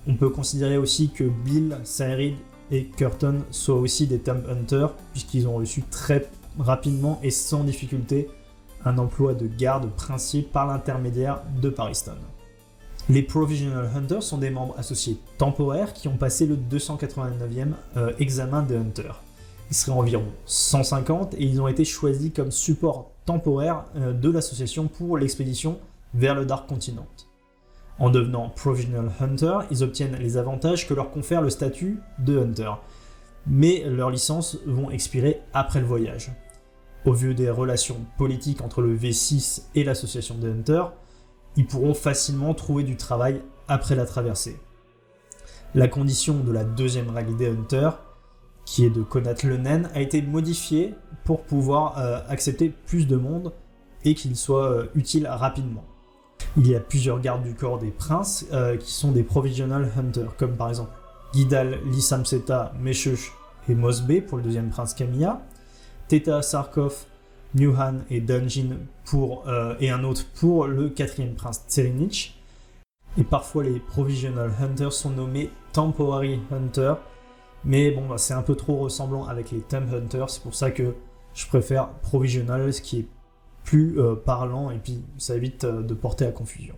On 0.06 0.14
peut 0.14 0.30
considérer 0.30 0.76
aussi 0.76 1.10
que 1.10 1.24
Bill, 1.24 1.78
Cyrid 1.84 2.36
et 2.70 2.84
Curtin 2.84 3.36
soient 3.50 3.76
aussi 3.76 4.06
des 4.06 4.18
Temp 4.18 4.42
Hunters, 4.48 4.94
puisqu'ils 5.12 5.48
ont 5.48 5.56
reçu 5.56 5.82
très 5.82 6.28
rapidement 6.58 7.18
et 7.22 7.30
sans 7.30 7.64
difficulté 7.64 8.28
un 8.84 8.98
emploi 8.98 9.34
de 9.34 9.46
garde 9.46 9.90
principal 9.90 10.52
par 10.52 10.66
l'intermédiaire 10.66 11.42
de 11.60 11.70
Pariston. 11.70 12.16
Les 13.08 13.22
Provisional 13.22 13.88
Hunters 13.94 14.24
sont 14.24 14.38
des 14.38 14.50
membres 14.50 14.74
associés 14.76 15.16
temporaires 15.38 15.92
qui 15.92 16.08
ont 16.08 16.16
passé 16.16 16.44
le 16.44 16.56
289e 16.56 17.68
euh, 17.96 18.12
examen 18.18 18.62
des 18.62 18.74
Hunters. 18.74 19.22
Ils 19.70 19.76
seraient 19.76 19.96
environ 19.96 20.26
150 20.46 21.34
et 21.34 21.44
ils 21.44 21.60
ont 21.60 21.68
été 21.68 21.84
choisis 21.84 22.32
comme 22.34 22.50
support 22.50 23.12
temporaire 23.24 23.84
euh, 23.94 24.12
de 24.12 24.28
l'association 24.28 24.88
pour 24.88 25.18
l'expédition 25.18 25.78
vers 26.14 26.34
le 26.34 26.46
Dark 26.46 26.68
Continent. 26.68 27.06
En 28.00 28.10
devenant 28.10 28.48
Provisional 28.48 29.12
Hunter, 29.20 29.58
ils 29.70 29.84
obtiennent 29.84 30.16
les 30.16 30.36
avantages 30.36 30.88
que 30.88 30.94
leur 30.94 31.12
confère 31.12 31.42
le 31.42 31.50
statut 31.50 32.00
de 32.18 32.40
Hunter, 32.40 32.72
mais 33.46 33.84
leurs 33.86 34.10
licences 34.10 34.58
vont 34.66 34.90
expirer 34.90 35.40
après 35.54 35.78
le 35.80 35.86
voyage. 35.86 36.32
au 37.04 37.12
vu 37.12 37.36
des 37.36 37.50
relations 37.50 38.00
politiques 38.18 38.62
entre 38.62 38.82
le 38.82 38.96
V6 38.96 39.66
et 39.76 39.84
l'association 39.84 40.34
des 40.34 40.48
Hunters, 40.48 40.92
ils 41.56 41.66
pourront 41.66 41.94
facilement 41.94 42.54
trouver 42.54 42.84
du 42.84 42.96
travail 42.96 43.42
après 43.68 43.94
la 43.94 44.06
traversée. 44.06 44.58
La 45.74 45.88
condition 45.88 46.38
de 46.38 46.52
la 46.52 46.64
deuxième 46.64 47.10
règle 47.10 47.36
des 47.36 47.48
Hunters, 47.48 47.98
qui 48.64 48.84
est 48.84 48.90
de 48.90 49.02
connaître 49.02 49.46
le 49.46 49.56
naine, 49.56 49.90
a 49.94 50.00
été 50.00 50.22
modifiée 50.22 50.94
pour 51.24 51.42
pouvoir 51.42 51.98
euh, 51.98 52.20
accepter 52.28 52.72
plus 52.86 53.06
de 53.06 53.16
monde 53.16 53.52
et 54.04 54.14
qu'il 54.14 54.36
soit 54.36 54.70
euh, 54.70 54.86
utile 54.94 55.26
rapidement. 55.26 55.84
Il 56.56 56.68
y 56.68 56.74
a 56.74 56.80
plusieurs 56.80 57.20
gardes 57.20 57.42
du 57.42 57.54
corps 57.54 57.78
des 57.78 57.90
princes 57.90 58.46
euh, 58.52 58.76
qui 58.76 58.92
sont 58.92 59.12
des 59.12 59.22
provisional 59.22 59.90
hunters, 59.96 60.36
comme 60.36 60.56
par 60.56 60.68
exemple 60.68 60.90
Guidal, 61.32 61.78
Lisamseta, 61.86 62.72
Meshush 62.80 63.32
et 63.68 63.74
Mosbe 63.74 64.20
pour 64.22 64.38
le 64.38 64.44
deuxième 64.44 64.70
prince 64.70 64.94
Camilla, 64.94 65.42
Teta 66.08 66.40
Sarkov, 66.40 67.04
Newhan 67.54 68.00
et 68.10 68.20
Dungeon 68.20 68.78
pour, 69.04 69.44
et 69.80 69.90
un 69.90 70.04
autre 70.04 70.26
pour 70.34 70.66
le 70.66 70.88
quatrième 70.90 71.34
prince 71.34 71.62
Tserinich. 71.68 72.36
Et 73.18 73.24
parfois 73.24 73.64
les 73.64 73.78
provisional 73.78 74.50
hunters 74.60 74.92
sont 74.92 75.10
nommés 75.10 75.50
temporary 75.72 76.38
hunters, 76.50 76.98
mais 77.64 77.90
bon, 77.90 78.06
bah, 78.08 78.18
c'est 78.18 78.34
un 78.34 78.42
peu 78.42 78.54
trop 78.54 78.76
ressemblant 78.76 79.26
avec 79.26 79.50
les 79.50 79.60
temp 79.60 79.92
hunters, 79.92 80.30
c'est 80.30 80.42
pour 80.42 80.54
ça 80.54 80.70
que 80.70 80.94
je 81.34 81.46
préfère 81.46 81.88
provisional, 81.88 82.72
ce 82.72 82.80
qui 82.80 83.00
est 83.00 83.06
plus 83.64 83.98
euh, 83.98 84.14
parlant 84.14 84.70
et 84.70 84.78
puis 84.78 85.02
ça 85.18 85.36
évite 85.36 85.64
euh, 85.64 85.82
de 85.82 85.92
porter 85.92 86.24
à 86.24 86.30
confusion. 86.30 86.74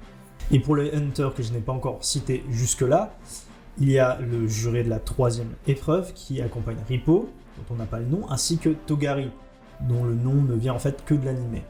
Et 0.51 0.59
pour 0.59 0.75
les 0.75 0.95
hunters 0.95 1.35
que 1.35 1.43
je 1.43 1.53
n'ai 1.53 1.61
pas 1.61 1.73
encore 1.73 2.03
cité 2.03 2.43
jusque-là, 2.49 3.15
il 3.79 3.91
y 3.91 3.99
a 3.99 4.19
le 4.19 4.49
juré 4.49 4.83
de 4.83 4.89
la 4.89 4.99
troisième 4.99 5.51
épreuve 5.67 6.13
qui 6.15 6.41
accompagne 6.41 6.79
Ripo, 6.89 7.29
dont 7.59 7.75
on 7.75 7.77
n'a 7.77 7.85
pas 7.85 7.99
le 7.99 8.07
nom, 8.07 8.29
ainsi 8.31 8.59
que 8.59 8.71
Togari, 8.71 9.31
dont 9.81 10.05
le 10.05 10.15
nom 10.15 10.35
ne 10.35 10.55
vient 10.55 10.75
en 10.75 10.79
fait 10.79 11.05
que 11.05 11.15
de 11.15 11.25
l'animé. 11.25 11.63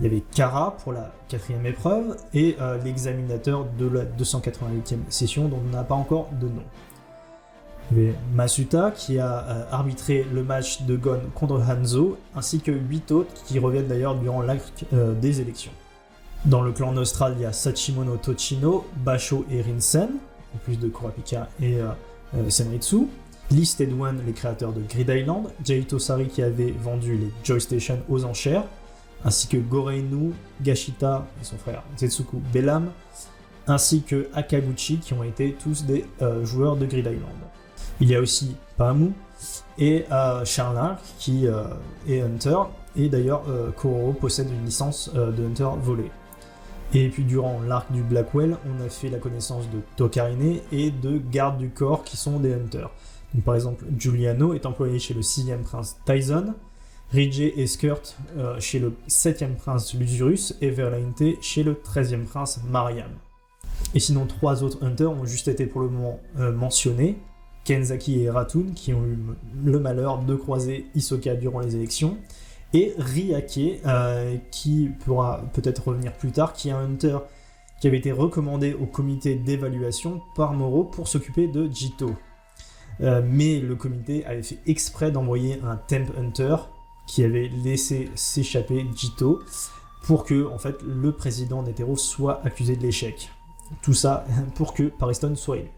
Il 0.00 0.04
y 0.04 0.08
avait 0.08 0.22
Kara 0.34 0.76
pour 0.82 0.92
la 0.92 1.12
quatrième 1.28 1.66
épreuve 1.66 2.16
et 2.34 2.56
euh, 2.60 2.78
l'examinateur 2.82 3.66
de 3.78 3.86
la 3.86 4.04
288e 4.04 4.96
session 5.10 5.48
dont 5.48 5.60
on 5.64 5.70
n'a 5.70 5.84
pas 5.84 5.94
encore 5.94 6.30
de 6.40 6.46
nom. 6.46 6.62
Il 7.90 7.98
y 7.98 8.00
avait 8.08 8.14
Masuta 8.34 8.90
qui 8.90 9.18
a 9.18 9.44
euh, 9.44 9.64
arbitré 9.70 10.26
le 10.32 10.42
match 10.42 10.82
de 10.82 10.96
Gon 10.96 11.20
contre 11.34 11.60
Hanzo, 11.60 12.16
ainsi 12.34 12.60
que 12.60 12.72
8 12.72 13.12
autres 13.12 13.44
qui 13.44 13.58
reviennent 13.58 13.86
d'ailleurs 13.86 14.16
durant 14.16 14.40
l'acte 14.40 14.84
euh, 14.92 15.14
des 15.14 15.40
élections. 15.40 15.72
Dans 16.46 16.62
le 16.62 16.72
clan 16.72 16.92
Nostral, 16.92 17.34
il 17.36 17.42
y 17.42 17.46
a 17.46 17.52
Sachimono 17.52 18.16
Tochino, 18.16 18.86
Basho 18.96 19.44
et 19.50 19.62
Rinsen, 19.62 20.08
en 20.54 20.58
plus 20.64 20.80
de 20.80 20.88
Kurapika 20.88 21.48
et 21.60 21.78
Senritsu. 22.48 23.06
List 23.52 23.82
One, 23.82 24.22
les 24.26 24.32
créateurs 24.32 24.72
de 24.72 24.80
Grid 24.88 25.08
Island, 25.08 25.48
Jaito 25.62 25.98
Sari 25.98 26.28
qui 26.28 26.42
avait 26.42 26.72
vendu 26.72 27.16
les 27.16 27.30
Joy 27.44 27.60
Station 27.60 27.98
aux 28.08 28.24
enchères, 28.24 28.64
ainsi 29.24 29.46
que 29.46 29.58
Goreinu, 29.58 30.32
Gashita 30.60 31.26
et 31.40 31.44
son 31.44 31.58
frère 31.58 31.82
Zetsuku 31.96 32.38
Belam, 32.52 32.90
ainsi 33.66 34.02
que 34.02 34.28
Akaguchi 34.34 34.98
qui 34.98 35.12
ont 35.12 35.22
été 35.22 35.56
tous 35.62 35.84
des 35.84 36.04
euh, 36.22 36.44
joueurs 36.44 36.76
de 36.76 36.86
Grid 36.86 37.06
Island. 37.06 37.36
Il 38.00 38.08
y 38.08 38.16
a 38.16 38.20
aussi 38.20 38.56
Pamu 38.76 39.12
et 39.78 40.04
euh, 40.10 40.44
qui 41.18 41.46
euh, 41.46 41.64
est 42.08 42.20
Hunter, 42.20 42.58
et 42.96 43.08
d'ailleurs 43.08 43.42
euh, 43.48 43.70
Koro 43.70 44.12
possède 44.12 44.48
une 44.50 44.64
licence 44.64 45.10
de 45.14 45.44
Hunter 45.44 45.68
volée. 45.80 46.10
Et 46.94 47.08
puis 47.08 47.24
durant 47.24 47.60
l'arc 47.66 47.90
du 47.90 48.02
Blackwell, 48.02 48.56
on 48.66 48.84
a 48.84 48.88
fait 48.88 49.08
la 49.08 49.18
connaissance 49.18 49.64
de 49.70 49.80
Tokarine 49.96 50.58
et 50.72 50.90
de 50.90 51.18
gardes 51.30 51.58
du 51.58 51.70
corps 51.70 52.04
qui 52.04 52.16
sont 52.16 52.38
des 52.38 52.52
Hunters. 52.52 52.90
Par 53.44 53.54
exemple, 53.54 53.84
Giuliano 53.96 54.52
est 54.54 54.66
employé 54.66 54.98
chez 54.98 55.14
le 55.14 55.22
6 55.22 55.50
prince 55.64 55.96
Tyson, 56.04 56.54
Ridgey 57.12 57.54
et 57.56 57.66
Skirt 57.66 58.16
euh, 58.36 58.58
chez 58.60 58.78
le 58.78 58.92
7e 59.08 59.54
prince 59.54 59.94
Lusurus 59.94 60.54
et 60.60 60.70
Verlainte 60.70 61.22
chez 61.40 61.62
le 61.62 61.74
13e 61.74 62.24
prince 62.24 62.60
Mariam. 62.68 63.10
Et 63.94 64.00
sinon, 64.00 64.26
trois 64.26 64.62
autres 64.62 64.82
hunters 64.84 65.10
ont 65.10 65.24
juste 65.24 65.48
été 65.48 65.66
pour 65.66 65.80
le 65.80 65.88
moment 65.88 66.20
euh, 66.38 66.52
mentionnés 66.52 67.18
Kenzaki 67.64 68.22
et 68.22 68.30
Ratun, 68.30 68.64
qui 68.74 68.92
ont 68.92 69.04
eu 69.04 69.18
le 69.64 69.78
malheur 69.78 70.18
de 70.18 70.34
croiser 70.34 70.86
Isoka 70.94 71.34
durant 71.34 71.60
les 71.60 71.76
élections, 71.76 72.16
et 72.74 72.92
Ryake, 72.98 73.80
euh, 73.86 74.36
qui 74.50 74.90
pourra 75.04 75.42
peut-être 75.52 75.88
revenir 75.88 76.12
plus 76.12 76.32
tard, 76.32 76.54
qui 76.54 76.70
est 76.70 76.72
un 76.72 76.84
hunter 76.84 77.18
qui 77.80 77.88
avait 77.88 77.98
été 77.98 78.12
recommandé 78.12 78.74
au 78.74 78.86
comité 78.86 79.34
d'évaluation 79.34 80.22
par 80.36 80.52
Moro 80.52 80.84
pour 80.84 81.08
s'occuper 81.08 81.48
de 81.48 81.68
Jito. 81.68 82.14
Mais 83.02 83.58
le 83.58 83.74
comité 83.74 84.24
avait 84.26 84.42
fait 84.42 84.58
exprès 84.66 85.10
d'envoyer 85.10 85.60
un 85.64 85.76
Temp 85.76 86.06
Hunter 86.16 86.56
qui 87.06 87.24
avait 87.24 87.50
laissé 87.64 88.08
s'échapper 88.14 88.86
Jito 88.94 89.40
pour 90.04 90.24
que 90.24 90.46
en 90.46 90.58
fait 90.58 90.76
le 90.82 91.12
président 91.12 91.62
Netero 91.62 91.96
soit 91.96 92.40
accusé 92.44 92.76
de 92.76 92.82
l'échec. 92.82 93.30
Tout 93.82 93.94
ça 93.94 94.24
pour 94.54 94.74
que 94.74 94.84
Pariston 94.84 95.34
soit 95.36 95.58
élu. 95.58 95.70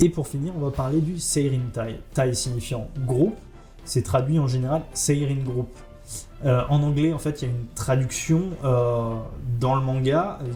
Et 0.00 0.08
pour 0.08 0.26
finir, 0.26 0.52
on 0.56 0.60
va 0.60 0.70
parler 0.70 1.00
du 1.00 1.18
Seirin 1.18 1.70
Tai. 1.72 2.00
Tai 2.12 2.34
signifiant 2.34 2.88
groupe, 2.98 3.36
c'est 3.84 4.02
traduit 4.02 4.38
en 4.38 4.48
général 4.48 4.82
Seirin 4.92 5.42
Group. 5.44 5.68
Euh, 6.44 6.62
en 6.68 6.82
anglais, 6.82 7.12
en 7.12 7.18
fait, 7.18 7.42
il 7.42 7.48
y 7.48 7.50
a 7.50 7.54
une 7.54 7.66
traduction 7.74 8.42
euh, 8.64 9.14
dans 9.60 9.76
le 9.76 9.82
manga, 9.82 10.40
euh, 10.42 10.52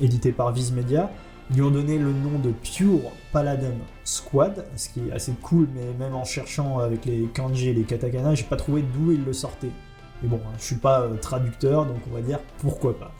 édité 0.00 0.32
par 0.32 0.50
Viz 0.52 0.72
Media, 0.72 1.10
lui 1.52 1.62
ont 1.62 1.70
donné 1.70 1.98
le 1.98 2.12
nom 2.12 2.38
de 2.38 2.50
Pure 2.50 3.12
Paladin 3.32 3.74
Squad, 4.04 4.64
ce 4.76 4.88
qui 4.88 5.08
est 5.08 5.12
assez 5.12 5.32
cool, 5.42 5.68
mais 5.74 5.92
même 5.98 6.14
en 6.14 6.24
cherchant 6.24 6.78
avec 6.78 7.04
les 7.04 7.24
kanji 7.34 7.68
et 7.68 7.74
les 7.74 7.82
katakana, 7.82 8.34
j'ai 8.34 8.44
pas 8.44 8.56
trouvé 8.56 8.82
d'où 8.82 9.12
ils 9.12 9.24
le 9.24 9.32
sortaient. 9.32 9.70
Mais 10.22 10.28
bon, 10.28 10.40
hein, 10.46 10.54
je 10.58 10.64
suis 10.64 10.76
pas 10.76 11.02
euh, 11.02 11.16
traducteur, 11.16 11.84
donc 11.86 11.98
on 12.10 12.14
va 12.14 12.22
dire 12.22 12.38
pourquoi 12.58 12.98
pas. 12.98 13.12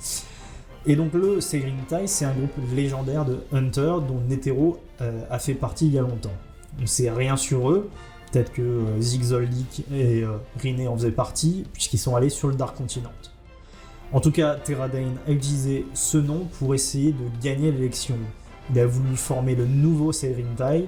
Et 0.87 0.97
donc 0.97 1.13
le 1.15 1.41
Seirin 1.41 1.73
Tai, 1.89 2.07
c'est 2.07 2.25
un 2.25 2.33
groupe 2.33 2.53
légendaire 2.75 3.25
de 3.25 3.39
Hunter 3.53 3.97
dont 4.07 4.21
Netero 4.29 4.79
euh, 5.01 5.23
a 5.31 5.39
fait 5.39 5.55
partie 5.55 5.87
il 5.87 5.95
y 5.95 5.99
a 5.99 6.03
longtemps. 6.03 6.33
On 6.83 6.87
sait 6.87 7.11
rien 7.11 7.37
sur 7.37 7.71
eux, 7.71 7.91
peut-être 8.33 8.53
que 8.53 8.63
euh, 8.63 9.01
Zigzoldik 9.01 9.85
et 9.93 10.25
Rine 10.59 10.89
en 10.89 10.97
faisaient 10.97 11.11
partie, 11.11 11.67
puisqu'ils 11.73 11.99
sont 11.99 12.17
allés 12.17 12.31
sur 12.31 12.49
le 12.49 12.55
Dark 12.55 12.77
Continent. 12.77 13.13
En 14.15 14.21
tout 14.21 14.31
cas, 14.31 14.55
Terradane 14.55 15.17
a 15.27 15.33
utilisé 15.33 15.87
ce 15.93 16.19
nom 16.19 16.47
pour 16.61 16.73
essayer 16.73 17.11
de 17.11 17.43
gagner 17.43 17.73
l'élection. 17.73 18.17
Il 18.71 18.79
a 18.79 18.87
voulu 18.87 19.17
former 19.17 19.57
le 19.57 19.67
nouveau 19.67 20.13
Seirintai, 20.13 20.87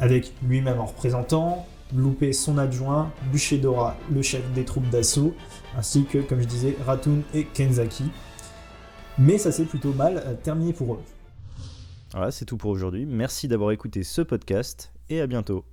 avec 0.00 0.32
lui-même 0.42 0.80
en 0.80 0.86
représentant, 0.86 1.66
Loupé 1.94 2.32
son 2.32 2.56
adjoint, 2.56 3.12
Dora, 3.60 3.94
le 4.10 4.22
chef 4.22 4.50
des 4.54 4.64
troupes 4.64 4.88
d'assaut, 4.88 5.34
ainsi 5.76 6.06
que, 6.06 6.16
comme 6.16 6.40
je 6.40 6.46
disais, 6.46 6.74
Ratun 6.86 7.18
et 7.34 7.44
Kenzaki. 7.44 8.04
Mais 9.18 9.36
ça 9.36 9.52
s'est 9.52 9.66
plutôt 9.66 9.92
mal 9.92 10.22
euh, 10.24 10.32
terminé 10.42 10.72
pour 10.72 10.94
eux. 10.94 11.00
Voilà, 12.12 12.30
c'est 12.30 12.46
tout 12.46 12.56
pour 12.56 12.70
aujourd'hui. 12.70 13.04
Merci 13.04 13.48
d'avoir 13.48 13.72
écouté 13.72 14.02
ce 14.02 14.22
podcast 14.22 14.94
et 15.10 15.20
à 15.20 15.26
bientôt. 15.26 15.66